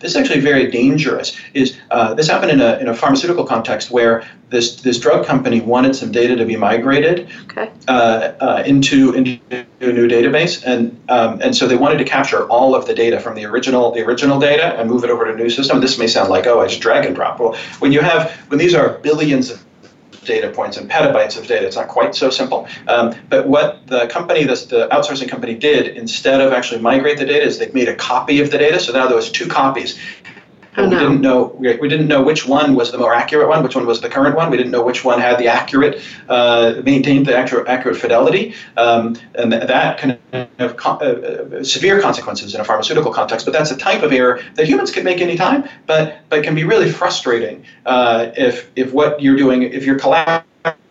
this 0.00 0.12
is 0.12 0.16
actually 0.16 0.40
very 0.40 0.70
dangerous. 0.70 1.36
Is 1.54 1.78
uh, 1.90 2.14
this 2.14 2.28
happened 2.28 2.52
in 2.52 2.60
a, 2.60 2.78
in 2.78 2.88
a 2.88 2.94
pharmaceutical 2.94 3.44
context 3.44 3.90
where 3.90 4.26
this 4.50 4.76
this 4.82 4.98
drug 4.98 5.26
company 5.26 5.60
wanted 5.60 5.96
some 5.96 6.12
data 6.12 6.36
to 6.36 6.44
be 6.44 6.56
migrated 6.56 7.28
okay. 7.50 7.70
uh, 7.88 8.32
uh, 8.40 8.62
into 8.66 9.12
into 9.12 9.40
a 9.80 9.92
new 9.92 10.08
database, 10.08 10.62
and 10.64 10.98
um, 11.08 11.40
and 11.40 11.56
so 11.56 11.66
they 11.66 11.76
wanted 11.76 11.98
to 11.98 12.04
capture 12.04 12.48
all 12.48 12.74
of 12.74 12.86
the 12.86 12.94
data 12.94 13.18
from 13.18 13.34
the 13.34 13.44
original 13.44 13.90
the 13.90 14.00
original 14.00 14.38
data 14.38 14.78
and 14.78 14.88
move 14.88 15.02
it 15.04 15.10
over 15.10 15.24
to 15.24 15.32
a 15.32 15.36
new 15.36 15.50
system. 15.50 15.80
This 15.80 15.98
may 15.98 16.06
sound 16.06 16.30
like 16.30 16.46
oh, 16.46 16.60
I 16.60 16.68
just 16.68 16.80
drag 16.80 17.04
and 17.06 17.14
drop. 17.14 17.40
Well, 17.40 17.56
when 17.80 17.92
you 17.92 18.00
have 18.00 18.30
when 18.48 18.58
these 18.58 18.74
are 18.74 18.98
billions 18.98 19.50
of 19.50 19.65
data 20.26 20.50
points 20.50 20.76
and 20.76 20.90
petabytes 20.90 21.38
of 21.38 21.46
data. 21.46 21.66
It's 21.66 21.76
not 21.76 21.88
quite 21.88 22.14
so 22.14 22.30
simple. 22.30 22.68
Um, 22.88 23.14
but 23.28 23.46
what 23.46 23.86
the 23.86 24.06
company, 24.08 24.44
this, 24.44 24.66
the 24.66 24.88
outsourcing 24.88 25.28
company, 25.28 25.54
did 25.54 25.96
instead 25.96 26.40
of 26.40 26.52
actually 26.52 26.80
migrate 26.80 27.18
the 27.18 27.26
data 27.26 27.44
is 27.44 27.58
they 27.58 27.70
made 27.72 27.88
a 27.88 27.94
copy 27.94 28.40
of 28.40 28.50
the 28.50 28.58
data. 28.58 28.80
So 28.80 28.92
now 28.92 29.06
there 29.06 29.16
was 29.16 29.30
two 29.30 29.48
copies. 29.48 29.98
Oh, 30.78 30.86
no. 30.86 30.88
We 30.88 30.96
didn't 30.96 31.20
know 31.20 31.56
we 31.80 31.88
didn't 31.88 32.08
know 32.08 32.22
which 32.22 32.46
one 32.46 32.74
was 32.74 32.92
the 32.92 32.98
more 32.98 33.14
accurate 33.14 33.48
one, 33.48 33.62
which 33.62 33.74
one 33.74 33.86
was 33.86 34.00
the 34.00 34.08
current 34.08 34.36
one. 34.36 34.50
We 34.50 34.56
didn't 34.56 34.72
know 34.72 34.84
which 34.84 35.04
one 35.04 35.20
had 35.20 35.38
the 35.38 35.48
accurate 35.48 36.02
uh, 36.28 36.82
maintained 36.84 37.26
the 37.26 37.36
accurate 37.36 37.68
accurate 37.68 37.96
fidelity, 37.96 38.54
um, 38.76 39.16
and 39.34 39.52
that 39.52 39.98
can 39.98 40.18
have 40.58 40.76
co- 40.76 40.98
uh, 40.98 41.64
severe 41.64 42.00
consequences 42.00 42.54
in 42.54 42.60
a 42.60 42.64
pharmaceutical 42.64 43.12
context. 43.12 43.46
But 43.46 43.52
that's 43.52 43.70
a 43.70 43.76
type 43.76 44.02
of 44.02 44.12
error 44.12 44.42
that 44.54 44.66
humans 44.66 44.90
can 44.90 45.04
make 45.04 45.20
anytime, 45.20 45.68
but 45.86 46.20
but 46.28 46.42
can 46.42 46.54
be 46.54 46.64
really 46.64 46.90
frustrating 46.90 47.64
uh, 47.86 48.32
if 48.36 48.70
if 48.76 48.92
what 48.92 49.22
you're 49.22 49.36
doing 49.36 49.62
if 49.62 49.84
you're 49.84 49.98
collaborating 49.98 50.46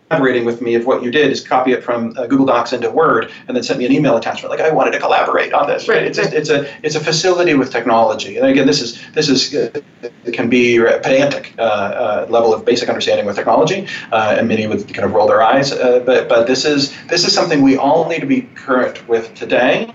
collaborating 0.08 0.44
with 0.44 0.60
me 0.60 0.74
if 0.74 0.86
what 0.86 1.02
you 1.02 1.10
did 1.10 1.32
is 1.32 1.46
copy 1.46 1.72
it 1.72 1.82
from 1.82 2.14
uh, 2.16 2.26
Google 2.26 2.46
Docs 2.46 2.72
into 2.72 2.90
Word 2.90 3.30
and 3.48 3.56
then 3.56 3.64
sent 3.64 3.78
me 3.78 3.86
an 3.86 3.92
email 3.92 4.16
attachment 4.16 4.50
like 4.50 4.60
I 4.60 4.70
wanted 4.70 4.92
to 4.92 5.00
collaborate 5.00 5.52
on 5.52 5.66
this. 5.66 5.88
Right. 5.88 6.04
It's, 6.04 6.18
right. 6.18 6.32
it's 6.32 6.48
a 6.48 6.68
it's 6.84 6.94
a 6.94 7.00
facility 7.00 7.54
with 7.54 7.72
technology. 7.72 8.36
And 8.36 8.46
again, 8.46 8.66
this 8.66 8.80
is 8.80 9.02
this 9.12 9.28
is 9.28 9.54
uh, 9.54 9.80
it 10.24 10.32
can 10.32 10.48
be 10.48 10.78
pedantic 10.78 11.54
uh, 11.58 11.62
uh, 11.62 12.26
level 12.30 12.54
of 12.54 12.64
basic 12.64 12.88
understanding 12.88 13.26
with 13.26 13.36
technology, 13.36 13.88
uh, 14.12 14.36
and 14.38 14.46
many 14.46 14.66
would 14.66 14.92
kind 14.94 15.04
of 15.04 15.12
roll 15.12 15.26
their 15.26 15.42
eyes. 15.42 15.72
Uh, 15.72 16.00
but 16.06 16.28
but 16.28 16.46
this 16.46 16.64
is 16.64 16.94
this 17.08 17.24
is 17.24 17.32
something 17.32 17.62
we 17.62 17.76
all 17.76 18.08
need 18.08 18.20
to 18.20 18.26
be 18.26 18.42
current 18.54 19.08
with 19.08 19.34
today 19.34 19.92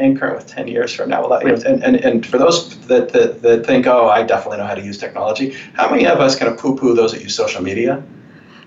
and 0.00 0.18
current 0.18 0.36
with 0.36 0.46
10 0.46 0.66
years 0.66 0.94
from 0.94 1.10
now. 1.10 1.30
And, 1.30 1.62
and, 1.62 1.96
and 1.96 2.24
for 2.24 2.38
those 2.38 2.78
that, 2.86 3.12
that, 3.12 3.42
that 3.42 3.66
think, 3.66 3.86
oh, 3.86 4.08
I 4.08 4.22
definitely 4.22 4.56
know 4.56 4.66
how 4.66 4.74
to 4.74 4.80
use 4.80 4.96
technology, 4.96 5.54
how 5.74 5.90
many 5.90 6.06
of 6.06 6.20
us 6.20 6.36
kind 6.36 6.50
of 6.50 6.58
poo 6.58 6.74
poo 6.74 6.94
those 6.94 7.12
that 7.12 7.20
use 7.20 7.34
social 7.34 7.62
media? 7.62 8.02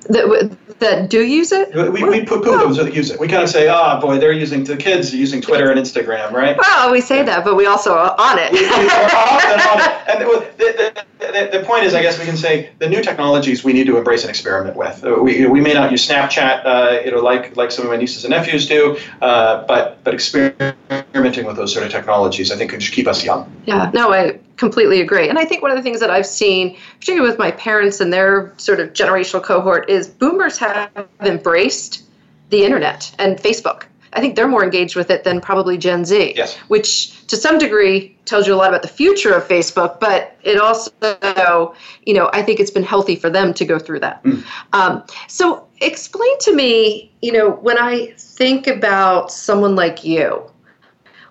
That 0.09 0.57
that 0.79 1.09
do 1.09 1.21
use 1.23 1.51
it? 1.51 1.73
We, 1.73 2.03
we 2.03 2.25
put 2.25 2.43
poo 2.43 2.57
those 2.57 2.77
that 2.77 2.93
use 2.93 3.11
it. 3.11 3.19
We 3.19 3.27
kind 3.27 3.43
of 3.43 3.49
say, 3.49 3.69
oh 3.69 3.99
boy, 3.99 4.19
they're 4.19 4.31
using 4.31 4.63
the 4.63 4.77
kids 4.77 5.13
are 5.13 5.17
using 5.17 5.41
Twitter 5.41 5.71
and 5.71 5.79
Instagram, 5.79 6.31
right? 6.31 6.57
Well, 6.57 6.91
we 6.91 7.01
say 7.01 7.23
that, 7.23 7.43
but 7.43 7.55
we 7.55 7.65
also 7.65 7.93
are 7.93 8.15
on 8.17 8.39
it. 8.39 8.51
we, 8.51 8.65
are 8.65 9.69
on 9.71 9.79
it. 9.79 9.93
And 10.09 10.21
the, 10.57 11.03
the, 11.19 11.31
the, 11.31 11.59
the, 11.59 11.65
point 11.65 11.85
is, 11.85 11.93
I 11.93 12.01
guess 12.01 12.19
we 12.19 12.25
can 12.25 12.37
say 12.37 12.71
the 12.79 12.89
new 12.89 13.01
technologies 13.01 13.63
we 13.63 13.73
need 13.73 13.87
to 13.87 13.97
embrace 13.97 14.21
and 14.21 14.29
experiment 14.29 14.75
with. 14.75 15.03
Uh, 15.03 15.15
we, 15.21 15.45
we 15.45 15.61
may 15.61 15.73
not 15.73 15.91
use 15.91 16.07
Snapchat, 16.07 16.65
uh, 16.65 17.01
you 17.05 17.11
know, 17.11 17.19
like 17.19 17.55
like 17.55 17.71
some 17.71 17.85
of 17.85 17.91
my 17.91 17.97
nieces 17.97 18.25
and 18.25 18.31
nephews 18.31 18.67
do, 18.67 18.97
uh, 19.21 19.65
but 19.67 20.03
but 20.03 20.13
experimenting 20.13 21.45
with 21.45 21.55
those 21.55 21.73
sort 21.73 21.85
of 21.85 21.91
technologies, 21.91 22.51
I 22.51 22.57
think, 22.57 22.71
could 22.71 22.81
keep 22.81 23.07
us 23.07 23.23
young. 23.23 23.51
Yeah. 23.65 23.91
No, 23.93 24.13
I 24.13 24.39
completely 24.57 25.01
agree. 25.01 25.29
And 25.29 25.39
I 25.39 25.45
think 25.45 25.61
one 25.61 25.71
of 25.71 25.77
the 25.77 25.83
things 25.83 25.99
that 25.99 26.09
I've 26.09 26.25
seen, 26.25 26.77
particularly 26.99 27.29
with 27.29 27.39
my 27.39 27.51
parents 27.51 27.99
and 27.99 28.13
their 28.13 28.53
sort 28.57 28.79
of 28.79 28.93
generational 28.93 29.43
cohort, 29.43 29.89
is 29.89 30.07
boomers 30.07 30.57
have 30.57 30.89
embraced 31.21 32.03
the 32.49 32.63
internet 32.63 33.13
and 33.17 33.37
Facebook. 33.37 33.83
I 34.15 34.21
think 34.21 34.35
they're 34.35 34.47
more 34.47 34.63
engaged 34.63 34.95
with 34.95 35.09
it 35.09 35.23
than 35.23 35.41
probably 35.41 35.77
Gen 35.77 36.05
Z. 36.05 36.33
Yes. 36.35 36.55
Which 36.67 37.25
to 37.27 37.35
some 37.35 37.57
degree 37.57 38.15
tells 38.25 38.45
you 38.45 38.53
a 38.53 38.55
lot 38.55 38.69
about 38.69 38.83
the 38.83 38.87
future 38.87 39.33
of 39.33 39.47
Facebook, 39.47 39.99
but 39.99 40.37
it 40.43 40.59
also, 40.59 41.73
you 42.05 42.13
know, 42.13 42.29
I 42.31 42.43
think 42.43 42.59
it's 42.59 42.71
been 42.71 42.83
healthy 42.83 43.15
for 43.15 43.31
them 43.31 43.53
to 43.55 43.65
go 43.65 43.79
through 43.79 44.01
that. 44.01 44.23
Mm. 44.23 44.43
Um, 44.71 45.03
so 45.27 45.67
explain 45.81 46.37
to 46.41 46.55
me, 46.55 47.11
you 47.21 47.31
know, 47.31 47.49
when 47.49 47.79
I 47.79 48.13
think 48.17 48.67
about 48.67 49.31
someone 49.31 49.75
like 49.75 50.03
you, 50.03 50.47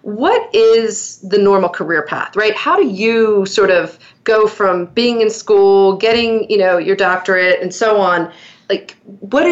what 0.03 0.55
is 0.55 1.19
the 1.19 1.39
normal 1.39 1.69
career 1.69 2.03
path 2.03 2.37
right? 2.37 2.55
How 2.55 2.77
do 2.77 2.87
you 2.87 3.47
sort 3.47 3.71
of 3.71 3.99
go 4.25 4.47
from 4.47 4.87
being 4.87 5.21
in 5.21 5.31
school 5.31 5.97
getting 5.97 6.49
you 6.51 6.59
know 6.59 6.79
your 6.79 6.97
doctorate 6.97 7.61
and 7.61 7.75
so 7.75 8.01
on? 8.01 8.33
Like 8.69 8.97
what 9.05 9.45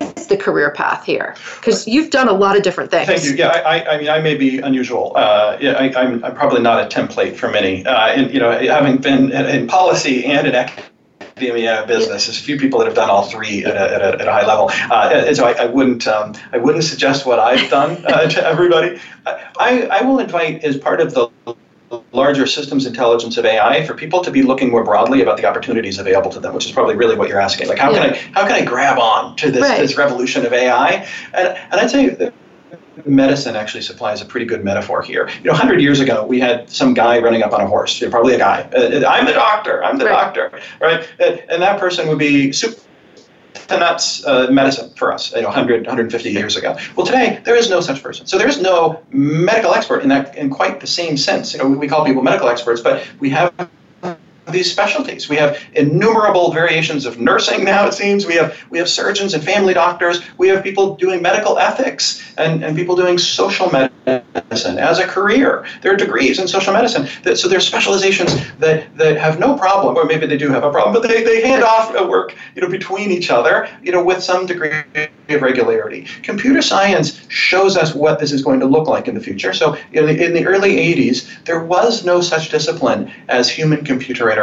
is 0.00 0.26
the 0.26 0.36
career 0.36 0.70
path 0.70 1.04
here? 1.04 1.36
Because 1.56 1.86
you've 1.86 2.10
done 2.10 2.28
a 2.28 2.32
lot 2.32 2.56
of 2.56 2.62
different 2.62 2.90
things. 2.90 3.06
Thank 3.06 3.24
you. 3.24 3.34
Yeah 3.34 3.48
i, 3.48 3.94
I 3.94 3.98
mean 3.98 4.08
i 4.08 4.20
may 4.20 4.34
be 4.34 4.58
unusual. 4.58 5.12
Uh, 5.16 5.56
yeah, 5.60 5.72
I, 5.72 6.02
am 6.02 6.20
probably 6.34 6.60
not 6.60 6.82
a 6.84 6.88
template 6.94 7.36
for 7.36 7.48
many. 7.48 7.84
Uh, 7.84 8.08
and 8.08 8.32
you 8.32 8.40
know 8.40 8.50
having 8.50 8.98
been 8.98 9.32
in 9.32 9.66
policy 9.66 10.24
and 10.24 10.46
in 10.46 10.54
academia 10.54 10.91
business. 11.36 12.26
There's 12.26 12.38
a 12.38 12.42
few 12.42 12.58
people 12.58 12.78
that 12.80 12.86
have 12.86 12.94
done 12.94 13.10
all 13.10 13.24
three 13.24 13.64
at 13.64 13.76
a, 13.76 13.94
at 13.94 14.02
a, 14.02 14.20
at 14.20 14.28
a 14.28 14.32
high 14.32 14.46
level, 14.46 14.70
uh, 14.90 15.24
and 15.26 15.36
so 15.36 15.46
I, 15.46 15.52
I 15.52 15.66
wouldn't 15.66 16.06
um, 16.06 16.34
I 16.52 16.58
wouldn't 16.58 16.84
suggest 16.84 17.26
what 17.26 17.38
I've 17.38 17.68
done 17.70 18.04
uh, 18.06 18.28
to 18.28 18.46
everybody. 18.46 19.00
I, 19.26 19.88
I 19.90 20.02
will 20.02 20.18
invite 20.18 20.64
as 20.64 20.76
part 20.76 21.00
of 21.00 21.14
the 21.14 21.28
larger 22.12 22.46
systems 22.46 22.86
intelligence 22.86 23.36
of 23.36 23.44
AI 23.44 23.84
for 23.86 23.94
people 23.94 24.22
to 24.24 24.30
be 24.30 24.42
looking 24.42 24.70
more 24.70 24.84
broadly 24.84 25.20
about 25.20 25.36
the 25.36 25.44
opportunities 25.44 25.98
available 25.98 26.30
to 26.30 26.40
them, 26.40 26.54
which 26.54 26.66
is 26.66 26.72
probably 26.72 26.94
really 26.94 27.16
what 27.16 27.28
you're 27.28 27.40
asking. 27.40 27.68
Like, 27.68 27.78
how 27.78 27.90
yeah. 27.90 27.98
can 27.98 28.14
I 28.14 28.16
how 28.32 28.46
can 28.46 28.52
I 28.52 28.64
grab 28.64 28.98
on 28.98 29.36
to 29.36 29.50
this 29.50 29.62
right. 29.62 29.78
this 29.78 29.96
revolution 29.96 30.46
of 30.46 30.52
AI? 30.52 31.06
And 31.34 31.48
and 31.48 31.74
I'd 31.74 31.90
say 31.90 32.32
medicine 33.04 33.56
actually 33.56 33.82
supplies 33.82 34.20
a 34.20 34.24
pretty 34.24 34.46
good 34.46 34.64
metaphor 34.64 35.02
here. 35.02 35.28
You 35.38 35.44
know, 35.44 35.52
100 35.52 35.80
years 35.80 36.00
ago, 36.00 36.24
we 36.26 36.40
had 36.40 36.68
some 36.68 36.94
guy 36.94 37.18
running 37.18 37.42
up 37.42 37.52
on 37.52 37.60
a 37.60 37.66
horse, 37.66 38.00
you 38.00 38.06
know, 38.06 38.10
probably 38.10 38.34
a 38.34 38.38
guy. 38.38 38.62
Uh, 38.74 39.06
I'm 39.06 39.26
the 39.26 39.32
doctor, 39.32 39.82
I'm 39.84 39.98
the 39.98 40.06
right. 40.06 40.34
doctor, 40.34 40.60
right? 40.80 41.06
And 41.18 41.62
that 41.62 41.78
person 41.80 42.08
would 42.08 42.18
be 42.18 42.52
super 42.52 42.80
and 43.68 43.80
that's 43.80 44.24
uh, 44.26 44.48
medicine 44.50 44.92
for 44.96 45.12
us, 45.12 45.32
you 45.32 45.40
know, 45.40 45.48
100, 45.48 45.86
150 45.86 46.30
years 46.30 46.56
ago. 46.56 46.76
Well, 46.96 47.06
today 47.06 47.40
there 47.44 47.56
is 47.56 47.70
no 47.70 47.80
such 47.80 48.02
person. 48.02 48.26
So 48.26 48.36
there 48.38 48.48
is 48.48 48.60
no 48.60 49.02
medical 49.10 49.74
expert 49.74 50.02
in 50.02 50.08
that, 50.10 50.36
in 50.36 50.50
quite 50.50 50.80
the 50.80 50.86
same 50.86 51.16
sense. 51.16 51.52
You 51.52 51.60
know, 51.60 51.68
we 51.68 51.88
call 51.88 52.04
people 52.04 52.22
medical 52.22 52.48
experts, 52.48 52.80
but 52.80 53.06
we 53.18 53.30
have 53.30 53.52
these 54.52 54.70
specialties. 54.70 55.28
We 55.28 55.36
have 55.36 55.58
innumerable 55.74 56.52
variations 56.52 57.06
of 57.06 57.18
nursing 57.18 57.64
now, 57.64 57.86
it 57.86 57.94
seems. 57.94 58.26
We 58.26 58.34
have 58.34 58.56
we 58.70 58.78
have 58.78 58.88
surgeons 58.88 59.34
and 59.34 59.42
family 59.42 59.74
doctors. 59.74 60.20
We 60.38 60.48
have 60.48 60.62
people 60.62 60.96
doing 60.96 61.22
medical 61.22 61.58
ethics 61.58 62.22
and, 62.36 62.64
and 62.64 62.76
people 62.76 62.96
doing 62.96 63.18
social 63.18 63.70
medicine 63.70 64.78
as 64.78 64.98
a 64.98 65.06
career. 65.06 65.66
There 65.80 65.92
are 65.92 65.96
degrees 65.96 66.38
in 66.38 66.48
social 66.48 66.72
medicine. 66.72 67.08
That, 67.22 67.36
so 67.36 67.54
are 67.54 67.60
specializations 67.60 68.34
that, 68.58 68.96
that 68.96 69.16
have 69.16 69.38
no 69.38 69.56
problem, 69.56 69.96
or 69.96 70.04
maybe 70.04 70.26
they 70.26 70.36
do 70.36 70.48
have 70.48 70.64
a 70.64 70.70
problem, 70.70 70.94
but 70.94 71.06
they, 71.06 71.22
they 71.22 71.46
hand 71.46 71.62
off 71.62 71.92
work 72.08 72.34
you 72.54 72.62
know, 72.62 72.68
between 72.68 73.10
each 73.10 73.30
other 73.30 73.68
you 73.82 73.92
know, 73.92 74.02
with 74.02 74.22
some 74.22 74.46
degree 74.46 74.72
of 75.28 75.42
regularity. 75.42 76.06
Computer 76.22 76.62
science 76.62 77.26
shows 77.28 77.76
us 77.76 77.94
what 77.94 78.18
this 78.18 78.32
is 78.32 78.42
going 78.42 78.60
to 78.60 78.66
look 78.66 78.86
like 78.86 79.08
in 79.08 79.14
the 79.14 79.20
future. 79.20 79.52
So 79.52 79.76
in 79.92 80.06
the, 80.06 80.24
in 80.24 80.34
the 80.34 80.46
early 80.46 80.76
80s, 80.76 81.44
there 81.44 81.64
was 81.64 82.04
no 82.04 82.20
such 82.20 82.50
discipline 82.50 83.10
as 83.28 83.48
human 83.48 83.84
computer 83.84 84.30
interaction. 84.30 84.41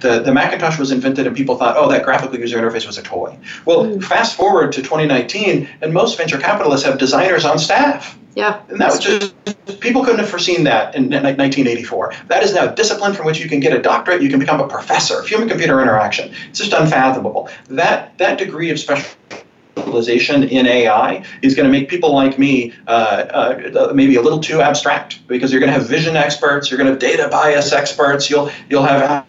The, 0.00 0.20
the 0.20 0.32
Macintosh 0.32 0.78
was 0.78 0.90
invented 0.90 1.26
and 1.26 1.36
people 1.36 1.56
thought, 1.56 1.76
oh, 1.76 1.88
that 1.90 2.04
graphical 2.04 2.38
user 2.38 2.58
interface 2.58 2.86
was 2.86 2.98
a 2.98 3.02
toy. 3.02 3.38
Well, 3.64 3.84
mm. 3.84 4.02
fast 4.02 4.36
forward 4.36 4.72
to 4.72 4.82
2019, 4.82 5.68
and 5.82 5.92
most 5.92 6.16
venture 6.16 6.38
capitalists 6.38 6.86
have 6.86 6.98
designers 6.98 7.44
on 7.44 7.58
staff. 7.58 8.18
Yeah. 8.34 8.62
And 8.68 8.80
that 8.80 8.90
was 8.90 8.98
just, 8.98 9.34
people 9.80 10.02
couldn't 10.02 10.18
have 10.18 10.28
foreseen 10.28 10.64
that 10.64 10.94
in 10.94 11.04
1984. 11.04 12.14
That 12.28 12.42
is 12.42 12.52
now 12.54 12.72
a 12.72 12.74
discipline 12.74 13.12
from 13.12 13.26
which 13.26 13.38
you 13.38 13.48
can 13.48 13.60
get 13.60 13.72
a 13.72 13.80
doctorate, 13.80 14.22
you 14.22 14.28
can 14.28 14.40
become 14.40 14.60
a 14.60 14.66
professor 14.66 15.20
of 15.20 15.28
human 15.28 15.48
computer 15.48 15.80
interaction. 15.80 16.34
It's 16.48 16.58
just 16.58 16.72
unfathomable. 16.72 17.48
That, 17.68 18.16
that 18.18 18.38
degree 18.38 18.70
of 18.70 18.80
special 18.80 19.16
specialization 19.76 20.44
in 20.44 20.66
AI 20.66 21.24
is 21.42 21.54
going 21.54 21.66
to 21.66 21.70
make 21.72 21.88
people 21.88 22.12
like 22.12 22.38
me 22.38 22.72
uh, 22.86 22.90
uh, 22.90 23.92
maybe 23.94 24.16
a 24.16 24.22
little 24.22 24.40
too 24.40 24.60
abstract 24.60 25.26
because 25.26 25.52
you're 25.52 25.60
going 25.60 25.72
to 25.72 25.78
have 25.78 25.88
vision 25.88 26.16
experts, 26.16 26.70
you're 26.70 26.78
going 26.78 26.86
to 26.86 26.92
have 26.92 27.00
data 27.00 27.28
bias 27.28 27.72
experts, 27.72 28.30
you'll 28.30 28.50
you'll 28.68 28.84
have 28.84 29.26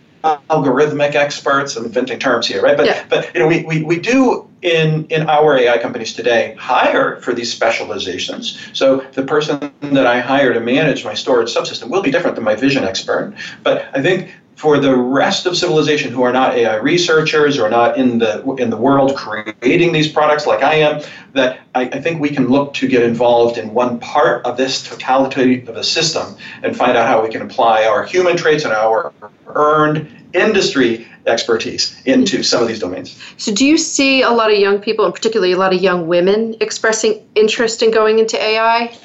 algorithmic 0.49 1.15
experts. 1.15 1.75
I'm 1.75 1.85
inventing 1.85 2.19
terms 2.19 2.47
here, 2.47 2.61
right? 2.61 2.77
But 2.77 2.85
Yeah. 2.85 3.03
but 3.09 3.33
you 3.33 3.39
know 3.39 3.47
we, 3.47 3.63
we, 3.63 3.83
we 3.83 3.99
do 3.99 4.47
in 4.61 5.05
in 5.07 5.27
our 5.27 5.57
AI 5.57 5.77
companies 5.79 6.13
today 6.13 6.55
hire 6.59 7.19
for 7.21 7.33
these 7.33 7.51
specializations. 7.51 8.57
So 8.73 9.05
the 9.13 9.23
person 9.23 9.71
that 9.81 10.07
I 10.07 10.19
hire 10.19 10.53
to 10.53 10.59
manage 10.59 11.03
my 11.05 11.13
storage 11.13 11.53
subsystem 11.53 11.89
will 11.89 12.01
be 12.01 12.11
different 12.11 12.35
than 12.35 12.43
my 12.43 12.55
vision 12.55 12.83
expert. 12.83 13.33
But 13.63 13.85
I 13.93 14.01
think 14.01 14.31
for 14.55 14.79
the 14.79 14.95
rest 14.95 15.45
of 15.45 15.57
civilization 15.57 16.11
who 16.11 16.23
are 16.23 16.31
not 16.31 16.55
AI 16.55 16.75
researchers 16.77 17.59
or 17.59 17.69
not 17.69 17.97
in 17.97 18.19
the 18.19 18.43
in 18.55 18.69
the 18.69 18.77
world 18.77 19.15
creating 19.15 19.91
these 19.91 20.11
products 20.11 20.47
like 20.47 20.63
I 20.63 20.75
am, 20.75 21.01
that 21.33 21.59
I, 21.75 21.83
I 21.83 22.01
think 22.01 22.21
we 22.21 22.29
can 22.29 22.47
look 22.47 22.73
to 22.75 22.87
get 22.87 23.03
involved 23.03 23.57
in 23.57 23.73
one 23.73 23.99
part 23.99 24.45
of 24.45 24.55
this 24.57 24.81
totality 24.87 25.61
of 25.67 25.75
a 25.75 25.83
system 25.83 26.35
and 26.63 26.75
find 26.75 26.97
out 26.97 27.07
how 27.07 27.21
we 27.21 27.29
can 27.29 27.41
apply 27.41 27.85
our 27.85 28.05
human 28.05 28.37
traits 28.37 28.63
and 28.63 28.73
our 28.73 29.13
earned 29.47 30.09
industry 30.33 31.07
expertise 31.27 31.99
into 32.05 32.43
some 32.43 32.61
of 32.61 32.67
these 32.67 32.79
domains. 32.79 33.19
So, 33.37 33.53
do 33.53 33.65
you 33.65 33.77
see 33.77 34.21
a 34.21 34.29
lot 34.29 34.51
of 34.51 34.59
young 34.59 34.79
people, 34.79 35.05
and 35.05 35.13
particularly 35.13 35.53
a 35.53 35.57
lot 35.57 35.73
of 35.73 35.81
young 35.81 36.07
women, 36.07 36.55
expressing 36.61 37.27
interest 37.35 37.81
in 37.81 37.91
going 37.91 38.19
into 38.19 38.41
AI? 38.41 38.95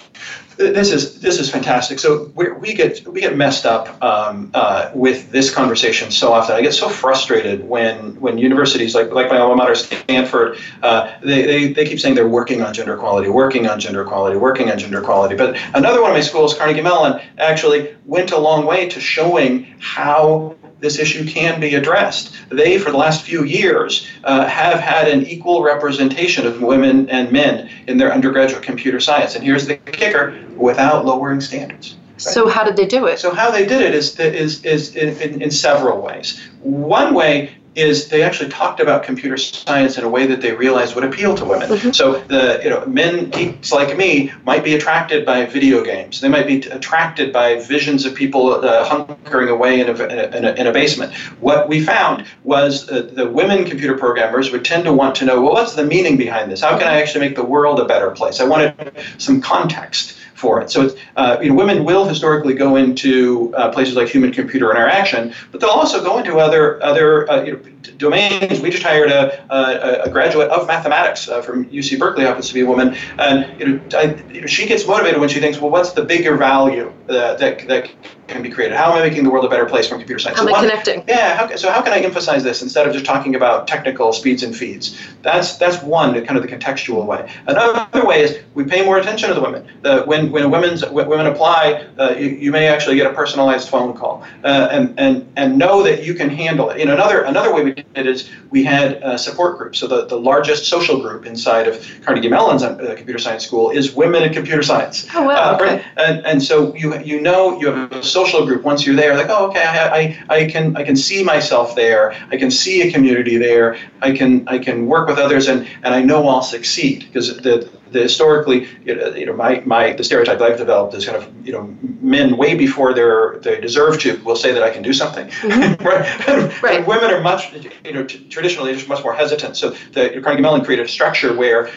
This 0.61 0.93
is 0.93 1.23
this 1.23 1.41
is 1.41 1.51
fantastic. 1.51 1.99
So 1.99 2.31
we 2.35 2.53
we 2.53 2.75
get 2.75 3.07
we 3.09 3.23
get 3.23 3.35
messed 3.35 3.65
up 3.65 4.03
um, 4.03 4.51
uh, 4.53 4.91
with 4.95 5.33
this 5.33 5.51
conversation 5.51 6.11
so 6.11 6.35
often. 6.35 6.55
I 6.55 6.61
get 6.61 6.75
so 6.75 6.91
frustrated 6.91 7.67
when 7.67 8.21
when 8.21 8.37
universities 8.37 8.95
like 8.95 9.11
like 9.11 9.31
my 9.31 9.39
alma 9.39 9.57
mater, 9.57 9.75
Stanford, 9.75 10.59
uh, 10.83 11.13
they, 11.23 11.47
they 11.47 11.73
they 11.73 11.87
keep 11.87 11.99
saying 11.99 12.15
they're 12.15 12.29
working 12.29 12.61
on 12.61 12.75
gender 12.75 12.93
equality, 12.93 13.31
working 13.31 13.69
on 13.69 13.81
gender 13.81 14.03
equality, 14.03 14.37
working 14.37 14.71
on 14.71 14.79
gender 14.79 14.99
equality. 14.99 15.35
But 15.35 15.57
another 15.73 16.03
one 16.03 16.11
of 16.11 16.15
my 16.15 16.21
schools, 16.21 16.53
Carnegie 16.53 16.83
Mellon, 16.83 17.23
actually 17.39 17.97
went 18.05 18.33
a 18.33 18.39
long 18.39 18.67
way 18.67 18.87
to 18.91 19.01
showing 19.01 19.75
how 19.79 20.57
this 20.81 20.99
issue 20.99 21.25
can 21.27 21.61
be 21.61 21.75
addressed. 21.75 22.35
They, 22.49 22.79
for 22.79 22.91
the 22.91 22.97
last 22.97 23.23
few 23.23 23.45
years, 23.45 24.07
uh, 24.25 24.47
have 24.47 24.81
had 24.81 25.09
an 25.09 25.27
equal 25.27 25.63
representation 25.63 26.47
of 26.47 26.61
women 26.63 27.09
and 27.11 27.31
men 27.31 27.71
in 27.87 27.99
their 27.99 28.13
undergraduate 28.13 28.63
computer 28.63 29.01
science. 29.01 29.35
And 29.35 29.45
here's 29.45 29.67
the 29.67 29.77
kicker 29.77 30.39
without 30.57 31.05
lowering 31.05 31.41
standards. 31.41 31.97
So, 32.17 32.49
how 32.49 32.65
did 32.65 32.77
they 32.77 32.87
do 32.87 33.07
it? 33.07 33.19
So 33.19 33.33
how 33.33 33.51
they 33.51 33.65
did 33.65 33.81
it 33.81 33.95
is 33.95 34.19
is 34.21 34.63
is 34.65 34.95
in, 34.95 35.17
in, 35.21 35.43
in 35.43 35.51
several 35.51 36.03
ways. 36.03 36.39
One 36.61 37.15
way 37.15 37.55
is 37.75 38.09
they 38.09 38.23
actually 38.23 38.51
talked 38.51 38.81
about 38.81 39.05
computer 39.05 39.37
science 39.37 39.97
in 39.97 40.03
a 40.05 40.09
way 40.09 40.27
that 40.27 40.41
they 40.41 40.53
realized 40.53 40.95
would 40.97 41.05
appeal 41.05 41.37
to 41.37 41.45
women. 41.45 41.69
Mm-hmm. 41.69 41.93
So 41.93 42.21
the 42.21 42.61
you 42.65 42.71
know 42.71 42.85
men 42.87 43.31
geeks 43.31 43.71
like 43.71 43.97
me 43.97 44.33
might 44.45 44.65
be 44.65 44.75
attracted 44.75 45.25
by 45.25 45.47
video 45.47 45.85
games. 45.85 46.21
They 46.21 46.29
might 46.29 46.47
be 46.47 46.61
t- 46.61 46.71
attracted 46.71 47.33
by 47.33 47.61
visions 47.61 48.05
of 48.05 48.15
people 48.15 48.55
uh, 48.55 48.89
hunkering 48.89 49.51
away 49.51 49.81
in 49.81 49.89
a, 49.89 49.93
in, 49.93 50.45
a, 50.45 50.53
in 50.55 50.67
a 50.67 50.73
basement. 50.73 51.15
What 51.41 51.69
we 51.69 51.85
found 51.85 52.27
was 52.43 52.89
uh, 52.91 53.03
the 53.13 53.29
women 53.29 53.65
computer 53.65 53.97
programmers 53.97 54.51
would 54.51 54.65
tend 54.65 54.85
to 54.85 54.93
want 54.93 55.15
to 55.17 55.25
know 55.25 55.41
well 55.41 55.53
what's 55.53 55.75
the 55.75 55.85
meaning 55.85 56.17
behind 56.17 56.51
this? 56.51 56.63
How 56.63 56.77
can 56.77 56.89
I 56.89 57.01
actually 57.01 57.21
make 57.21 57.37
the 57.37 57.45
world 57.45 57.79
a 57.79 57.85
better 57.85 58.11
place? 58.11 58.41
I 58.41 58.45
wanted 58.45 58.93
some 59.19 59.41
context 59.41 60.17
for 60.41 60.61
it. 60.63 60.71
So 60.71 60.83
it's, 60.87 60.95
uh, 61.17 61.37
you 61.43 61.51
know, 61.51 61.55
women 61.55 61.85
will 61.85 62.05
historically 62.09 62.55
go 62.55 62.77
into 62.77 63.55
uh, 63.55 63.71
places 63.71 63.95
like 63.95 64.09
human-computer 64.09 64.71
interaction, 64.71 65.35
but 65.53 65.61
they'll 65.61 65.71
also 65.71 66.03
go 66.03 66.19
into 66.19 66.39
other 66.39 66.83
other 66.83 67.31
uh, 67.31 67.43
you 67.45 67.53
know, 67.53 67.59
d- 67.59 67.93
domains. 67.99 68.61
We 68.61 68.71
just 68.71 68.83
hired 68.83 69.11
a, 69.11 69.23
a, 69.55 70.03
a 70.05 70.11
graduate 70.11 70.49
of 70.49 70.67
mathematics 70.67 71.29
uh, 71.29 71.43
from 71.43 71.67
UC 71.67 71.99
Berkeley, 71.99 72.25
happens 72.25 72.49
to 72.49 72.55
be 72.55 72.63
a 72.63 72.67
woman, 72.67 72.97
and 73.19 73.61
you 73.61 73.67
know, 73.69 73.81
I, 73.97 74.05
you 74.33 74.41
know, 74.41 74.47
she 74.47 74.67
gets 74.67 74.87
motivated 74.87 75.21
when 75.21 75.29
she 75.29 75.41
thinks, 75.41 75.59
well, 75.61 75.71
what's 75.71 75.93
the 75.93 76.03
bigger 76.05 76.37
value 76.37 76.93
uh, 77.09 77.35
that 77.37 77.69
that 77.69 77.91
can 78.27 78.43
be 78.43 78.49
created? 78.51 78.77
How 78.77 78.93
am 78.93 78.99
I 78.99 79.09
making 79.09 79.25
the 79.25 79.31
world 79.31 79.45
a 79.45 79.49
better 79.49 79.67
place 79.67 79.89
from 79.89 79.99
computer 79.99 80.21
science? 80.21 80.39
How 80.39 80.45
am 80.47 80.49
So 80.49 80.55
I 80.55 80.61
one- 80.61 80.69
connecting? 80.71 81.05
yeah. 81.09 81.37
How, 81.37 81.57
so 81.57 81.71
how 81.71 81.83
can 81.83 81.93
I 81.93 81.99
emphasize 81.99 82.43
this 82.45 82.63
instead 82.63 82.87
of 82.87 82.93
just 82.93 83.05
talking 83.05 83.35
about 83.35 83.67
technical 83.69 84.13
speeds 84.13 84.43
and 84.43 84.57
feeds? 84.57 84.97
That's 85.23 85.57
that's 85.59 85.83
one 85.83 86.15
kind 86.25 86.37
of 86.39 86.43
the 86.43 86.49
contextual 86.49 87.05
way. 87.07 87.31
Another 87.47 88.07
way 88.07 88.23
is 88.23 88.39
we 88.55 88.65
pay 88.65 88.85
more 88.85 88.99
attention 88.99 89.29
to 89.29 89.35
the 89.35 89.41
women. 89.41 89.67
The, 89.83 90.03
when 90.03 90.30
when 90.31 90.51
women's 90.51 90.89
women 90.91 91.27
apply, 91.27 91.87
uh, 91.99 92.15
you, 92.19 92.29
you 92.29 92.51
may 92.53 92.69
actually 92.69 92.97
get 92.97 93.07
a 93.07 93.15
personalized 93.15 93.69
phone 93.69 93.97
call, 93.97 94.25
uh, 94.45 94.69
and 94.71 94.99
and 94.99 95.31
and 95.37 95.59
know 95.59 95.83
that 95.83 96.05
you 96.05 96.15
can 96.15 96.31
handle 96.31 96.71
it. 96.71 96.79
You 96.79 96.87
know, 96.87 96.95
another 96.95 97.23
another 97.23 97.55
way 97.55 97.65
we 97.65 97.73
did 97.73 97.87
it 97.95 98.07
is 98.07 98.31
we 98.51 98.65
had 98.65 99.03
uh, 99.03 99.17
support 99.17 99.59
groups. 99.59 99.79
So 99.79 99.87
the, 99.87 100.07
the 100.07 100.19
largest 100.19 100.67
social 100.67 101.01
group 101.01 101.27
inside 101.27 101.67
of 101.69 101.87
Carnegie 102.05 102.29
Mellon's 102.29 102.63
uh, 102.63 102.95
computer 102.97 103.19
science 103.19 103.45
school 103.45 103.71
is 103.71 103.95
women 103.95 104.23
in 104.23 104.33
computer 104.33 104.63
science. 104.63 105.07
Oh, 105.15 105.23
wow, 105.25 105.53
Uh, 105.53 105.57
okay. 105.57 105.85
And, 105.97 106.25
and 106.27 106.43
so 106.43 106.75
you 106.75 106.99
you 107.01 107.21
know 107.21 107.61
you 107.61 107.67
have 107.73 107.93
a 107.93 108.03
social 108.03 108.47
group 108.47 108.63
once 108.63 108.87
you're 108.87 108.97
there 108.97 109.17
like 109.17 109.29
oh 109.31 109.49
okay 109.49 109.65
I, 109.65 109.99
I, 109.99 110.37
I 110.37 110.51
can 110.51 110.77
I 110.77 110.85
can 110.85 110.97
see 110.97 111.23
myself 111.23 111.75
there 111.75 112.15
I 112.31 112.37
can 112.37 112.51
see 112.51 112.83
a 112.83 112.93
community 112.93 113.37
there 113.37 113.79
I 114.03 114.17
can 114.17 114.47
I 114.49 114.59
can 114.59 114.87
work 114.87 115.09
with 115.09 115.19
others 115.19 115.49
and, 115.49 115.67
and 115.83 115.95
I 115.95 116.03
know 116.03 116.29
I'll 116.29 116.43
succeed 116.43 117.07
because 117.07 117.37
the 117.37 117.69
the 117.93 118.01
historically 118.03 118.69
you 118.85 118.95
know, 118.95 119.09
you 119.15 119.27
know 119.27 119.33
my, 119.35 119.63
my 119.67 119.93
the 119.93 120.05
stereotype 120.05 120.41
I've 120.41 120.59
developed 120.59 120.95
is 120.95 121.05
kind 121.05 121.17
of 121.17 121.47
you 121.47 121.53
know 121.53 121.75
men 122.01 122.37
way 122.37 122.55
before 122.55 122.95
they're 122.95 123.39
they 123.39 123.61
deserve 123.61 124.01
to 124.01 124.17
will 124.25 124.37
say 124.37 124.53
that 124.53 124.63
I 124.63 124.71
can 124.71 124.83
do 124.83 124.93
something 124.93 125.27
right 125.45 126.07
Mm-hmm. 126.07 126.65
Right. 126.65 126.79
and 126.79 126.87
women 126.87 127.11
are 127.11 127.21
much 127.21 127.53
you 127.85 127.93
know 127.93 128.05
t- 128.05 128.29
traditionally 128.29 128.73
just 128.75 128.89
much 128.89 129.03
more 129.03 129.15
hesitant 129.15 129.57
so 129.57 129.71
the 129.93 130.21
Carnegie 130.23 130.43
Mellon 130.43 130.65
created 130.65 130.87
a 130.87 130.89
structure 130.89 131.35
where 131.37 131.71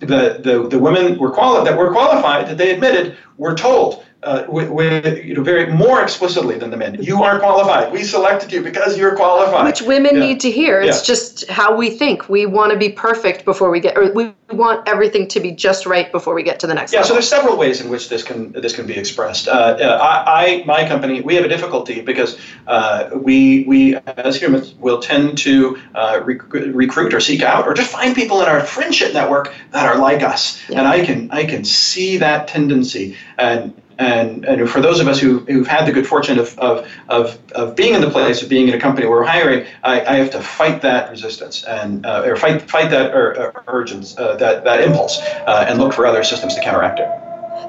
the, 0.00 0.40
the, 0.42 0.68
the 0.68 0.78
women 0.78 1.18
were 1.18 1.30
quali- 1.30 1.64
that 1.68 1.76
were 1.76 1.90
qualified 1.90 2.46
that 2.48 2.56
they 2.56 2.72
admitted 2.74 3.16
were 3.36 3.54
told 3.54 4.04
uh, 4.24 4.44
with, 4.48 4.68
with, 4.68 5.24
you 5.24 5.34
know 5.34 5.42
very 5.42 5.72
more 5.72 6.02
explicitly 6.02 6.58
than 6.58 6.70
the 6.70 6.76
men 6.76 7.00
you 7.00 7.22
are 7.22 7.38
qualified 7.38 7.92
we 7.92 8.02
selected 8.02 8.50
you 8.52 8.60
because 8.62 8.98
you're 8.98 9.14
qualified 9.14 9.64
Which 9.64 9.82
women 9.82 10.16
Yeah. 10.16 10.26
need 10.26 10.40
to 10.40 10.50
hear. 10.50 10.80
It's 10.80 10.98
Yeah. 11.08 11.14
just 11.14 11.48
how 11.48 11.76
we 11.76 11.90
think. 11.90 12.28
We 12.28 12.44
want 12.46 12.72
to 12.72 12.78
be 12.78 12.88
perfect 12.88 13.44
before 13.44 13.70
we 13.70 13.78
get, 13.80 13.96
or 13.96 14.10
we 14.12 14.32
want 14.50 14.88
everything 14.88 15.28
to 15.28 15.40
be 15.40 15.52
just 15.52 15.86
right 15.86 16.10
before 16.10 16.34
we 16.34 16.42
get 16.42 16.58
to 16.60 16.66
the 16.66 16.74
next 16.74 16.92
Yeah, 16.92 17.02
so 17.02 17.12
there's 17.12 17.28
several 17.28 17.56
ways 17.56 17.80
in 17.80 17.88
which 17.90 18.08
this 18.08 18.22
can 18.24 18.50
this 18.52 18.74
can 18.74 18.86
be 18.86 18.94
expressed. 18.94 19.46
Uh, 19.46 19.52
uh, 19.52 19.98
I, 20.02 20.44
I, 20.44 20.64
my 20.64 20.88
company, 20.88 21.20
we 21.20 21.34
have 21.36 21.44
a 21.44 21.48
difficulty 21.48 22.00
because 22.00 22.38
uh, 22.66 23.10
we 23.14 23.64
we 23.68 23.96
as 24.16 24.40
humans 24.42 24.74
will 24.80 25.00
tend 25.00 25.38
to 25.38 25.78
uh, 25.94 26.20
rec- 26.24 26.52
recruit 26.52 27.14
or 27.14 27.20
seek 27.20 27.42
out 27.42 27.66
or 27.68 27.74
just 27.74 27.90
find 27.92 28.16
people 28.16 28.42
in 28.42 28.48
our 28.48 28.60
friendship 28.60 29.12
network 29.14 29.54
that 29.70 29.86
are 29.86 29.98
like 29.98 30.22
us, 30.22 30.60
Yeah. 30.68 30.78
and 30.80 30.88
I 30.88 31.04
can 31.04 31.30
I 31.30 31.44
can 31.44 31.64
see 31.64 32.16
that 32.18 32.48
tendency 32.48 33.16
and. 33.38 33.80
And, 33.98 34.44
and 34.44 34.70
for 34.70 34.80
those 34.80 35.00
of 35.00 35.08
us 35.08 35.18
who, 35.18 35.40
who've 35.40 35.66
had 35.66 35.86
the 35.86 35.92
good 35.92 36.06
fortune 36.06 36.38
of, 36.38 36.56
of, 36.58 36.88
of, 37.08 37.38
of 37.52 37.74
being 37.74 37.94
in 37.94 38.00
the 38.00 38.10
place 38.10 38.42
of 38.42 38.48
being 38.48 38.68
in 38.68 38.74
a 38.74 38.80
company 38.80 39.06
where 39.06 39.18
we're 39.18 39.26
hiring, 39.26 39.66
I, 39.82 40.00
I 40.02 40.14
have 40.16 40.30
to 40.30 40.40
fight 40.40 40.82
that 40.82 41.10
resistance 41.10 41.64
and 41.64 42.06
uh, 42.06 42.22
or 42.24 42.36
fight 42.36 42.62
fight 42.62 42.90
that 42.90 43.12
ur- 43.12 43.34
ur- 43.36 43.64
urgence, 43.66 44.16
uh, 44.16 44.36
that 44.36 44.62
that 44.64 44.82
impulse, 44.82 45.18
uh, 45.20 45.66
and 45.68 45.80
look 45.80 45.92
for 45.92 46.06
other 46.06 46.22
systems 46.22 46.54
to 46.54 46.62
counteract 46.62 47.00
it. 47.00 47.08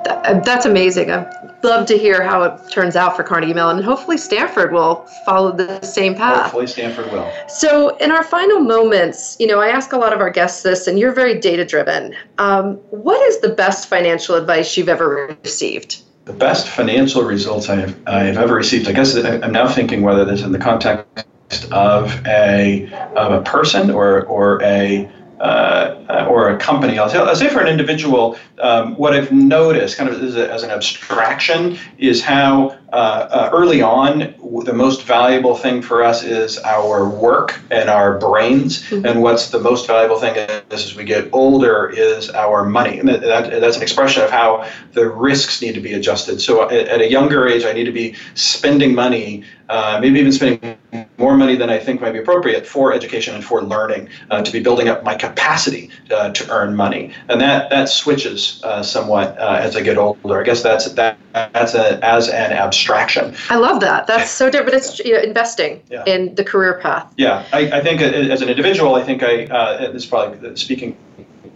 That- 0.06 0.26
uh, 0.26 0.40
that's 0.42 0.68
amazing. 0.68 1.10
I'd 1.10 1.64
love 1.64 1.88
to 1.88 1.98
hear 1.98 2.22
how 2.22 2.44
it 2.44 2.72
turns 2.72 2.96
out 2.96 3.16
for 3.16 3.24
Carnegie 3.24 3.54
Mellon, 3.54 3.78
and 3.78 3.86
hopefully 3.86 4.18
Stanford 4.18 4.72
will 4.72 5.08
follow 5.26 5.52
the 5.52 5.82
same 5.82 6.14
path. 6.14 6.44
Hopefully, 6.44 6.68
Stanford 6.68 7.12
will. 7.12 7.30
So, 7.48 7.98
in 7.98 8.12
our 8.12 8.24
final 8.24 8.60
moments, 8.60 9.36
you 9.40 9.48
know, 9.48 9.60
I 9.60 9.70
ask 9.70 9.94
a 9.94 9.98
lot 9.98 10.14
of 10.14 10.20
our 10.20 10.30
guests 10.30 10.62
this, 10.62 10.86
and 10.86 11.00
you're 11.00 11.12
very 11.12 11.40
data 11.40 11.66
driven. 11.66 12.16
Um, 12.38 12.76
what 12.92 13.20
is 13.28 13.42
the 13.42 13.50
best 13.50 13.90
financial 13.90 14.36
advice 14.36 14.78
you've 14.78 14.90
ever 14.90 15.36
received? 15.44 16.04
The 16.30 16.36
best 16.36 16.68
financial 16.68 17.24
results 17.24 17.70
I 17.70 17.78
have, 17.78 17.98
I 18.06 18.20
have 18.26 18.38
ever 18.38 18.54
received. 18.54 18.88
I 18.88 18.92
guess 18.92 19.16
I'm 19.16 19.52
now 19.52 19.68
thinking 19.68 20.04
whether 20.04 20.26
this 20.26 20.42
is 20.42 20.46
in 20.46 20.52
the 20.52 20.60
context 20.60 21.26
of 21.72 22.24
a 22.28 22.88
of 23.16 23.34
a 23.34 23.42
person 23.42 23.90
or 23.90 24.28
or 24.28 24.62
a 24.62 25.10
uh, 25.40 26.04
uh, 26.10 26.28
or 26.30 26.50
a 26.50 26.58
company. 26.58 27.00
I'll, 27.00 27.10
tell, 27.10 27.28
I'll 27.28 27.36
say 27.36 27.50
for 27.50 27.62
an 27.62 27.68
individual, 27.68 28.38
um, 28.60 28.96
what 28.96 29.14
I've 29.14 29.32
noticed, 29.32 29.98
kind 29.98 30.10
of 30.10 30.22
as, 30.22 30.36
a, 30.36 30.52
as 30.52 30.64
an 30.64 30.70
abstraction, 30.70 31.78
is 31.98 32.22
how 32.24 32.78
uh, 32.92 32.96
uh, 32.96 33.50
early 33.54 33.82
on 33.82 34.36
the 34.66 34.74
most 34.74 35.04
valuable 35.04 35.56
thing 35.56 35.82
for 35.82 36.04
us 36.04 36.24
is 36.24 36.58
our 36.60 37.08
work 37.08 37.62
and 37.72 37.90
our 37.90 38.18
brains, 38.18 38.92
and 38.92 39.22
what's 39.22 39.50
the 39.50 39.60
most 39.60 39.88
valuable 39.88 40.20
thing 40.20 40.36
is 40.36 40.84
as 40.84 40.96
we 40.96 41.04
get 41.04 41.30
older 41.32 41.90
is 41.90 42.30
our 42.32 42.66
money. 42.66 43.00
And 43.00 43.08
that, 43.08 43.22
that, 43.22 43.62
that's 43.62 43.78
an 43.78 43.84
expression 43.84 44.24
of 44.24 44.32
how 44.32 44.68
the 44.94 45.08
risks 45.08 45.62
need 45.62 45.76
to 45.76 45.82
be 45.82 45.94
adjusted. 45.94 46.42
So 46.42 46.64
at, 46.70 46.88
at 46.88 47.02
a 47.02 47.10
younger 47.10 47.48
age, 47.48 47.64
I 47.64 47.74
need 47.74 47.86
to 47.86 47.92
be 47.92 48.16
spending 48.34 48.94
money, 48.94 49.46
uh, 49.70 50.00
maybe 50.02 50.20
even 50.20 50.32
spending 50.32 50.78
more 51.20 51.36
money 51.36 51.55
than 51.55 51.70
I 51.70 51.78
think 51.78 52.01
might 52.01 52.13
be 52.13 52.20
appropriate 52.20 52.65
for 52.65 52.93
education 52.93 53.36
and 53.36 53.43
for 53.43 53.61
learning, 53.61 54.09
uh, 54.32 54.41
to 54.41 54.51
be 54.51 54.61
building 54.61 54.88
up 54.88 55.03
my 55.03 55.15
capacity 55.15 55.89
uh, 56.11 56.32
to 56.32 56.49
earn 56.49 56.76
money, 56.76 57.13
and 57.28 57.39
that 57.41 57.70
that 57.70 57.89
switches 57.89 58.61
uh, 58.63 58.82
somewhat 58.82 59.38
uh, 59.38 59.59
as 59.61 59.76
I 59.76 59.82
get 59.82 59.97
older. 59.97 60.39
I 60.39 60.43
guess 60.43 60.63
that's 60.63 60.91
that 60.93 61.17
that's 61.34 61.76
a, 61.76 62.03
as 62.03 62.30
an 62.30 62.51
abstraction. 62.53 63.36
I 63.49 63.57
love 63.57 63.82
that. 63.82 64.07
That's 64.07 64.32
so 64.32 64.49
different. 64.49 64.76
It's 64.76 64.99
you 64.99 65.13
know, 65.13 65.20
investing 65.22 65.82
Yeah. 65.89 66.03
in 66.05 66.36
the 66.36 66.43
career 66.43 66.80
path. 66.82 67.13
Yeah, 67.17 67.45
I, 67.53 67.72
I 67.72 67.82
think 67.82 68.01
uh, 68.01 68.05
as 68.05 68.41
an 68.41 68.49
individual, 68.49 68.95
I 68.95 69.03
think 69.03 69.22
I 69.22 69.45
uh, 69.45 69.91
this 69.91 70.03
is 70.03 70.09
probably 70.09 70.55
speaking 70.55 70.97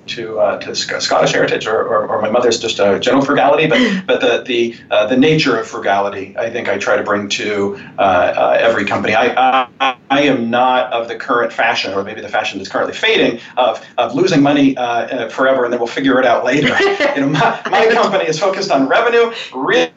to, 0.08 0.40
uh, 0.40 0.60
to 0.60 0.76
Scottish 0.76 1.32
heritage, 1.32 1.68
or, 1.68 1.78
or, 1.78 2.08
or, 2.08 2.22
my 2.22 2.30
mother's 2.30 2.60
just 2.60 2.80
a 2.80 3.00
general 3.00 3.24
frugality. 3.24 3.68
But 3.68 4.06
but 4.08 4.22
the 4.22 4.44
the 4.46 4.76
uh, 4.92 5.08
the 5.08 5.18
nature 5.18 5.58
of 5.58 5.68
frugality, 5.68 6.36
I 6.38 6.50
think 6.50 6.70
I 6.70 6.78
try 6.78 6.96
to 6.96 7.04
bring 7.04 7.30
to 7.30 7.80
uh, 7.98 8.02
uh 8.02 8.58
every 8.60 8.86
company. 8.86 9.14
I, 9.16 9.68
I, 9.80 9.96
I 10.10 10.22
am 10.22 10.50
not 10.50 10.92
of 10.94 11.08
the 11.08 11.16
current 11.16 11.52
fashion, 11.52 11.94
or 11.94 12.04
maybe 12.04 12.22
the 12.22 12.30
fashion 12.30 12.60
that's 12.60 12.70
currently 12.70 12.94
fading, 12.94 13.40
of 13.58 13.86
of 13.98 14.14
losing 14.16 14.42
money 14.42 14.78
uh, 14.78 14.84
uh, 14.84 15.30
forever 15.30 15.64
and 15.64 15.74
then 15.74 15.80
we'll 15.80 15.88
figure 15.88 16.20
it 16.20 16.26
out 16.26 16.44
later. 16.44 16.68
you 17.16 17.22
know, 17.22 17.30
my, 17.30 17.62
my 17.70 17.88
company 17.94 18.26
is 18.26 18.40
focused 18.40 18.72
on 18.72 18.88
revenue, 18.88 19.34
real 19.54 19.90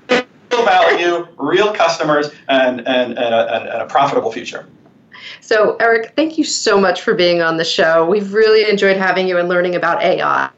value, 0.50 1.26
real 1.36 1.72
customers, 1.72 2.30
and 2.48 2.80
and, 2.80 3.18
and, 3.18 3.34
a, 3.34 3.54
and 3.54 3.82
a 3.82 3.86
profitable 3.86 4.32
future. 4.32 4.66
So, 5.40 5.76
Eric, 5.76 6.12
thank 6.16 6.38
you 6.38 6.44
so 6.44 6.80
much 6.80 7.02
for 7.02 7.14
being 7.14 7.42
on 7.42 7.56
the 7.56 7.64
show. 7.64 8.08
We've 8.08 8.32
really 8.32 8.68
enjoyed 8.68 8.96
having 8.96 9.28
you 9.28 9.38
and 9.38 9.48
learning 9.48 9.74
about 9.74 10.02
AI. 10.02 10.50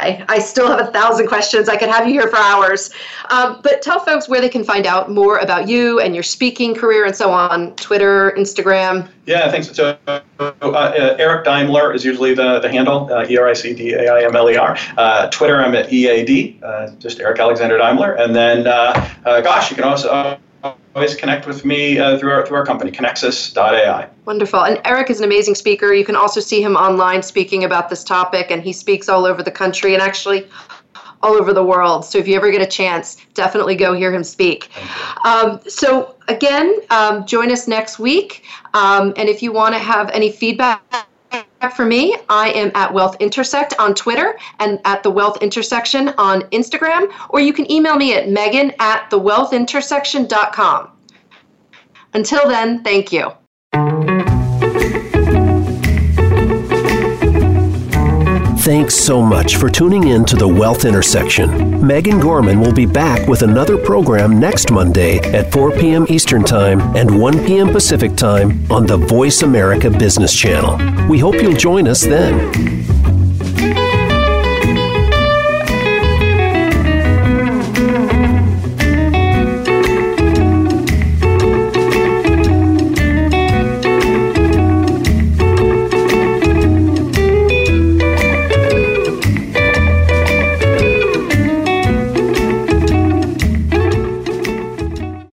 I, 0.00 0.24
I 0.28 0.38
still 0.38 0.68
have 0.68 0.80
a 0.80 0.90
thousand 0.90 1.28
questions. 1.28 1.68
I 1.68 1.76
could 1.76 1.88
have 1.88 2.06
you 2.06 2.12
here 2.12 2.28
for 2.28 2.38
hours. 2.38 2.90
Um, 3.30 3.60
but 3.62 3.82
tell 3.82 4.00
folks 4.00 4.28
where 4.28 4.40
they 4.40 4.48
can 4.48 4.64
find 4.64 4.86
out 4.86 5.10
more 5.10 5.38
about 5.38 5.68
you 5.68 6.00
and 6.00 6.14
your 6.14 6.22
speaking 6.22 6.74
career 6.74 7.04
and 7.04 7.14
so 7.14 7.30
on 7.30 7.74
Twitter, 7.76 8.32
Instagram. 8.36 9.08
Yeah, 9.26 9.50
thanks. 9.50 9.74
So, 9.74 9.96
uh, 10.06 10.20
uh, 10.40 11.16
Eric 11.18 11.44
Daimler 11.44 11.92
is 11.92 12.04
usually 12.04 12.34
the, 12.34 12.60
the 12.60 12.70
handle, 12.70 13.12
uh, 13.12 13.26
E 13.28 13.38
R 13.38 13.48
I 13.48 13.52
C 13.52 13.74
D 13.74 13.94
A 13.94 14.12
I 14.12 14.24
M 14.24 14.34
L 14.34 14.50
E 14.50 14.56
R. 14.56 14.76
Uh, 14.96 15.28
Twitter, 15.30 15.62
I'm 15.62 15.74
at 15.74 15.92
EAD, 15.92 16.62
uh, 16.62 16.90
just 16.98 17.20
Eric 17.20 17.38
Alexander 17.38 17.78
Daimler. 17.78 18.14
And 18.14 18.34
then, 18.34 18.64
gosh, 18.64 19.70
you 19.70 19.76
can 19.76 19.84
also 19.84 20.38
always 20.94 21.14
connect 21.14 21.46
with 21.46 21.64
me 21.64 21.98
uh, 21.98 22.18
through, 22.18 22.30
our, 22.30 22.46
through 22.46 22.56
our 22.56 22.66
company, 22.66 22.90
Conexus.ai. 22.90 24.08
Wonderful. 24.24 24.64
And 24.64 24.80
Eric 24.84 25.10
is 25.10 25.18
an 25.18 25.24
amazing 25.24 25.54
speaker. 25.54 25.92
You 25.92 26.04
can 26.04 26.16
also 26.16 26.40
see 26.40 26.62
him 26.62 26.76
online 26.76 27.22
speaking 27.22 27.64
about 27.64 27.90
this 27.90 28.02
topic, 28.02 28.50
and 28.50 28.62
he 28.62 28.72
speaks 28.72 29.08
all 29.08 29.26
over 29.26 29.42
the 29.42 29.50
country 29.50 29.94
and 29.94 30.02
actually 30.02 30.48
all 31.22 31.34
over 31.34 31.52
the 31.52 31.64
world. 31.64 32.04
So 32.04 32.18
if 32.18 32.28
you 32.28 32.36
ever 32.36 32.50
get 32.50 32.62
a 32.62 32.66
chance, 32.66 33.16
definitely 33.34 33.74
go 33.74 33.94
hear 33.94 34.12
him 34.12 34.24
speak. 34.24 34.70
Um, 35.24 35.60
so 35.66 36.16
again, 36.28 36.78
um, 36.90 37.26
join 37.26 37.50
us 37.50 37.66
next 37.66 37.98
week. 37.98 38.44
Um, 38.74 39.12
and 39.16 39.28
if 39.28 39.42
you 39.42 39.52
want 39.52 39.74
to 39.74 39.78
have 39.78 40.10
any 40.10 40.30
feedback, 40.30 41.05
for 41.74 41.84
me, 41.84 42.16
I 42.28 42.50
am 42.50 42.70
at 42.74 42.92
Wealth 42.92 43.16
Intersect 43.20 43.74
on 43.78 43.94
Twitter 43.94 44.38
and 44.58 44.80
at 44.84 45.02
the 45.02 45.10
Wealth 45.10 45.42
Intersection 45.42 46.08
on 46.18 46.42
Instagram, 46.50 47.12
or 47.30 47.40
you 47.40 47.52
can 47.52 47.70
email 47.70 47.96
me 47.96 48.14
at 48.14 48.28
megan 48.28 48.72
at 48.78 49.10
thewealthintersection.com. 49.10 50.90
Until 52.14 52.48
then, 52.48 52.82
thank 52.82 53.12
you. 53.12 53.32
Thanks 58.66 58.96
so 58.96 59.22
much 59.22 59.58
for 59.58 59.70
tuning 59.70 60.08
in 60.08 60.24
to 60.24 60.34
the 60.34 60.48
Wealth 60.48 60.84
Intersection. 60.84 61.86
Megan 61.86 62.18
Gorman 62.18 62.58
will 62.58 62.72
be 62.72 62.84
back 62.84 63.28
with 63.28 63.42
another 63.42 63.78
program 63.78 64.40
next 64.40 64.72
Monday 64.72 65.18
at 65.20 65.52
4 65.52 65.70
p.m. 65.70 66.04
Eastern 66.08 66.42
Time 66.42 66.80
and 66.96 67.20
1 67.20 67.46
p.m. 67.46 67.68
Pacific 67.68 68.16
Time 68.16 68.60
on 68.68 68.84
the 68.84 68.96
Voice 68.96 69.42
America 69.42 69.88
Business 69.88 70.34
Channel. 70.34 71.08
We 71.08 71.20
hope 71.20 71.36
you'll 71.36 71.54
join 71.54 71.86
us 71.86 72.02
then. 72.02 72.95